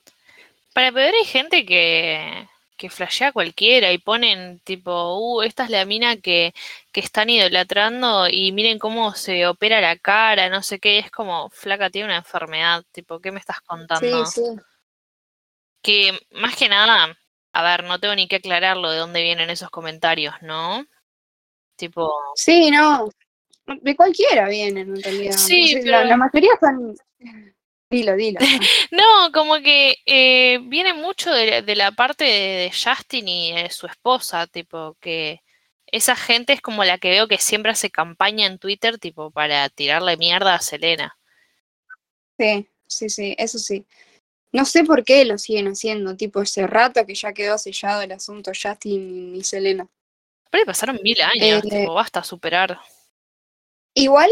Para 0.74 0.92
poder 0.92 1.14
hay 1.14 1.24
gente 1.24 1.64
que, 1.64 2.46
que 2.76 2.90
flashea 2.90 3.32
cualquiera 3.32 3.92
y 3.92 3.98
ponen 3.98 4.60
tipo, 4.60 5.18
uh, 5.18 5.42
esta 5.42 5.64
es 5.64 5.70
la 5.70 5.84
mina 5.84 6.16
que, 6.16 6.54
que 6.92 7.00
están 7.00 7.30
idolatrando 7.30 8.28
y 8.28 8.52
miren 8.52 8.78
cómo 8.78 9.14
se 9.14 9.46
opera 9.46 9.80
la 9.80 9.96
cara, 9.96 10.48
no 10.48 10.62
sé 10.62 10.78
qué, 10.78 10.98
es 10.98 11.10
como, 11.10 11.50
flaca, 11.50 11.90
tiene 11.90 12.06
una 12.06 12.18
enfermedad, 12.18 12.84
tipo, 12.92 13.20
¿qué 13.20 13.32
me 13.32 13.40
estás 13.40 13.60
contando? 13.62 14.26
Sí, 14.26 14.40
sí. 14.40 14.62
Que 15.82 16.18
más 16.30 16.56
que 16.56 16.68
nada, 16.68 17.18
a 17.52 17.62
ver, 17.62 17.84
no 17.84 17.98
tengo 17.98 18.14
ni 18.14 18.28
que 18.28 18.36
aclararlo 18.36 18.90
de 18.90 18.98
dónde 18.98 19.22
vienen 19.22 19.50
esos 19.50 19.70
comentarios, 19.70 20.34
¿no? 20.42 20.86
Tipo. 21.78 22.12
Sí, 22.34 22.70
no. 22.70 23.08
De 23.66 23.94
cualquiera 23.94 24.48
vienen 24.48 24.96
en 24.96 25.02
realidad. 25.02 25.36
Sí, 25.36 25.70
pero... 25.74 25.90
la, 25.92 26.04
la, 26.04 26.16
mayoría 26.16 26.50
son. 26.60 26.96
Dilo, 27.88 28.16
dilo. 28.16 28.40
no, 28.90 29.32
como 29.32 29.60
que 29.60 29.96
eh, 30.04 30.58
viene 30.64 30.92
mucho 30.92 31.30
de, 31.32 31.62
de 31.62 31.76
la 31.76 31.92
parte 31.92 32.24
de, 32.24 32.30
de, 32.30 32.72
Justin 32.72 33.28
y 33.28 33.52
de 33.52 33.70
su 33.70 33.86
esposa, 33.86 34.46
tipo, 34.46 34.96
que 35.00 35.40
esa 35.86 36.16
gente 36.16 36.52
es 36.52 36.60
como 36.60 36.84
la 36.84 36.98
que 36.98 37.10
veo 37.10 37.28
que 37.28 37.38
siempre 37.38 37.72
hace 37.72 37.90
campaña 37.90 38.46
en 38.46 38.58
Twitter, 38.58 38.98
tipo, 38.98 39.30
para 39.30 39.68
tirarle 39.68 40.16
mierda 40.16 40.54
a 40.54 40.60
Selena. 40.60 41.16
Sí, 42.38 42.68
sí, 42.86 43.08
sí, 43.08 43.34
eso 43.38 43.58
sí. 43.58 43.86
No 44.50 44.64
sé 44.64 44.82
por 44.82 45.04
qué 45.04 45.24
lo 45.24 45.38
siguen 45.38 45.68
haciendo, 45.68 46.16
tipo 46.16 46.42
ese 46.42 46.66
rato 46.66 47.06
que 47.06 47.14
ya 47.14 47.32
quedó 47.32 47.58
sellado 47.58 48.02
el 48.02 48.12
asunto 48.12 48.50
Justin 48.60 49.36
y 49.36 49.44
Selena. 49.44 49.88
Pero 50.50 50.64
pasaron 50.66 50.98
mil 51.02 51.20
años, 51.20 51.64
eh, 51.64 51.68
tipo, 51.68 51.94
basta 51.94 52.24
superar. 52.24 52.78
Igual, 53.94 54.30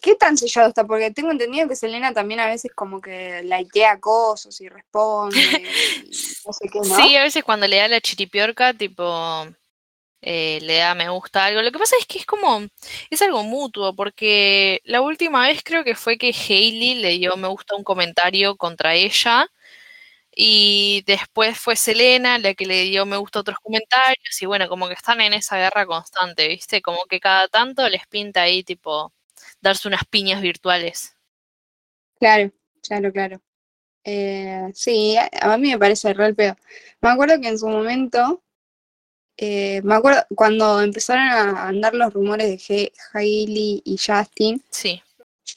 ¿qué 0.00 0.14
tan 0.16 0.36
sellado 0.36 0.68
está? 0.68 0.84
Porque 0.84 1.10
tengo 1.10 1.30
entendido 1.30 1.68
que 1.68 1.76
Selena 1.76 2.12
también 2.12 2.40
a 2.40 2.46
veces 2.46 2.72
como 2.74 3.00
que 3.00 3.42
likea 3.44 4.00
cosas 4.00 4.60
y 4.60 4.68
responde. 4.68 5.36
no 6.46 6.52
sé 6.52 6.68
qué, 6.68 6.78
¿no? 6.80 6.96
Sí, 6.96 7.16
a 7.16 7.22
veces 7.22 7.44
cuando 7.44 7.68
le 7.68 7.76
da 7.76 7.88
la 7.88 8.00
chiripiorca, 8.00 8.74
tipo, 8.74 9.46
eh, 10.22 10.60
le 10.62 10.76
da 10.76 10.94
me 10.94 11.08
gusta 11.08 11.44
algo. 11.44 11.62
Lo 11.62 11.72
que 11.72 11.78
pasa 11.78 11.96
es 11.98 12.06
que 12.06 12.18
es 12.18 12.26
como, 12.26 12.62
es 13.10 13.22
algo 13.22 13.42
mutuo, 13.42 13.94
porque 13.94 14.80
la 14.84 15.00
última 15.00 15.46
vez 15.46 15.62
creo 15.64 15.84
que 15.84 15.96
fue 15.96 16.16
que 16.16 16.32
Hailey 16.32 16.94
le 16.94 17.10
dio 17.18 17.36
me 17.36 17.48
gusta 17.48 17.74
un 17.76 17.84
comentario 17.84 18.56
contra 18.56 18.94
ella. 18.94 19.46
Y 20.34 21.04
después 21.06 21.58
fue 21.58 21.76
Selena 21.76 22.38
la 22.38 22.54
que 22.54 22.64
le 22.64 22.84
dio 22.84 23.04
me 23.04 23.18
gusta 23.18 23.40
otros 23.40 23.58
comentarios. 23.62 24.40
Y 24.40 24.46
bueno, 24.46 24.68
como 24.68 24.88
que 24.88 24.94
están 24.94 25.20
en 25.20 25.34
esa 25.34 25.58
guerra 25.58 25.86
constante, 25.86 26.48
¿viste? 26.48 26.80
Como 26.80 27.04
que 27.08 27.20
cada 27.20 27.48
tanto 27.48 27.88
les 27.88 28.06
pinta 28.06 28.42
ahí, 28.42 28.64
tipo, 28.64 29.12
darse 29.60 29.88
unas 29.88 30.04
piñas 30.06 30.40
virtuales. 30.40 31.16
Claro, 32.18 32.50
claro, 32.82 33.12
claro. 33.12 33.40
Eh, 34.04 34.70
sí, 34.74 35.16
a, 35.16 35.56
mí 35.58 35.70
me 35.70 35.78
parece 35.78 36.12
real 36.14 36.34
pedo. 36.34 36.56
Me 37.00 37.10
acuerdo 37.10 37.40
que 37.40 37.48
en 37.48 37.58
su 37.58 37.68
momento, 37.68 38.42
eh, 39.36 39.82
me 39.82 39.94
acuerdo 39.94 40.24
cuando 40.34 40.80
empezaron 40.80 41.24
a 41.24 41.68
andar 41.68 41.94
los 41.94 42.12
rumores 42.12 42.66
de 42.68 42.92
Hailey 43.12 43.82
y 43.84 43.98
Justin. 43.98 44.62
Sí. 44.70 45.02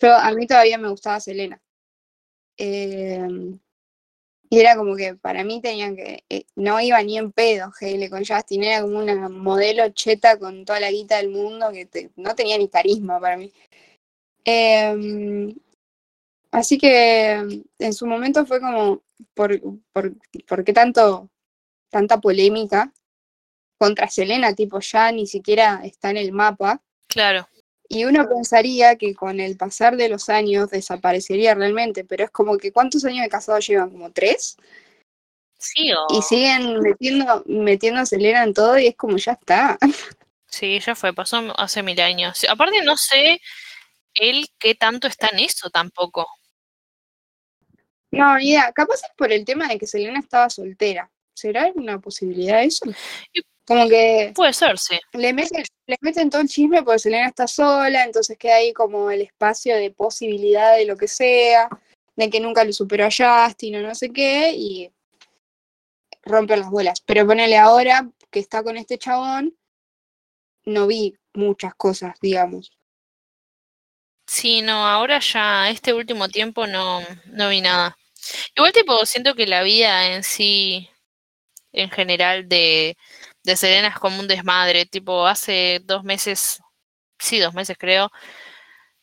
Yo, 0.02 0.14
a 0.14 0.32
mí 0.34 0.46
todavía 0.48 0.78
me 0.78 0.90
gustaba 0.90 1.20
Selena. 1.20 1.62
Eh, 2.58 3.28
y 4.50 4.60
era 4.60 4.76
como 4.76 4.96
que 4.96 5.16
para 5.16 5.44
mí 5.44 5.62
tenían 5.62 5.96
que, 5.96 6.24
eh, 6.30 6.46
no 6.56 6.80
iba 6.80 7.02
ni 7.02 7.18
en 7.18 7.32
pedo 7.32 7.72
Hailey 7.80 8.10
con 8.10 8.24
Justin, 8.26 8.64
era 8.64 8.82
como 8.82 9.00
una 9.00 9.30
modelo 9.30 9.90
cheta 9.90 10.38
con 10.38 10.66
toda 10.66 10.80
la 10.80 10.92
guita 10.92 11.18
del 11.18 11.30
mundo 11.30 11.72
que 11.72 12.12
no 12.16 12.36
tenía 12.36 12.58
ni 12.58 12.68
carisma 12.70 13.20
para 13.20 13.38
mí. 13.38 13.52
Em, 14.44 15.56
así 16.52 16.78
que 16.78 17.64
en 17.80 17.94
su 17.94 18.06
momento 18.06 18.46
fue 18.46 18.60
como, 18.60 19.02
¿por, 19.34 19.60
por, 19.92 20.14
por 20.48 20.64
qué 20.64 20.74
tanto, 20.74 21.30
tanta 21.90 22.20
polémica 22.22 22.94
contra 23.78 24.08
Selena? 24.08 24.54
Tipo, 24.54 24.80
ya 24.80 25.12
ni 25.12 25.26
siquiera 25.26 25.82
está 25.84 26.12
en 26.12 26.18
el 26.18 26.32
mapa. 26.32 26.82
Claro. 27.08 27.48
Y 27.88 28.06
uno 28.06 28.28
pensaría 28.28 28.96
que 28.96 29.14
con 29.14 29.40
el 29.40 29.58
pasar 29.58 29.96
de 29.96 30.10
los 30.10 30.30
años 30.30 30.70
desaparecería 30.70 31.54
realmente, 31.54 32.04
pero 32.04 32.26
es 32.26 32.32
como 32.32 32.58
que 32.58 32.72
¿cuántos 32.72 33.06
años 33.06 33.24
de 33.24 33.30
casado 33.30 33.60
llevan? 33.60 33.92
¿Como 33.92 34.12
tres? 34.12 34.58
Sí, 35.58 35.92
o... 35.94 36.08
Y 36.18 36.22
siguen 36.22 36.80
metiendo, 36.82 37.44
metiendo 37.46 38.02
a 38.02 38.06
Selena 38.06 38.44
en 38.44 38.54
todo 38.54 38.78
y 38.78 38.88
es 38.88 38.96
como 38.96 39.18
ya 39.18 39.34
está. 39.34 39.78
Sí, 40.48 40.80
ya 40.80 40.96
fue, 40.96 41.14
pasó 41.14 41.54
hace 41.58 41.84
mil 41.84 42.00
años. 42.00 42.46
Aparte 42.48 42.82
no 42.82 42.96
sé 42.96 43.42
él 44.14 44.48
qué 44.58 44.74
tanto 44.74 45.08
está 45.08 45.30
en 45.34 45.40
eso 45.40 45.70
tampoco. 45.70 46.28
No, 48.12 48.40
idea. 48.40 48.72
Capaz 48.72 48.96
es 48.96 49.12
por 49.18 49.32
el 49.32 49.44
tema 49.44 49.68
de 49.68 49.78
que 49.78 49.88
Selena 49.88 50.20
estaba 50.20 50.50
soltera. 50.50 51.12
¿Será 51.34 51.64
alguna 51.64 52.00
posibilidad 52.00 52.64
eso? 52.64 52.86
Como 53.66 53.90
que. 53.90 54.32
Puede 54.34 54.54
ser, 54.54 54.78
sí. 54.78 54.98
Le 55.12 55.34
meten, 55.34 55.66
le 55.88 55.98
meten 56.02 56.30
todo 56.30 56.42
el 56.42 56.48
chisme 56.48 56.84
porque 56.84 57.00
Selena 57.00 57.28
está 57.28 57.48
sola, 57.48 58.04
entonces 58.04 58.38
queda 58.38 58.56
ahí 58.56 58.74
como 58.74 59.12
el 59.12 59.22
espacio 59.22 59.76
de 59.76 59.92
posibilidad 59.92 60.76
de 60.76 60.86
lo 60.86 60.98
que 60.98 61.08
sea, 61.08 61.70
de 62.16 62.30
que 62.30 62.40
nunca 62.40 62.64
lo 62.64 62.74
superó 62.74 63.06
a 63.06 63.10
Justin 63.10 63.76
o 63.78 63.82
no 63.82 63.94
sé 63.94 64.10
qué, 64.12 64.52
y 64.56 64.92
rompen 66.24 66.62
las 66.62 66.70
bolas. 66.70 67.02
Pero 67.02 67.28
ponele 67.28 67.58
ahora 67.58 68.10
que 68.32 68.40
está 68.40 68.64
con 68.64 68.78
este 68.78 68.98
chabón, 68.98 69.56
no 70.66 70.88
vi 70.88 71.16
muchas 71.34 71.76
cosas, 71.76 72.16
digamos. 72.20 72.72
Sí, 74.28 74.62
no, 74.62 74.88
ahora 74.88 75.20
ya, 75.20 75.70
este 75.70 75.94
último 75.94 76.28
tiempo 76.30 76.66
no, 76.66 77.02
no 77.28 77.50
vi 77.50 77.62
nada. 77.62 77.96
Igual 78.56 78.74
tipo, 78.74 79.06
siento 79.06 79.36
que 79.36 79.46
la 79.46 79.62
vida 79.62 80.16
en 80.16 80.24
sí, 80.24 80.90
en 81.72 81.92
general, 81.92 82.50
de 82.50 82.98
de 83.46 83.56
Selena 83.56 83.90
es 83.90 84.00
como 84.00 84.20
un 84.20 84.28
desmadre. 84.28 84.86
Tipo, 84.86 85.26
hace 85.26 85.82
dos 85.86 86.04
meses, 86.04 86.62
sí, 87.20 87.40
dos 87.40 87.54
meses 87.54 87.78
creo, 87.80 88.12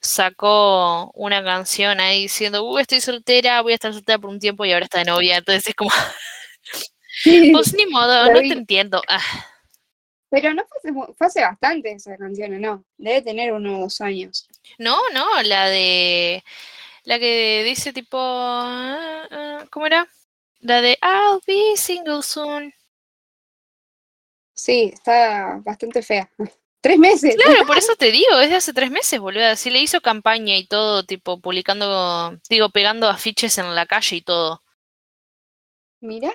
sacó 0.01 1.13
una 1.15 1.43
canción 1.45 2.01
ahí 2.01 2.23
diciendo, 2.23 2.65
uh, 2.65 2.79
estoy 2.79 3.01
soltera, 3.01 3.63
voy 3.63 3.73
a 3.73 3.77
estar 3.77 3.93
soltera 3.93 4.19
por 4.19 4.31
un 4.31 4.41
tiempo 4.41 4.65
y 4.65 4.73
ahora 4.73 4.85
está 4.85 4.99
de 4.99 5.05
novia. 5.07 5.39
Entonces 5.39 5.69
es 5.69 5.75
como, 5.75 5.91
pues 7.53 7.75
ni 7.75 7.87
modo, 7.87 8.33
no 8.33 8.41
te 8.41 8.53
entiendo. 8.53 9.01
Ah. 9.09 9.23
Pero 10.31 10.55
no 10.55 10.65
fue, 10.67 10.93
fue, 11.15 11.27
hace 11.27 11.43
bastante 11.43 11.93
esa 11.93 12.17
canción, 12.17 12.61
¿no? 12.61 12.85
Debe 12.97 13.23
tener 13.23 13.53
unos 13.53 13.81
dos 13.81 14.01
años. 14.01 14.49
No, 14.79 14.99
no, 15.13 15.43
la 15.43 15.69
de... 15.69 16.43
La 17.05 17.19
que 17.19 17.63
dice 17.65 17.93
tipo... 17.93 18.19
Ah, 18.19 19.29
ah, 19.31 19.65
¿Cómo 19.71 19.87
era? 19.87 20.09
La 20.61 20.81
de 20.81 20.99
I'll 21.03 21.41
be 21.47 21.77
single 21.77 22.23
soon. 22.23 22.73
Sí, 24.63 24.93
está 24.95 25.61
bastante 25.65 26.03
fea. 26.03 26.31
Tres 26.81 26.99
meses. 26.99 27.35
Claro, 27.37 27.65
por 27.67 27.77
eso 27.77 27.97
te 27.97 28.13
digo, 28.13 28.37
desde 28.39 28.57
hace 28.57 28.73
tres 28.73 28.91
meses, 28.91 29.21
boludo. 29.21 29.55
Sí 29.55 29.71
le 29.71 29.81
hizo 29.81 30.01
campaña 30.01 30.57
y 30.57 30.67
todo, 30.67 31.05
tipo, 31.05 31.41
publicando, 31.41 32.37
digo, 32.49 32.71
pegando 32.71 33.09
afiches 33.09 33.59
en 33.59 33.75
la 33.75 33.87
calle 33.87 34.17
y 34.17 34.21
todo. 34.23 34.63
Mira. 36.01 36.33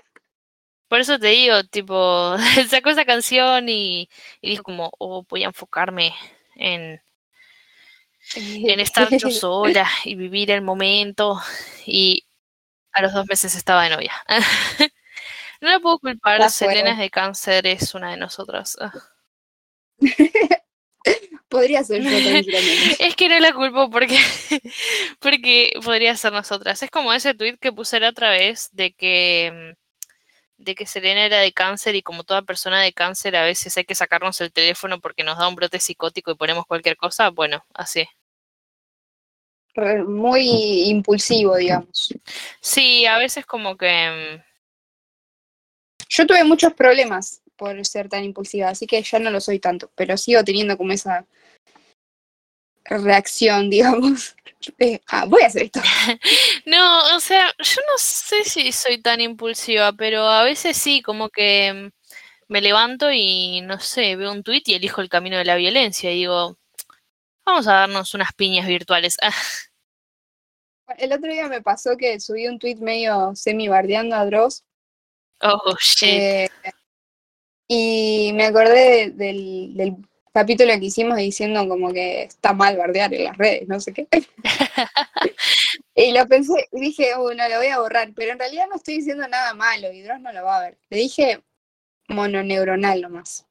Por 0.87 1.01
eso 1.01 1.19
te 1.19 1.27
digo, 1.27 1.63
tipo, 1.65 2.35
sacó 2.69 2.89
esa 2.89 3.03
canción 3.03 3.67
y, 3.67 4.09
y 4.41 4.51
dijo 4.51 4.63
como, 4.63 4.91
oh, 4.99 5.25
voy 5.29 5.43
a 5.43 5.47
enfocarme 5.47 6.13
en, 6.55 7.01
en 8.35 8.79
estar 8.79 9.09
yo 9.09 9.29
sola 9.31 9.89
y 10.05 10.15
vivir 10.15 10.51
el 10.51 10.61
momento. 10.61 11.41
Y 11.85 12.25
a 12.93 13.01
los 13.01 13.13
dos 13.13 13.25
meses 13.27 13.53
estaba 13.53 13.83
de 13.83 13.89
novia. 13.89 14.13
No 15.61 15.69
la 15.69 15.79
puedo 15.79 15.99
culpar, 15.99 16.49
Selena 16.49 16.91
es 16.91 16.97
de 16.99 17.09
cáncer, 17.09 17.67
es 17.67 17.95
una 17.95 18.11
de 18.11 18.17
nosotras. 18.17 18.77
Ah. 18.79 18.91
podría 21.49 21.83
ser 21.83 22.01
yo 22.03 22.09
Es 22.99 23.15
que 23.15 23.29
no 23.29 23.39
la 23.39 23.53
culpo 23.53 23.89
porque, 23.89 24.17
porque 25.19 25.71
podría 25.83 26.15
ser 26.15 26.33
nosotras. 26.33 26.81
Es 26.83 26.91
como 26.91 27.13
ese 27.13 27.33
tweet 27.33 27.57
que 27.57 27.71
puse 27.71 27.99
la 27.99 28.09
otra 28.09 28.29
vez 28.31 28.69
de 28.71 28.93
que 28.93 29.75
de 30.59 30.73
que 30.73 30.87
Selena 30.87 31.23
era 31.23 31.37
de 31.37 31.53
cáncer 31.53 31.93
y 31.93 32.01
como 32.01 32.23
toda 32.23 32.41
persona 32.41 32.81
de 32.81 32.91
cáncer 32.91 33.35
a 33.35 33.43
veces 33.43 33.77
hay 33.77 33.85
que 33.85 33.93
sacarnos 33.93 34.41
el 34.41 34.51
teléfono 34.51 34.99
porque 34.99 35.23
nos 35.23 35.37
da 35.37 35.47
un 35.47 35.53
brote 35.53 35.79
psicótico 35.79 36.31
y 36.31 36.35
ponemos 36.35 36.65
cualquier 36.65 36.97
cosa, 36.97 37.29
bueno, 37.29 37.63
así. 37.75 38.07
Muy 40.07 40.89
impulsivo, 40.89 41.55
digamos. 41.55 42.11
Sí, 42.59 43.05
a 43.05 43.19
veces 43.19 43.45
como 43.45 43.77
que 43.77 44.41
yo 46.09 46.25
tuve 46.25 46.43
muchos 46.43 46.73
problemas 46.73 47.41
por 47.55 47.85
ser 47.85 48.07
tan 48.09 48.23
impulsiva, 48.23 48.69
así 48.69 48.85
que 48.87 49.01
ya 49.01 49.19
no 49.19 49.31
lo 49.31 49.41
soy 49.41 49.59
tanto, 49.59 49.91
pero 49.95 50.15
sigo 50.17 50.43
teniendo 50.43 50.77
como 50.77 50.93
esa 50.93 51.25
reacción, 52.85 53.69
digamos. 53.69 54.35
ah, 55.07 55.25
voy 55.25 55.41
a 55.41 55.47
hacer 55.47 55.63
esto. 55.63 55.81
No, 56.65 57.15
o 57.15 57.19
sea, 57.19 57.53
yo 57.59 57.81
no 57.89 57.97
sé 57.97 58.43
si 58.43 58.71
soy 58.71 59.01
tan 59.01 59.21
impulsiva, 59.21 59.93
pero 59.93 60.27
a 60.27 60.43
veces 60.43 60.75
sí, 60.77 61.01
como 61.01 61.29
que 61.29 61.91
me 62.47 62.61
levanto 62.61 63.11
y 63.11 63.61
no 63.61 63.79
sé, 63.79 64.15
veo 64.15 64.31
un 64.31 64.43
tweet 64.43 64.63
y 64.65 64.73
elijo 64.75 65.01
el 65.01 65.09
camino 65.09 65.37
de 65.37 65.45
la 65.45 65.55
violencia 65.55 66.11
y 66.11 66.15
digo, 66.15 66.57
vamos 67.45 67.67
a 67.67 67.73
darnos 67.73 68.13
unas 68.13 68.33
piñas 68.33 68.67
virtuales. 68.67 69.17
El 70.97 71.11
otro 71.11 71.29
día 71.29 71.49
me 71.49 71.61
pasó 71.61 71.97
que 71.97 72.17
subí 72.19 72.47
un 72.47 72.59
tweet 72.59 72.77
medio 72.77 73.35
semi 73.35 73.67
bardeando 73.67 74.15
a 74.15 74.25
Dross 74.25 74.63
Oh, 75.41 75.75
shit. 75.79 76.09
Eh, 76.09 76.49
y 77.67 78.31
me 78.33 78.45
acordé 78.45 79.11
del, 79.11 79.75
del, 79.75 79.95
capítulo 80.33 80.71
que 80.79 80.85
hicimos 80.85 81.17
diciendo 81.17 81.67
como 81.67 81.91
que 81.91 82.23
está 82.23 82.53
mal 82.53 82.77
bardear 82.77 83.11
en 83.11 83.23
las 83.23 83.37
redes, 83.37 83.67
no 83.67 83.79
sé 83.79 83.91
qué. 83.91 84.07
y 85.95 86.11
lo 86.11 86.27
pensé, 86.27 86.67
dije, 86.71 87.15
oh, 87.15 87.33
no, 87.33 87.49
lo 87.49 87.57
voy 87.57 87.67
a 87.67 87.79
borrar, 87.79 88.11
pero 88.15 88.33
en 88.33 88.39
realidad 88.39 88.67
no 88.69 88.75
estoy 88.75 88.97
diciendo 88.97 89.27
nada 89.27 89.55
malo 89.55 89.91
y 89.91 90.03
Dross 90.03 90.21
no 90.21 90.31
lo 90.31 90.43
va 90.43 90.57
a 90.57 90.61
ver. 90.61 90.77
Le 90.91 90.97
dije 90.97 91.41
mononeuronal 92.07 93.01
nomás. 93.01 93.47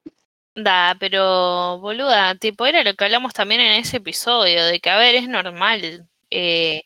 Da, 0.55 0.95
pero 0.99 1.77
boluda, 1.79 2.35
tipo, 2.35 2.65
era 2.65 2.83
lo 2.83 2.95
que 2.95 3.03
hablamos 3.03 3.33
también 3.33 3.61
en 3.61 3.73
ese 3.73 3.97
episodio, 3.97 4.65
de 4.65 4.79
que, 4.79 4.89
a 4.89 4.97
ver, 4.97 5.15
es 5.15 5.27
normal 5.27 6.07
eh, 6.31 6.83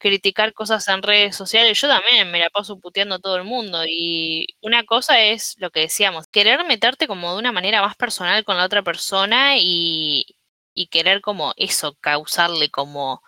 criticar 0.00 0.54
cosas 0.54 0.88
en 0.88 1.02
redes 1.02 1.36
sociales. 1.36 1.80
Yo 1.80 1.88
también 1.88 2.30
me 2.32 2.40
la 2.40 2.50
paso 2.50 2.80
puteando 2.80 3.16
a 3.16 3.20
todo 3.20 3.36
el 3.36 3.44
mundo. 3.44 3.84
Y 3.86 4.48
una 4.62 4.84
cosa 4.84 5.20
es 5.22 5.56
lo 5.58 5.70
que 5.70 5.80
decíamos, 5.80 6.26
querer 6.28 6.64
meterte 6.66 7.06
como 7.06 7.32
de 7.32 7.38
una 7.38 7.52
manera 7.52 7.82
más 7.82 7.96
personal 7.96 8.44
con 8.44 8.56
la 8.56 8.64
otra 8.64 8.82
persona 8.82 9.58
y, 9.58 10.26
y 10.74 10.88
querer 10.88 11.20
como 11.20 11.52
eso, 11.56 11.94
causarle 12.00 12.70
como 12.70 13.22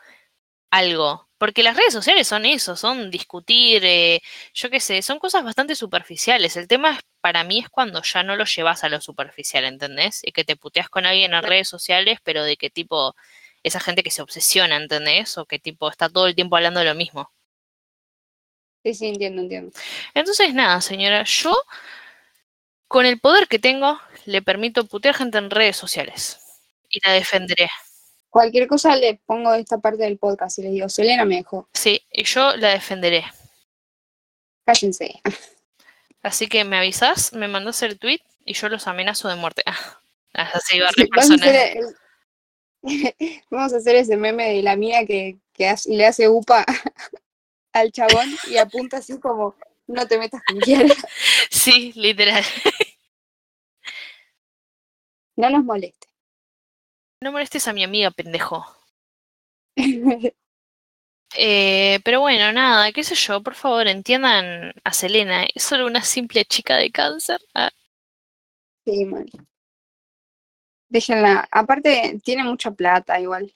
algo. 0.71 1.29
Porque 1.39 1.63
las 1.65 1.77
redes 1.77 1.93
sociales 1.95 2.29
son 2.29 2.47
eso, 2.47 2.77
son 2.77 3.11
discutir, 3.11 3.85
eh, 3.85 4.21
yo 4.55 4.71
qué 4.71 4.81
sé, 4.81 5.03
son 5.03 5.19
cosas 5.19 5.45
bastante 5.45 5.75
superficiales. 5.75 6.57
El 6.57 6.69
tema 6.69 7.01
para 7.21 7.45
mí 7.45 7.61
es 7.61 7.69
cuando 7.69 8.03
ya 8.03 8.23
no 8.23 8.37
lo 8.37 8.45
llevas 8.45 8.85
a 8.85 8.89
lo 8.89 9.01
superficial, 9.01 9.65
¿entendés? 9.65 10.21
Y 10.25 10.33
que 10.33 10.45
te 10.45 10.57
puteas 10.57 10.89
con 10.89 11.07
alguien 11.07 11.35
en 11.35 11.43
redes 11.43 11.69
sociales, 11.69 12.19
pero 12.25 12.45
de 12.45 12.57
qué 12.57 12.71
tipo 12.71 13.15
esa 13.63 13.81
gente 13.81 14.03
que 14.03 14.11
se 14.11 14.23
obsesiona, 14.23 14.77
¿entendés? 14.77 15.39
O 15.39 15.47
que 15.47 15.59
tipo 15.59 15.89
está 15.91 16.09
todo 16.09 16.27
el 16.27 16.35
tiempo 16.35 16.57
hablando 16.57 16.81
de 16.81 16.87
lo 16.87 16.95
mismo. 16.95 17.31
Sí, 18.85 18.95
sí, 18.95 19.07
entiendo, 19.07 19.43
entiendo. 19.43 19.73
Entonces, 20.15 20.53
nada, 20.55 20.81
señora, 20.81 21.23
yo 21.25 21.55
con 22.89 23.07
el 23.07 23.21
poder 23.21 23.47
que 23.49 23.59
tengo 23.59 24.01
le 24.27 24.43
permito 24.43 24.85
putear 24.87 25.15
gente 25.15 25.39
en 25.39 25.51
redes 25.51 25.77
sociales 25.77 26.41
y 26.89 27.01
la 27.07 27.13
defenderé. 27.13 27.69
Cualquier 28.29 28.67
cosa 28.67 28.97
le 28.97 29.21
pongo 29.27 29.55
esta 29.55 29.79
parte 29.79 30.03
del 30.05 30.19
podcast 30.19 30.59
y 30.59 30.63
le 30.63 30.71
digo, 30.71 30.89
Selena 30.89 31.25
me 31.25 31.37
dejó. 31.37 31.69
Sí, 31.75 32.03
y 32.11 32.25
yo 32.25 32.57
la 32.57 32.71
defenderé. 32.71 33.25
Cállense. 34.65 35.21
Así 36.23 36.47
que 36.49 36.65
me 36.65 36.79
avisas, 36.79 37.33
me 37.33 37.49
mandas 37.49 37.83
el 37.83 37.99
tweet 37.99 38.21
y 38.45 38.55
yo 38.55 38.69
los 38.69 38.87
amenazo 38.87 39.29
de 39.29 39.35
muerte. 39.37 39.63
Así 40.33 40.79
va 40.81 40.87
a 40.87 40.91
hacer 41.21 41.77
el- 41.77 41.97
vamos 43.51 43.73
a 43.73 43.77
hacer 43.77 43.97
ese 43.97 44.17
meme 44.17 44.55
de 44.55 44.63
la 44.63 44.77
mía 44.77 45.07
que, 45.07 45.39
que 45.53 45.69
hace- 45.69 45.91
le 45.95 46.07
hace 46.07 46.29
upa 46.29 46.65
al 47.73 47.93
chabón 47.93 48.29
y 48.51 48.57
apunta 48.59 48.99
así 48.99 49.19
como, 49.19 49.55
no 49.87 50.07
te 50.07 50.19
metas 50.19 50.43
con 50.47 50.59
quiera, 50.61 50.95
Sí, 51.51 51.93
literal. 51.95 52.45
no 55.37 55.51
nos 55.51 55.65
moleste. 55.65 56.09
No 57.23 57.33
molestes 57.33 57.69
a 57.69 57.73
mi 57.73 57.83
amiga, 57.85 58.11
pendejo. 58.11 58.67
Eh, 61.37 62.01
pero 62.05 62.21
bueno, 62.21 62.53
nada, 62.53 62.93
qué 62.93 63.05
sé 63.05 63.15
yo, 63.15 63.43
por 63.43 63.55
favor, 63.55 63.87
entiendan 63.89 64.73
a 64.85 64.93
Selena, 64.93 65.45
es 65.55 65.63
solo 65.63 65.87
una 65.87 66.03
simple 66.03 66.45
chica 66.45 66.77
de 66.77 66.91
cáncer. 66.91 67.41
Ah, 67.55 67.71
Sí, 68.85 69.05
mal. 69.05 69.27
Déjenla. 70.93 71.49
Aparte, 71.51 72.21
tiene 72.23 72.45
mucha 72.45 72.71
plata 72.71 73.19
igual. 73.19 73.55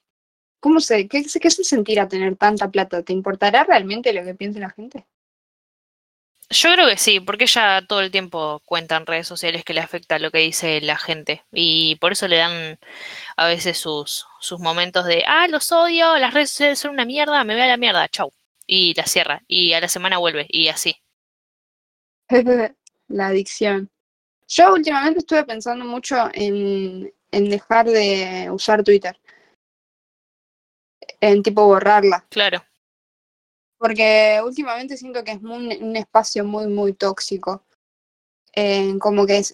¿Cómo 0.59 0.79
se, 0.79 1.07
qué, 1.07 1.23
qué 1.23 1.51
se 1.51 1.63
sentirá 1.63 2.07
tener 2.07 2.35
tanta 2.35 2.71
plata? 2.71 3.03
¿Te 3.03 3.13
importará 3.13 3.63
realmente 3.63 4.11
lo 4.11 4.23
que 4.23 4.33
piense 4.33 4.59
la 4.59 4.71
gente? 4.71 5.05
Yo 6.49 6.73
creo 6.73 6.87
que 6.87 6.97
sí, 6.97 7.19
porque 7.19 7.43
ella 7.43 7.85
todo 7.87 8.01
el 8.01 8.09
tiempo 8.09 8.59
cuenta 8.65 8.97
en 8.97 9.05
redes 9.05 9.27
sociales 9.27 9.63
que 9.63 9.75
le 9.75 9.81
afecta 9.81 10.17
lo 10.17 10.31
que 10.31 10.39
dice 10.39 10.81
la 10.81 10.97
gente 10.97 11.43
y 11.51 11.97
por 11.97 12.13
eso 12.13 12.27
le 12.27 12.37
dan 12.37 12.79
a 13.35 13.47
veces 13.47 13.77
sus, 13.77 14.25
sus 14.39 14.59
momentos 14.59 15.05
de, 15.05 15.23
ah, 15.27 15.47
los 15.47 15.71
odio, 15.71 16.17
las 16.17 16.33
redes 16.33 16.49
sociales 16.49 16.79
son 16.79 16.91
una 16.91 17.05
mierda, 17.05 17.43
me 17.43 17.53
voy 17.53 17.61
a 17.61 17.67
la 17.67 17.77
mierda, 17.77 18.07
chau. 18.09 18.31
Y 18.65 18.95
la 18.95 19.05
cierra 19.05 19.43
y 19.47 19.73
a 19.73 19.81
la 19.81 19.89
semana 19.89 20.17
vuelve 20.17 20.47
y 20.49 20.69
así. 20.69 20.95
La 23.09 23.27
adicción. 23.27 23.91
Yo 24.47 24.73
últimamente 24.73 25.19
estuve 25.19 25.43
pensando 25.43 25.85
mucho 25.85 26.29
en, 26.33 27.13
en 27.31 27.49
dejar 27.49 27.87
de 27.87 28.49
usar 28.51 28.83
Twitter. 28.83 29.19
En 31.21 31.43
tipo 31.43 31.65
borrarla. 31.65 32.25
Claro, 32.29 32.63
Porque 33.77 34.39
últimamente 34.43 34.97
siento 34.97 35.23
que 35.23 35.31
es 35.33 35.41
muy- 35.41 35.77
un 35.77 35.95
espacio 35.95 36.43
muy, 36.43 36.67
muy 36.67 36.93
tóxico. 36.93 37.63
Eh, 38.55 38.95
como 38.99 39.25
que 39.25 39.37
es. 39.37 39.53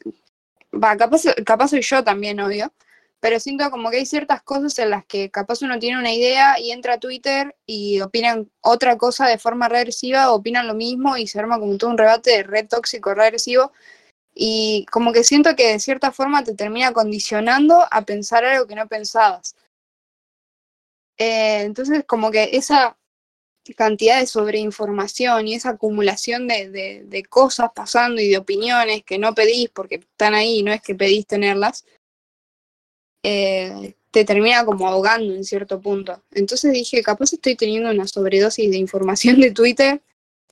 Va, 0.73 0.97
capaz, 0.97 1.23
capaz 1.45 1.69
soy 1.69 1.81
yo 1.81 2.03
también, 2.03 2.39
obvio. 2.39 2.73
Pero 3.19 3.39
siento 3.39 3.69
como 3.71 3.89
que 3.89 3.97
hay 3.97 4.05
ciertas 4.05 4.43
cosas 4.43 4.77
en 4.79 4.89
las 4.89 5.05
que 5.05 5.29
capaz 5.31 5.61
uno 5.61 5.79
tiene 5.79 5.97
una 5.99 6.13
idea 6.13 6.59
y 6.59 6.71
entra 6.71 6.95
a 6.95 6.99
Twitter 6.99 7.55
y 7.65 8.01
opinan 8.01 8.49
otra 8.61 8.97
cosa 8.97 9.27
de 9.27 9.37
forma 9.37 9.69
regresiva, 9.69 10.31
opinan 10.33 10.67
lo 10.67 10.73
mismo 10.73 11.15
y 11.17 11.27
se 11.27 11.39
arma 11.39 11.59
como 11.59 11.77
todo 11.77 11.91
un 11.91 11.97
rebate 11.97 12.31
de 12.31 12.43
red 12.43 12.67
tóxico, 12.67 13.13
regresivo. 13.13 13.71
Y 14.33 14.85
como 14.91 15.13
que 15.13 15.23
siento 15.23 15.55
que 15.55 15.73
de 15.73 15.79
cierta 15.79 16.11
forma 16.11 16.43
te 16.43 16.55
termina 16.55 16.91
condicionando 16.91 17.85
a 17.91 18.01
pensar 18.03 18.45
algo 18.45 18.67
que 18.67 18.75
no 18.75 18.87
pensabas. 18.87 19.55
Eh, 21.17 21.61
entonces, 21.61 22.03
como 22.05 22.31
que 22.31 22.49
esa 22.53 22.97
cantidad 23.77 24.19
de 24.19 24.27
sobreinformación 24.27 25.47
y 25.47 25.55
esa 25.55 25.69
acumulación 25.71 26.47
de, 26.47 26.69
de, 26.69 27.03
de 27.05 27.23
cosas 27.23 27.69
pasando 27.73 28.19
y 28.21 28.29
de 28.29 28.37
opiniones 28.37 29.03
que 29.03 29.17
no 29.17 29.33
pedís 29.33 29.69
porque 29.69 29.95
están 29.95 30.33
ahí, 30.33 30.63
no 30.63 30.73
es 30.73 30.81
que 30.81 30.95
pedís 30.95 31.25
tenerlas, 31.27 31.85
eh, 33.23 33.95
te 34.11 34.25
termina 34.25 34.65
como 34.65 34.87
ahogando 34.87 35.33
en 35.33 35.43
cierto 35.43 35.79
punto. 35.81 36.21
Entonces 36.31 36.73
dije, 36.73 37.01
capaz 37.01 37.33
estoy 37.33 37.55
teniendo 37.55 37.89
una 37.89 38.07
sobredosis 38.07 38.69
de 38.69 38.77
información 38.77 39.39
de 39.39 39.51
Twitter 39.51 40.01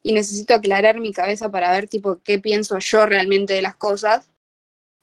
y 0.03 0.13
necesito 0.13 0.53
aclarar 0.53 0.99
mi 0.99 1.13
cabeza 1.13 1.49
para 1.49 1.71
ver 1.71 1.87
tipo 1.87 2.19
qué 2.23 2.39
pienso 2.39 2.79
yo 2.79 3.05
realmente 3.05 3.53
de 3.53 3.61
las 3.61 3.75
cosas 3.75 4.29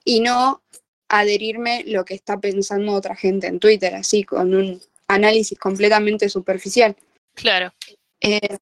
y 0.05 0.21
no 0.21 0.63
adherirme 1.09 1.85
lo 1.87 2.05
que 2.05 2.15
está 2.15 2.39
pensando 2.39 2.93
otra 2.93 3.17
gente 3.17 3.47
en 3.47 3.61
Twitter, 3.61 3.95
así 3.95 4.25
con 4.25 4.55
un 4.55 4.81
análisis 5.07 5.59
completamente 5.59 6.29
superficial. 6.29 6.97
claro. 7.35 7.73
Eh, 8.21 8.59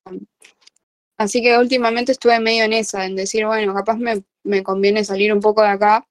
así 1.16 1.42
que 1.42 1.56
últimamente 1.56 2.12
estuve 2.12 2.38
medio 2.40 2.64
en 2.64 2.74
esa, 2.74 3.06
en 3.06 3.16
decir, 3.16 3.46
bueno, 3.46 3.74
capaz 3.74 3.96
me, 3.96 4.22
me 4.44 4.62
conviene 4.62 5.02
salir 5.02 5.32
un 5.32 5.40
poco 5.40 5.62
de 5.62 5.68
acá. 5.68 6.06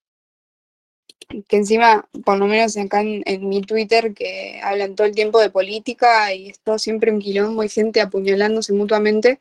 Que 1.47 1.57
encima, 1.57 2.07
por 2.23 2.38
lo 2.38 2.47
menos 2.47 2.76
acá 2.78 3.01
en, 3.01 3.23
en 3.26 3.47
mi 3.47 3.61
Twitter, 3.61 4.13
que 4.13 4.59
hablan 4.63 4.95
todo 4.95 5.05
el 5.07 5.15
tiempo 5.15 5.39
de 5.39 5.49
política 5.49 6.34
y 6.34 6.49
es 6.49 6.59
todo 6.59 6.80
siempre 6.80 7.11
un 7.11 7.19
quilombo 7.19 7.63
y 7.63 7.69
gente 7.69 8.01
apuñalándose 8.01 8.73
mutuamente. 8.73 9.39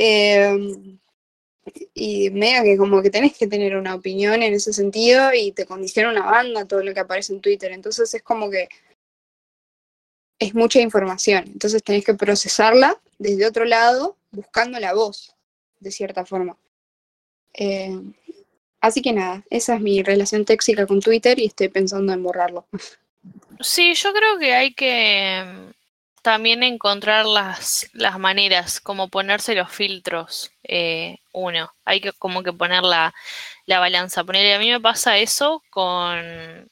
Eh, 0.00 0.56
y 1.92 2.30
medio 2.30 2.62
que 2.62 2.76
como 2.76 3.02
que 3.02 3.10
tenés 3.10 3.36
que 3.36 3.48
tener 3.48 3.76
una 3.76 3.96
opinión 3.96 4.42
en 4.42 4.54
ese 4.54 4.72
sentido 4.72 5.34
y 5.34 5.50
te 5.50 5.66
condiciona 5.66 6.10
una 6.10 6.24
banda 6.24 6.64
todo 6.66 6.82
lo 6.84 6.94
que 6.94 7.00
aparece 7.00 7.32
en 7.32 7.40
Twitter. 7.40 7.72
Entonces 7.72 8.14
es 8.14 8.22
como 8.22 8.48
que 8.48 8.68
es 10.38 10.54
mucha 10.54 10.80
información. 10.80 11.44
Entonces 11.48 11.82
tenés 11.82 12.04
que 12.04 12.14
procesarla 12.14 13.00
desde 13.18 13.46
otro 13.46 13.64
lado, 13.64 14.16
buscando 14.30 14.78
la 14.78 14.94
voz, 14.94 15.34
de 15.80 15.90
cierta 15.90 16.24
forma. 16.24 16.56
Eh, 17.54 18.00
así 18.80 19.02
que 19.02 19.12
nada, 19.12 19.44
esa 19.50 19.74
es 19.74 19.80
mi 19.80 20.04
relación 20.04 20.44
tóxica 20.44 20.86
con 20.86 21.00
Twitter 21.00 21.40
y 21.40 21.46
estoy 21.46 21.68
pensando 21.68 22.12
en 22.12 22.22
borrarlo. 22.22 22.66
Sí, 23.60 23.94
yo 23.94 24.12
creo 24.12 24.38
que 24.38 24.54
hay 24.54 24.74
que 24.74 25.44
también 26.28 26.62
encontrar 26.62 27.24
las, 27.24 27.88
las 27.94 28.18
maneras, 28.18 28.82
como 28.82 29.08
ponerse 29.08 29.54
los 29.54 29.72
filtros, 29.72 30.50
eh, 30.62 31.20
uno. 31.32 31.72
Hay 31.86 32.02
que 32.02 32.12
como 32.12 32.42
que 32.42 32.52
poner 32.52 32.82
la, 32.82 33.14
la 33.64 33.78
balanza. 33.78 34.24
Ponerle, 34.24 34.54
a 34.54 34.58
mí 34.58 34.70
me 34.70 34.78
pasa 34.78 35.16
eso 35.16 35.62
con, 35.70 36.70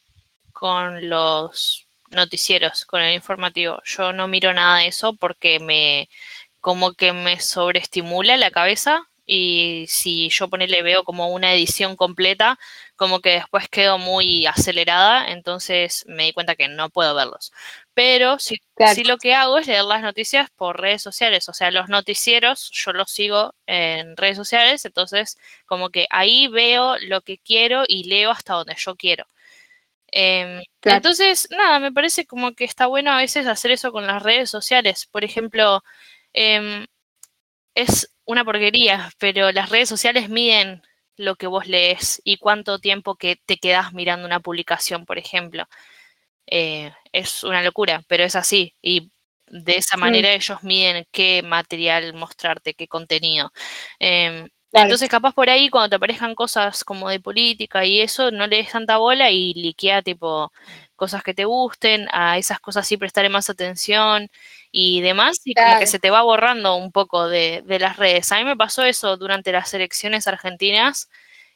con 0.52 1.09
los 1.09 1.86
noticieros, 2.11 2.84
con 2.84 3.00
el 3.00 3.14
informativo. 3.14 3.80
Yo 3.86 4.12
no 4.12 4.28
miro 4.28 4.52
nada 4.52 4.80
de 4.80 4.88
eso 4.88 5.14
porque 5.16 5.59
me 5.59 6.11
como 6.61 6.92
que 6.92 7.14
me 7.14 7.40
sobreestimula 7.40 8.36
la 8.36 8.50
cabeza 8.50 9.09
y 9.24 9.86
si 9.88 10.28
yo 10.28 10.50
ponele 10.50 10.82
veo 10.82 11.02
como 11.04 11.28
una 11.30 11.54
edición 11.54 11.96
completa, 11.96 12.59
como 12.97 13.20
que 13.20 13.30
después 13.32 13.68
quedo 13.68 13.99
muy 13.99 14.47
acelerada, 14.47 15.28
entonces 15.30 16.05
me 16.09 16.24
di 16.24 16.32
cuenta 16.32 16.57
que 16.57 16.68
no 16.68 16.90
puedo 16.90 17.14
verlos. 17.14 17.53
Pero 17.94 18.38
Claro. 18.74 18.94
si 18.94 19.05
lo 19.05 19.18
que 19.18 19.34
hago 19.34 19.59
es 19.59 19.66
leer 19.66 19.84
las 19.84 20.03
noticias 20.03 20.51
por 20.57 20.80
redes 20.80 21.03
sociales, 21.03 21.49
o 21.49 21.55
sea, 21.55 21.70
los 21.70 21.88
noticieros 21.88 22.70
yo 22.72 22.92
los 22.92 23.11
sigo 23.11 23.55
en 23.66 24.16
redes 24.16 24.36
sociales, 24.36 24.84
entonces 24.84 25.38
como 25.66 25.90
que 25.90 26.07
ahí 26.11 26.49
veo 26.49 26.97
lo 27.01 27.20
que 27.22 27.38
quiero 27.38 27.84
y 27.88 28.05
leo 28.05 28.30
hasta 28.30 28.55
donde 28.55 28.74
yo 28.78 28.97
quiero. 28.97 29.26
Em, 30.09 30.62
Claro. 30.80 30.99
Entonces, 30.99 31.49
nada, 31.51 31.80
me 31.80 31.92
parece 31.92 32.26
como 32.26 32.55
que 32.55 32.64
está 32.64 32.86
bueno 32.86 33.11
a 33.12 33.18
veces 33.18 33.47
hacer 33.47 33.72
eso 33.72 33.92
con 33.92 34.07
las 34.07 34.22
redes 34.22 34.51
sociales. 34.51 35.07
Por 35.07 35.24
ejemplo, 35.24 35.82
em, 36.32 36.86
es 37.74 38.11
una 38.24 38.44
porquería, 38.44 39.11
pero 39.18 39.53
las 39.53 39.70
redes 39.70 39.88
sociales 39.88 40.28
miden 40.30 40.82
lo 41.17 41.37
que 41.37 41.47
vos 41.49 41.67
lees 41.67 42.21
y 42.25 42.39
cuánto 42.39 42.79
tiempo 42.81 43.17
que 43.17 43.37
te 43.47 43.59
quedás 43.59 43.93
mirando 43.95 44.27
una 44.27 44.41
publicación, 44.41 45.07
por 45.07 45.19
ejemplo. 45.19 45.64
Eh, 46.47 46.93
es 47.12 47.45
una 47.45 47.62
locura, 47.62 48.03
pero 48.09 48.25
es 48.25 48.37
así. 48.37 48.75
Y 48.83 49.11
de 49.49 49.77
esa 49.79 49.97
manera 49.97 50.33
ellos 50.33 50.62
miden 50.64 51.07
qué 51.12 51.43
material 51.43 52.14
mostrarte, 52.14 52.75
qué 52.75 52.89
contenido. 52.89 53.53
Em, 54.01 54.49
Claro. 54.73 54.85
entonces, 54.87 55.09
capaz 55.09 55.33
por 55.35 55.49
ahí, 55.51 55.71
cuando 55.71 55.91
te 55.91 55.97
aparezcan 55.97 56.35
cosas 56.35 56.85
como 56.85 57.09
de 57.09 57.21
política 57.21 57.85
y 57.87 58.01
eso, 58.01 58.31
no 58.33 58.47
le 58.49 58.57
des 58.59 58.71
tanta 58.73 58.99
bola 58.99 59.31
y 59.31 59.55
liquea 59.55 60.03
tipo 60.03 60.53
cosas 60.97 61.22
que 61.22 61.34
te 61.34 61.44
gusten, 61.44 62.09
a 62.12 62.38
esas 62.38 62.61
cosas 62.61 62.86
sí 62.86 62.97
prestaré 62.97 63.28
más 63.28 63.51
atención 63.51 64.28
y 64.72 65.01
demás, 65.03 65.40
y 65.44 65.55
como 65.55 65.78
que 65.78 65.86
se 65.86 65.99
te 65.99 66.11
va 66.11 66.22
borrando 66.22 66.76
un 66.76 66.92
poco 66.92 67.28
de, 67.28 67.62
de 67.66 67.78
las 67.78 67.97
redes. 67.97 68.32
A 68.32 68.38
mí 68.38 68.44
me 68.44 68.57
pasó 68.57 68.84
eso 68.84 69.16
durante 69.16 69.53
las 69.53 69.72
elecciones 69.74 70.26
argentinas, 70.26 71.09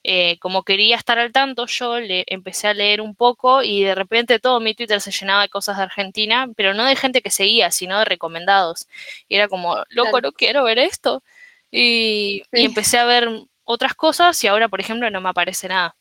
eh, 0.03 0.39
como 0.39 0.63
quería 0.63 0.97
estar 0.97 1.19
al 1.19 1.31
tanto, 1.31 1.67
yo 1.67 2.01
le 2.01 2.25
empecé 2.29 2.69
a 2.69 2.75
leer 2.75 3.03
un 3.03 3.15
poco 3.15 3.63
y 3.63 3.85
de 3.85 3.95
repente 3.95 4.39
todo 4.39 4.59
mi 4.59 4.75
Twitter 4.75 5.01
se 5.01 5.11
llenaba 5.11 5.43
de 5.43 5.51
cosas 5.51 5.77
de 5.77 5.83
Argentina, 5.83 6.49
pero 6.57 6.73
no 6.73 6.87
de 6.87 6.97
gente 6.97 7.21
que 7.21 7.31
seguía, 7.31 7.71
sino 7.71 7.99
de 7.99 8.07
recomendados. 8.07 8.89
Y 9.29 9.37
era 9.37 9.49
como, 9.49 9.85
loco, 9.91 10.21
no 10.23 10.33
quiero 10.33 10.65
ver 10.65 10.79
esto. 10.79 11.23
Y, 11.71 12.43
y, 12.53 12.65
empecé 12.65 12.99
a 12.99 13.05
ver 13.05 13.29
otras 13.65 13.95
cosas 13.95 14.43
y 14.43 14.49
ahora, 14.49 14.69
por 14.69 14.81
ejemplo, 14.81 15.11
no 15.11 15.21
me 15.21 15.29
aparece 15.29 15.69
nada. 15.69 15.97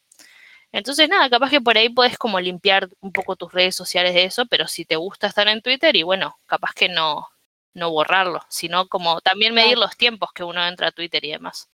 Entonces, 0.71 1.09
nada, 1.09 1.29
capaz 1.29 1.49
que 1.49 1.61
por 1.61 1.77
ahí 1.77 1.89
puedes 1.89 2.17
como 2.17 2.39
limpiar 2.39 2.89
un 3.01 3.11
poco 3.11 3.35
tus 3.35 3.51
redes 3.51 3.75
sociales 3.75 4.13
de 4.13 4.25
eso, 4.25 4.45
pero 4.45 4.67
si 4.67 4.85
te 4.85 4.95
gusta 4.95 5.27
estar 5.27 5.47
en 5.47 5.61
Twitter 5.61 5.95
y 5.95 6.03
bueno, 6.03 6.37
capaz 6.45 6.73
que 6.75 6.89
no, 6.89 7.27
no 7.73 7.89
borrarlo, 7.91 8.41
sino 8.49 8.87
como 8.87 9.19
también 9.21 9.53
medir 9.53 9.77
los 9.77 9.97
tiempos 9.97 10.31
que 10.33 10.43
uno 10.43 10.65
entra 10.67 10.87
a 10.87 10.91
Twitter 10.91 11.25
y 11.25 11.31
demás. 11.31 11.69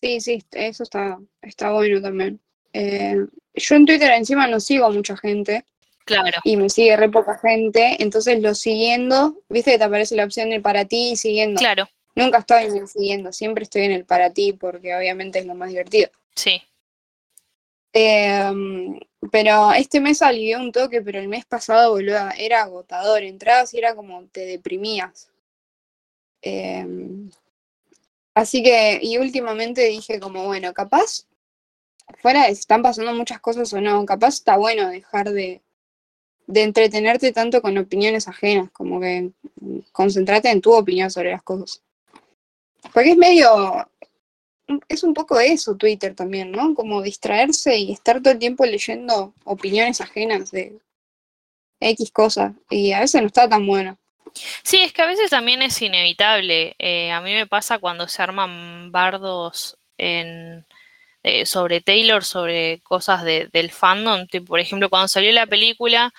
Sí, 0.00 0.20
sí, 0.20 0.42
eso 0.52 0.82
está, 0.82 1.18
está 1.42 1.72
bueno 1.72 2.00
también. 2.00 2.40
Eh, 2.72 3.16
yo 3.54 3.74
en 3.74 3.86
Twitter 3.86 4.10
encima 4.12 4.46
no 4.46 4.58
sigo 4.58 4.86
a 4.86 4.90
mucha 4.90 5.16
gente. 5.16 5.64
Claro. 6.06 6.38
Y 6.42 6.56
me 6.56 6.68
sigue 6.68 6.96
re 6.96 7.08
poca 7.08 7.38
gente, 7.38 8.02
entonces 8.02 8.40
lo 8.40 8.54
siguiendo, 8.54 9.36
viste 9.48 9.72
que 9.72 9.78
te 9.78 9.84
aparece 9.84 10.16
la 10.16 10.24
opción 10.24 10.50
de 10.50 10.60
para 10.60 10.84
ti 10.84 11.12
y 11.12 11.16
siguiendo. 11.16 11.60
Claro. 11.60 11.88
Nunca 12.16 12.38
estoy 12.38 12.64
en 12.64 12.76
el 12.78 12.88
siguiendo, 12.88 13.32
siempre 13.32 13.62
estoy 13.62 13.82
en 13.82 13.92
el 13.92 14.04
para 14.04 14.32
ti 14.32 14.52
porque 14.52 14.96
obviamente 14.96 15.38
es 15.38 15.46
lo 15.46 15.54
más 15.54 15.68
divertido. 15.68 16.10
Sí. 16.34 16.62
Eh, 17.92 19.00
pero 19.30 19.72
este 19.72 20.00
mes 20.00 20.22
alivió 20.22 20.58
un 20.60 20.72
toque, 20.72 21.02
pero 21.02 21.18
el 21.18 21.28
mes 21.28 21.44
pasado, 21.44 21.92
boludo, 21.92 22.28
era 22.38 22.62
agotador. 22.62 23.22
Entrabas 23.22 23.74
y 23.74 23.78
era 23.78 23.94
como 23.94 24.24
te 24.26 24.40
deprimías. 24.40 25.28
Eh, 26.42 26.86
Así 28.34 28.62
que, 28.62 29.00
y 29.02 29.18
últimamente 29.18 29.84
dije 29.84 30.20
como, 30.20 30.46
bueno, 30.46 30.72
capaz, 30.72 31.26
fuera 32.22 32.46
de 32.46 32.54
si 32.54 32.60
están 32.60 32.82
pasando 32.82 33.12
muchas 33.12 33.40
cosas 33.40 33.72
o 33.72 33.80
no, 33.80 34.06
capaz 34.06 34.34
está 34.34 34.56
bueno 34.56 34.88
dejar 34.88 35.30
de, 35.30 35.60
de 36.46 36.62
entretenerte 36.62 37.32
tanto 37.32 37.60
con 37.60 37.76
opiniones 37.76 38.28
ajenas, 38.28 38.70
como 38.70 39.00
que 39.00 39.32
concentrate 39.92 40.50
en 40.50 40.60
tu 40.60 40.72
opinión 40.72 41.10
sobre 41.10 41.32
las 41.32 41.42
cosas. 41.42 41.82
Porque 42.94 43.10
es 43.10 43.16
medio, 43.16 43.86
es 44.88 45.02
un 45.02 45.14
poco 45.14 45.40
eso 45.40 45.76
Twitter 45.76 46.14
también, 46.14 46.52
¿no? 46.52 46.74
Como 46.74 47.02
distraerse 47.02 47.76
y 47.76 47.92
estar 47.92 48.20
todo 48.20 48.32
el 48.32 48.38
tiempo 48.38 48.64
leyendo 48.64 49.34
opiniones 49.44 50.00
ajenas 50.00 50.50
de 50.50 50.78
X 51.80 52.10
cosas. 52.10 52.52
Y 52.68 52.92
a 52.92 53.00
veces 53.00 53.20
no 53.20 53.26
está 53.26 53.48
tan 53.48 53.66
bueno. 53.66 53.98
Sí, 54.62 54.80
es 54.82 54.92
que 54.92 55.02
a 55.02 55.06
veces 55.06 55.30
también 55.30 55.62
es 55.62 55.80
inevitable. 55.82 56.74
Eh, 56.78 57.10
a 57.10 57.20
mí 57.20 57.32
me 57.32 57.46
pasa 57.46 57.78
cuando 57.78 58.06
se 58.08 58.22
arman 58.22 58.92
bardos 58.92 59.78
en, 59.98 60.66
eh, 61.22 61.46
sobre 61.46 61.80
Taylor, 61.80 62.24
sobre 62.24 62.80
cosas 62.82 63.24
de, 63.24 63.48
del 63.52 63.70
fandom. 63.70 64.26
por 64.46 64.60
ejemplo, 64.60 64.88
cuando 64.88 65.08
salió 65.08 65.32
la 65.32 65.46
película, 65.46 66.12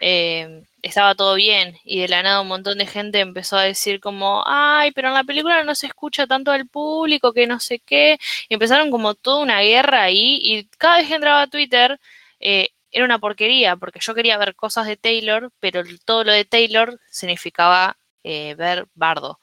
eh, 0.00 0.62
estaba 0.82 1.14
todo 1.14 1.34
bien 1.34 1.76
y 1.84 2.00
de 2.00 2.08
la 2.08 2.22
nada 2.22 2.40
un 2.40 2.48
montón 2.48 2.78
de 2.78 2.86
gente 2.86 3.20
empezó 3.20 3.56
a 3.58 3.62
decir 3.64 4.00
como, 4.00 4.42
ay, 4.46 4.92
pero 4.92 5.08
en 5.08 5.14
la 5.14 5.24
película 5.24 5.62
no 5.64 5.74
se 5.74 5.86
escucha 5.86 6.26
tanto 6.26 6.50
al 6.52 6.66
público, 6.68 7.32
que 7.34 7.46
no 7.46 7.60
sé 7.60 7.80
qué. 7.80 8.18
Y 8.48 8.54
empezaron 8.54 8.90
como 8.90 9.14
toda 9.14 9.42
una 9.42 9.60
guerra 9.60 10.02
ahí 10.04 10.38
y 10.42 10.64
cada 10.78 10.98
vez 10.98 11.08
que 11.08 11.14
entraba 11.14 11.42
a 11.42 11.46
Twitter, 11.48 12.00
eh, 12.40 12.70
era 12.90 13.04
una 13.04 13.18
porquería, 13.18 13.76
porque 13.76 14.00
yo 14.00 14.14
quería 14.14 14.38
ver 14.38 14.56
cosas 14.56 14.86
de 14.86 14.96
Taylor, 14.96 15.52
pero 15.60 15.82
todo 16.04 16.24
lo 16.24 16.32
de 16.32 16.44
Taylor 16.44 16.98
significaba 17.10 17.96
eh, 18.24 18.54
ver 18.56 18.88
Bardo. 18.94 19.38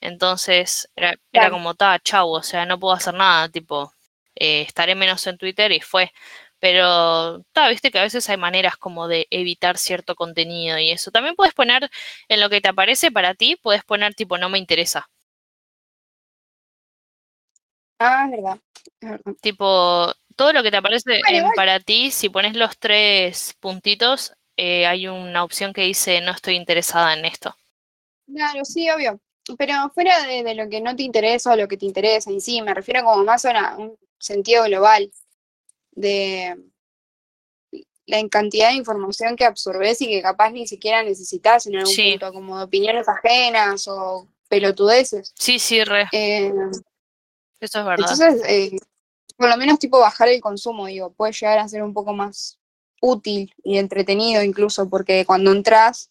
Entonces 0.00 0.88
era, 0.96 1.16
era 1.32 1.50
como, 1.50 1.74
ta, 1.74 1.98
chau, 2.00 2.30
o 2.30 2.42
sea, 2.42 2.66
no 2.66 2.78
puedo 2.78 2.94
hacer 2.94 3.14
nada, 3.14 3.48
tipo, 3.48 3.92
estaré 4.34 4.94
menos 4.94 5.26
en 5.26 5.38
Twitter 5.38 5.72
y 5.72 5.80
fue. 5.80 6.12
Pero, 6.58 7.42
ta, 7.52 7.68
viste 7.68 7.90
que 7.90 7.98
a 7.98 8.02
veces 8.02 8.28
hay 8.30 8.36
maneras 8.36 8.76
como 8.76 9.08
de 9.08 9.26
evitar 9.30 9.76
cierto 9.76 10.14
contenido 10.14 10.78
y 10.78 10.90
eso. 10.90 11.10
También 11.10 11.34
puedes 11.36 11.54
poner 11.54 11.90
en 12.28 12.40
lo 12.40 12.48
que 12.48 12.60
te 12.60 12.68
aparece 12.68 13.10
para 13.10 13.34
ti, 13.34 13.56
puedes 13.56 13.84
poner 13.84 14.14
tipo, 14.14 14.38
no 14.38 14.48
me 14.48 14.58
interesa. 14.58 15.08
Ah, 17.98 18.26
es 18.26 18.30
verdad. 18.30 18.58
Tipo, 19.40 20.12
todo 20.34 20.52
lo 20.52 20.62
que 20.62 20.70
te 20.70 20.76
aparece 20.76 21.20
en 21.28 21.50
para 21.54 21.80
ti, 21.80 22.10
si 22.10 22.28
pones 22.28 22.54
los 22.54 22.78
tres 22.78 23.54
puntitos, 23.60 24.34
eh, 24.56 24.86
hay 24.86 25.08
una 25.08 25.44
opción 25.44 25.72
que 25.72 25.82
dice 25.82 26.20
no 26.20 26.32
estoy 26.32 26.56
interesada 26.56 27.14
en 27.14 27.24
esto. 27.24 27.56
Claro, 28.26 28.64
sí, 28.64 28.90
obvio. 28.90 29.20
Pero 29.58 29.90
fuera 29.94 30.26
de, 30.26 30.54
lo 30.54 30.68
que 30.68 30.80
no 30.80 30.96
te 30.96 31.04
interesa 31.04 31.52
o 31.52 31.56
lo 31.56 31.68
que 31.68 31.76
te 31.76 31.86
interesa 31.86 32.30
en 32.30 32.40
sí, 32.40 32.60
me 32.62 32.74
refiero 32.74 33.04
como 33.04 33.22
más 33.24 33.44
a 33.44 33.76
un 33.76 33.96
sentido 34.18 34.64
global 34.64 35.10
de 35.96 36.56
la 38.06 38.28
cantidad 38.28 38.68
de 38.68 38.76
información 38.76 39.34
que 39.34 39.44
absorbes 39.44 40.00
y 40.00 40.06
que 40.06 40.22
capaz 40.22 40.50
ni 40.50 40.66
siquiera 40.66 41.02
necesitas 41.02 41.66
en 41.66 41.76
algún 41.76 41.94
punto, 41.94 42.32
como 42.32 42.62
opiniones 42.62 43.08
ajenas 43.08 43.88
o 43.88 44.28
pelotudeces. 44.48 45.32
Sí, 45.34 45.58
sí, 45.58 45.82
re. 45.82 46.06
Eh, 46.12 46.52
Eso 47.58 47.80
es 47.80 47.84
verdad. 47.84 48.08
Entonces, 48.08 48.42
eh, 48.48 48.76
por 49.36 49.48
lo 49.48 49.56
menos 49.56 49.80
tipo 49.80 49.98
bajar 49.98 50.28
el 50.28 50.40
consumo, 50.40 50.86
digo, 50.86 51.12
puede 51.12 51.32
llegar 51.32 51.58
a 51.58 51.68
ser 51.68 51.82
un 51.82 51.92
poco 51.92 52.12
más 52.12 52.60
útil 53.00 53.52
y 53.64 53.78
entretenido 53.78 54.42
incluso, 54.42 54.88
porque 54.88 55.24
cuando 55.26 55.50
entras 55.50 56.10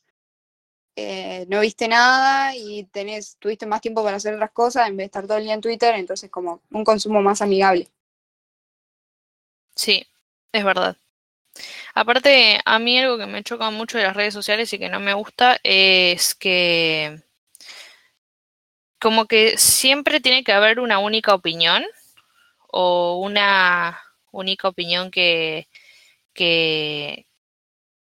eh, 0.97 1.45
no 1.49 1.59
viste 1.59 1.87
nada 1.87 2.55
y 2.55 2.85
tenés, 2.85 3.37
tuviste 3.37 3.65
más 3.65 3.81
tiempo 3.81 4.03
para 4.03 4.17
hacer 4.17 4.33
otras 4.33 4.51
cosas 4.51 4.87
en 4.87 4.95
vez 4.95 5.05
de 5.05 5.07
estar 5.07 5.27
todo 5.27 5.37
el 5.37 5.43
día 5.43 5.53
en 5.53 5.61
Twitter, 5.61 5.95
entonces 5.95 6.29
como 6.29 6.61
un 6.71 6.83
consumo 6.83 7.21
más 7.21 7.41
amigable. 7.41 7.89
Sí, 9.75 10.05
es 10.51 10.63
verdad. 10.65 10.97
Aparte, 11.95 12.59
a 12.65 12.79
mí 12.79 12.99
algo 12.99 13.17
que 13.17 13.25
me 13.27 13.43
choca 13.43 13.69
mucho 13.71 13.97
de 13.97 14.05
las 14.05 14.15
redes 14.15 14.33
sociales 14.33 14.71
y 14.73 14.79
que 14.79 14.89
no 14.89 14.99
me 14.99 15.13
gusta 15.13 15.59
es 15.63 16.35
que 16.35 17.21
como 18.99 19.25
que 19.27 19.57
siempre 19.57 20.19
tiene 20.21 20.43
que 20.43 20.51
haber 20.53 20.79
una 20.79 20.99
única 20.99 21.33
opinión 21.35 21.83
o 22.69 23.19
una 23.21 23.99
única 24.31 24.67
opinión 24.69 25.11
que, 25.11 25.67
que, 26.33 27.27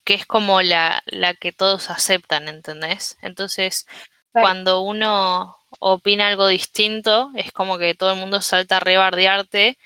que 0.04 0.14
es 0.14 0.26
como 0.26 0.62
la, 0.62 1.02
la 1.06 1.34
que 1.34 1.52
todos 1.52 1.90
aceptan, 1.90 2.48
¿entendés? 2.48 3.18
Entonces, 3.22 3.86
cuando 4.32 4.82
uno 4.82 5.58
opina 5.80 6.28
algo 6.28 6.48
distinto, 6.48 7.30
es 7.36 7.52
como 7.52 7.78
que 7.78 7.94
todo 7.94 8.12
el 8.14 8.20
mundo 8.20 8.40
salta 8.42 8.78
a 8.78 8.80
rebardearte. 8.80 9.78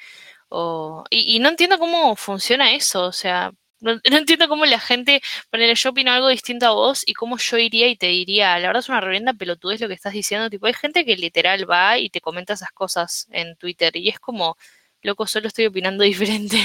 O, 0.55 1.05
y, 1.09 1.37
y 1.37 1.39
no 1.39 1.49
entiendo 1.49 1.79
cómo 1.79 2.15
funciona 2.15 2.75
eso, 2.75 3.07
o 3.07 3.13
sea, 3.13 3.53
no, 3.81 3.99
entiendo 4.05 4.49
cómo 4.49 4.67
la 4.67 4.79
gente, 4.79 5.23
ponele, 5.51 5.75
yo 5.75 5.91
opino 5.91 6.13
algo 6.13 6.29
distinto 6.29 6.67
a 6.67 6.73
vos 6.73 7.03
y 7.07 7.15
cómo 7.15 7.39
yo 7.39 7.57
iría 7.57 7.89
y 7.89 7.97
te 7.97 8.07
diría, 8.07 8.59
la 8.59 8.69
verdad 8.69 8.81
es 8.81 8.89
una 8.91 9.01
reverenda 9.01 9.33
pelotudez 9.33 9.81
lo 9.81 9.89
que 9.89 9.95
estás 9.95 10.13
diciendo, 10.13 10.51
tipo, 10.51 10.67
hay 10.67 10.75
gente 10.75 11.07
que 11.07 11.17
literal 11.17 11.69
va 11.69 11.99
y 11.99 12.11
te 12.11 12.21
comenta 12.21 12.53
esas 12.53 12.71
cosas 12.71 13.27
en 13.31 13.57
Twitter 13.57 13.97
y 13.97 14.11
es 14.11 14.21
como, 14.21 14.57
loco, 15.01 15.27
solo 15.27 15.49
estoy 15.49 15.67
opinando 15.67 16.05
diferente. 16.05 16.59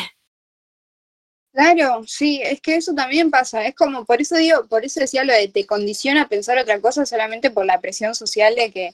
Claro, 1.54 2.04
sí, 2.06 2.42
es 2.44 2.60
que 2.60 2.76
eso 2.76 2.94
también 2.94 3.32
pasa, 3.32 3.66
es 3.66 3.74
como, 3.74 4.04
por 4.04 4.22
eso 4.22 4.36
digo, 4.36 4.68
por 4.68 4.84
eso 4.84 5.00
decía 5.00 5.24
lo 5.24 5.32
de 5.34 5.48
te 5.48 5.66
condiciona 5.66 6.24
a 6.24 6.28
pensar 6.28 6.58
otra 6.58 6.82
cosa 6.82 7.06
solamente 7.06 7.52
por 7.52 7.66
la 7.66 7.80
presión 7.80 8.14
social 8.16 8.54
de 8.54 8.70
que 8.72 8.94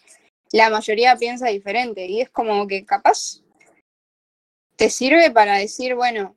la 0.51 0.69
mayoría 0.69 1.15
piensa 1.17 1.47
diferente 1.47 2.05
y 2.05 2.21
es 2.21 2.29
como 2.29 2.67
que 2.67 2.85
capaz 2.85 3.42
te 4.75 4.89
sirve 4.89 5.31
para 5.31 5.57
decir, 5.57 5.95
bueno, 5.95 6.35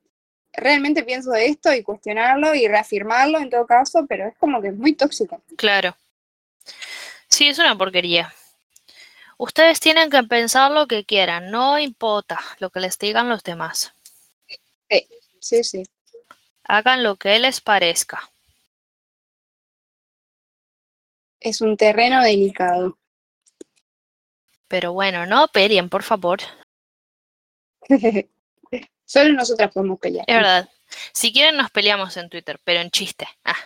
realmente 0.53 1.03
pienso 1.03 1.30
de 1.30 1.47
esto 1.47 1.72
y 1.72 1.82
cuestionarlo 1.82 2.55
y 2.55 2.66
reafirmarlo 2.68 3.39
en 3.39 3.51
todo 3.51 3.66
caso, 3.66 4.07
pero 4.09 4.26
es 4.28 4.37
como 4.37 4.61
que 4.61 4.68
es 4.68 4.76
muy 4.76 4.95
tóxico. 4.95 5.43
Claro. 5.57 5.97
Sí, 7.28 7.49
es 7.49 7.59
una 7.59 7.76
porquería. 7.76 8.32
Ustedes 9.39 9.80
tienen 9.80 10.09
que 10.09 10.22
pensar 10.22 10.70
lo 10.70 10.87
que 10.87 11.05
quieran, 11.05 11.51
no 11.51 11.78
importa 11.78 12.41
lo 12.59 12.70
que 12.70 12.80
les 12.80 12.99
digan 12.99 13.28
los 13.28 13.43
demás. 13.43 13.93
Sí, 14.89 15.07
sí, 15.41 15.64
sí. 15.64 15.82
Hagan 16.64 17.03
lo 17.03 17.16
que 17.16 17.39
les 17.39 17.61
parezca. 17.61 18.30
Es 21.39 21.61
un 21.61 21.76
terreno 21.76 22.22
delicado. 22.22 22.99
Pero 24.68 24.93
bueno, 24.93 25.26
no 25.26 25.49
peleen, 25.49 25.89
por 25.89 26.03
favor. 26.03 26.41
Solo 29.05 29.32
nosotras 29.32 29.70
podemos 29.72 29.99
pelear. 30.01 30.24
Es 30.26 30.37
verdad. 30.37 30.68
Si 31.12 31.32
quieren 31.32 31.57
nos 31.57 31.70
peleamos 31.70 32.16
en 32.16 32.28
Twitter, 32.28 32.61
pero 32.64 32.80
en 32.80 32.91
chiste. 32.91 33.28
Ah. 33.45 33.57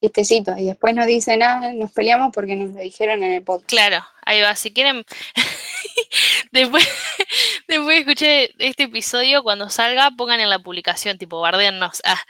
Chistecito. 0.00 0.56
Y 0.56 0.66
después 0.66 0.94
nos 0.94 1.06
dicen, 1.06 1.42
ah, 1.42 1.72
nos 1.74 1.92
peleamos 1.92 2.32
porque 2.32 2.56
nos 2.56 2.74
lo 2.74 2.80
dijeron 2.80 3.22
en 3.22 3.32
el 3.32 3.42
podcast. 3.42 3.68
Claro, 3.68 4.04
ahí 4.24 4.40
va. 4.40 4.54
Si 4.56 4.72
quieren, 4.72 5.04
después, 6.52 6.86
después 7.68 7.88
de 7.88 7.98
escuchar 7.98 8.48
este 8.58 8.84
episodio, 8.84 9.42
cuando 9.42 9.68
salga, 9.68 10.10
pongan 10.16 10.40
en 10.40 10.50
la 10.50 10.58
publicación, 10.58 11.18
tipo, 11.18 11.40
bardearnos. 11.40 12.00
Ah. 12.04 12.22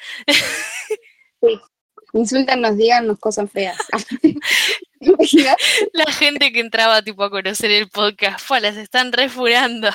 Sí. 1.41 1.61
Insultanos, 2.13 2.77
díganos 2.77 3.19
cosas 3.19 3.51
feas. 3.51 3.79
La 5.93 6.07
gente 6.13 6.53
que 6.53 6.61
entraba 6.61 7.03
tipo 7.03 7.23
a 7.23 7.31
conocer 7.31 7.71
el 7.71 7.89
podcast, 7.89 8.41
fue, 8.45 8.61
las 8.61 8.77
están 8.77 9.13
refurando. 9.13 9.89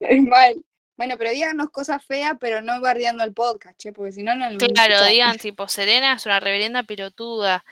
Es 0.00 0.22
mal. 0.22 0.64
Bueno, 0.96 1.16
pero 1.16 1.30
díganos 1.30 1.70
cosas 1.70 2.04
feas, 2.04 2.34
pero 2.40 2.60
no 2.60 2.80
bardeando 2.80 3.22
el 3.22 3.32
podcast, 3.32 3.78
che, 3.78 3.92
porque 3.92 4.10
si 4.12 4.24
no, 4.24 4.34
no 4.34 4.50
lo 4.50 4.58
Claro, 4.58 5.04
digan 5.04 5.38
tipo, 5.38 5.68
Serena 5.68 6.14
es 6.14 6.26
una 6.26 6.40
reverenda 6.40 6.82
pirotuda. 6.82 7.64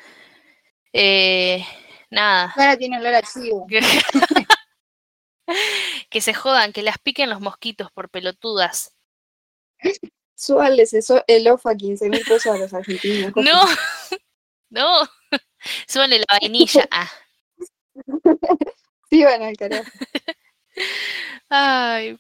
Eh, 0.93 1.65
nada. 2.09 2.53
Ahora 2.57 2.77
tiene 2.77 2.99
olor 2.99 3.15
a 3.15 3.23
chivo. 3.23 3.67
que 6.11 6.21
se 6.21 6.35
jodan, 6.35 6.73
que 6.73 6.83
las 6.83 6.99
piquen 6.99 7.29
los 7.29 7.41
mosquitos 7.41 7.91
por 7.91 8.11
pelotudas. 8.11 8.95
Súbales 10.35 10.95
eso, 10.95 11.25
el 11.27 11.49
off 11.49 11.67
a 11.67 11.75
15 11.75 12.09
mil 12.09 12.23
pesos 12.23 12.47
a 12.47 12.59
los 12.59 12.73
argentinos. 12.73 13.33
No, 13.35 13.65
no, 14.71 15.09
súbale 15.89 16.21
la 16.21 16.39
vainilla. 16.41 16.87
Ah. 16.91 17.11
Sí, 19.09 19.23
van 19.23 19.41
al 19.41 19.57
carajo. 19.57 19.89
Ay, 21.49 22.19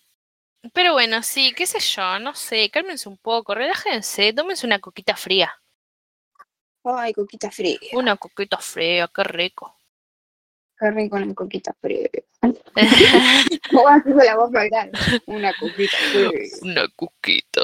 pero 0.73 0.93
bueno, 0.93 1.23
sí, 1.23 1.53
qué 1.57 1.67
sé 1.67 1.81
yo, 1.81 2.19
no 2.19 2.35
sé, 2.35 2.71
cálmense 2.71 3.09
un 3.09 3.19
poco, 3.19 3.55
relájense, 3.55 4.33
tómense 4.33 4.67
una 4.67 4.79
coquita 4.79 5.17
fría. 5.17 5.53
Ay, 6.85 7.13
coquita 7.13 7.51
fría. 7.51 7.79
Una 7.93 8.17
coquita 8.17 8.59
fría, 8.59 9.11
qué 9.13 9.25
rico. 9.25 9.77
Qué 10.79 10.91
rico 10.91 11.17
una 11.17 11.35
coquita 11.35 11.75
fría. 11.81 12.09
¿Cómo 13.71 13.89
haces 13.89 14.15
la 14.15 14.37
voz 14.37 14.51
grande? 14.53 14.99
Una 15.27 15.53
coquita 15.55 15.97
fría. 15.97 16.31
Una 16.63 16.89
coquita. 16.95 17.63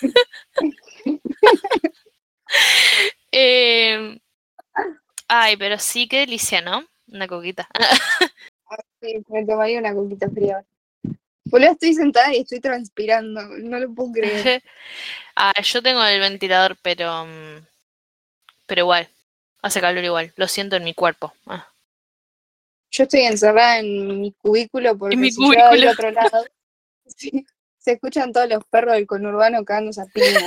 eh, 3.32 4.20
ay, 5.28 5.56
pero 5.56 5.78
sí, 5.78 6.08
qué 6.08 6.20
delicia, 6.20 6.60
¿no? 6.60 6.84
Una 7.06 7.28
coquita. 7.28 7.68
me 9.28 9.46
tomaría 9.46 9.78
una 9.78 9.94
coquita 9.94 10.28
fría. 10.30 10.64
Boludo, 11.44 11.72
estoy 11.72 11.94
sentada 11.94 12.34
y 12.34 12.40
estoy 12.40 12.60
transpirando, 12.60 13.42
no 13.42 13.78
lo 13.78 13.92
puedo 13.92 14.12
creer. 14.12 14.62
ah, 15.36 15.60
yo 15.62 15.82
tengo 15.82 16.04
el 16.04 16.20
ventilador, 16.20 16.76
pero. 16.82 17.26
Mm, 17.26 17.66
pero 18.66 18.82
igual. 18.82 19.08
Hace 19.62 19.80
calor 19.80 20.04
igual. 20.04 20.32
Lo 20.36 20.48
siento 20.48 20.76
en 20.76 20.84
mi 20.84 20.94
cuerpo. 20.94 21.32
Ah. 21.46 21.68
Yo 22.92 23.04
estoy 23.04 23.22
encerrada 23.22 23.78
en 23.78 24.20
mi 24.20 24.32
cubículo 24.32 24.96
porque 24.96 25.14
en 25.14 25.20
mi 25.20 25.30
si 25.30 25.36
cubículo. 25.36 25.90
Otro 25.90 26.10
lado. 26.10 26.44
se 27.80 27.92
escuchan 27.92 28.32
todos 28.32 28.48
los 28.48 28.64
perros 28.64 28.94
del 28.94 29.06
conurbano 29.06 29.64
cagándose 29.64 30.02
a 30.02 30.06
piña 30.06 30.40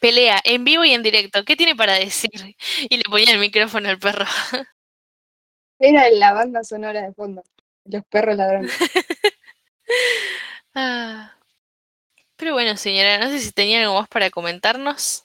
Pelea 0.00 0.40
en 0.44 0.64
vivo 0.64 0.84
y 0.84 0.92
en 0.92 1.02
directo. 1.02 1.44
¿Qué 1.44 1.56
tiene 1.56 1.76
para 1.76 1.94
decir? 1.94 2.30
Y 2.90 2.96
le 2.96 3.04
ponía 3.04 3.32
el 3.32 3.38
micrófono 3.38 3.88
al 3.88 3.98
perro. 3.98 4.26
Era 5.78 6.08
la 6.10 6.32
banda 6.32 6.64
sonora 6.64 7.02
de 7.02 7.12
fondo. 7.12 7.42
Los 7.84 8.04
perros 8.06 8.36
ladrones. 8.36 8.72
ah. 10.74 11.32
Pero 12.36 12.52
bueno, 12.52 12.76
señora, 12.76 13.18
no 13.18 13.28
sé 13.28 13.40
si 13.40 13.52
tenía 13.52 13.80
algo 13.80 13.94
más 13.94 14.08
para 14.08 14.30
comentarnos. 14.30 15.24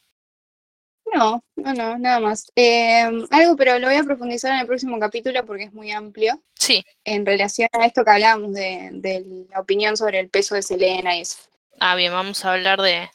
No, 1.14 1.44
no, 1.56 1.74
no, 1.74 1.98
nada 1.98 2.20
más. 2.20 2.52
Em, 2.56 3.26
algo, 3.32 3.56
pero 3.56 3.80
lo 3.80 3.88
voy 3.88 3.96
a 3.96 4.04
profundizar 4.04 4.54
en 4.54 4.60
el 4.60 4.68
próximo 4.68 5.00
capítulo 5.00 5.44
porque 5.46 5.64
es 5.64 5.74
muy 5.74 5.92
amplio. 5.92 6.42
Sí. 6.54 6.86
En 7.04 7.26
relación 7.26 7.70
a 7.74 7.86
esto 7.86 8.04
que 8.04 8.12
hablábamos 8.12 8.54
de, 8.54 8.90
de 8.94 9.46
la 9.50 9.60
opinión 9.60 9.98
sobre 9.98 10.20
el 10.20 10.30
peso 10.30 10.56
de 10.56 10.62
Selena 10.62 11.18
y 11.18 11.22
eso. 11.22 11.38
Ah, 11.80 11.96
bien, 11.96 12.12
vamos 12.12 12.46
a 12.46 12.54
hablar 12.54 12.82
de, 12.82 13.10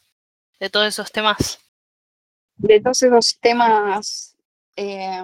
de 0.58 0.70
todos 0.70 0.88
esos 0.88 1.12
temas. 1.12 1.60
De 2.56 2.80
todos 2.80 3.02
esos 3.02 3.38
temas 3.40 4.36
eh, 4.76 5.22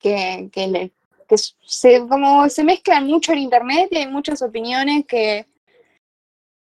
que, 0.00 0.48
que, 0.52 0.66
le, 0.66 0.90
que 1.28 1.36
se, 1.36 2.06
como 2.08 2.48
se 2.48 2.64
mezclan 2.64 3.06
mucho 3.06 3.32
en 3.32 3.38
internet 3.38 3.88
y 3.90 3.98
hay 3.98 4.08
muchas 4.08 4.42
opiniones 4.42 5.04
que, 5.06 5.46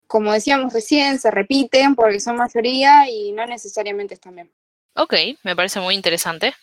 como 0.08 0.32
decíamos 0.32 0.74
recién, 0.74 1.20
se 1.20 1.30
repiten 1.30 1.96
porque 1.96 2.20
son 2.20 2.38
mayoría 2.38 3.10
y 3.10 3.32
no 3.34 3.46
necesariamente 3.46 4.16
están 4.16 4.36
bien. 4.36 4.52
Ok, 4.96 5.14
me 5.44 5.56
parece 5.56 5.80
muy 5.80 5.94
interesante. 5.94 6.56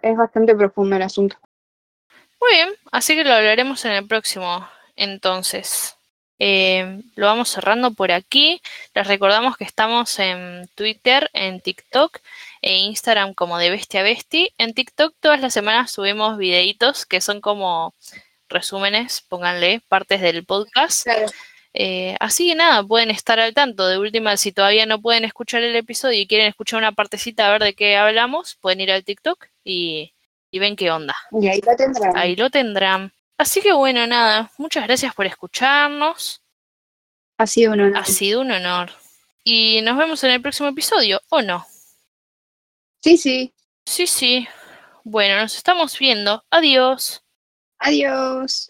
Es 0.00 0.16
bastante 0.16 0.54
profundo 0.54 0.96
el 0.96 1.02
asunto. 1.02 1.36
Muy 2.40 2.52
bien, 2.54 2.70
así 2.90 3.14
que 3.14 3.24
lo 3.24 3.34
hablaremos 3.34 3.84
en 3.84 3.92
el 3.92 4.06
próximo, 4.06 4.66
entonces. 4.96 5.96
Eh, 6.38 7.02
lo 7.14 7.26
vamos 7.26 7.50
cerrando 7.50 7.92
por 7.92 8.10
aquí. 8.10 8.60
Les 8.94 9.06
recordamos 9.06 9.56
que 9.56 9.64
estamos 9.64 10.18
en 10.18 10.68
Twitter, 10.74 11.30
en 11.34 11.60
TikTok 11.60 12.18
e 12.62 12.78
Instagram 12.78 13.34
como 13.34 13.58
de 13.58 13.70
Bestia 13.70 14.00
a 14.00 14.04
Besti. 14.04 14.54
En 14.56 14.72
TikTok 14.72 15.14
todas 15.20 15.40
las 15.40 15.52
semanas 15.52 15.90
subimos 15.90 16.38
videitos 16.38 17.04
que 17.04 17.20
son 17.20 17.40
como 17.40 17.94
resúmenes, 18.48 19.22
pónganle, 19.28 19.82
partes 19.88 20.20
del 20.20 20.44
podcast. 20.46 21.06
Eh, 21.74 22.16
así 22.20 22.48
que 22.48 22.54
nada, 22.54 22.82
pueden 22.84 23.10
estar 23.10 23.40
al 23.40 23.54
tanto. 23.54 23.86
De 23.88 23.98
última, 23.98 24.36
si 24.36 24.52
todavía 24.52 24.86
no 24.86 25.00
pueden 25.00 25.24
escuchar 25.24 25.62
el 25.62 25.74
episodio 25.74 26.20
y 26.20 26.26
quieren 26.26 26.46
escuchar 26.46 26.78
una 26.78 26.92
partecita 26.92 27.48
a 27.48 27.52
ver 27.52 27.62
de 27.62 27.74
qué 27.74 27.96
hablamos, 27.96 28.56
pueden 28.60 28.80
ir 28.80 28.92
al 28.92 29.04
TikTok 29.04 29.46
y, 29.64 30.14
y 30.50 30.58
ven 30.58 30.76
qué 30.76 30.90
onda. 30.90 31.16
Y 31.32 31.48
ahí 31.48 31.60
lo 31.66 31.74
tendrán. 31.74 32.16
Ahí 32.16 32.36
lo 32.36 32.50
tendrán. 32.50 33.12
Así 33.38 33.60
que 33.60 33.72
bueno, 33.72 34.06
nada, 34.06 34.52
muchas 34.58 34.84
gracias 34.86 35.14
por 35.14 35.26
escucharnos. 35.26 36.42
Ha 37.38 37.46
sido 37.46 37.72
un 37.72 37.80
honor. 37.80 37.98
Ha 37.98 38.04
sido 38.04 38.40
un 38.42 38.52
honor. 38.52 38.92
Y 39.42 39.80
nos 39.82 39.96
vemos 39.96 40.22
en 40.22 40.30
el 40.30 40.42
próximo 40.42 40.68
episodio, 40.68 41.20
¿o 41.28 41.42
no? 41.42 41.66
Sí, 43.02 43.16
sí. 43.16 43.54
Sí, 43.84 44.06
sí. 44.06 44.48
Bueno, 45.04 45.36
nos 45.40 45.56
estamos 45.56 45.98
viendo. 45.98 46.44
Adiós. 46.50 47.24
Adiós. 47.78 48.68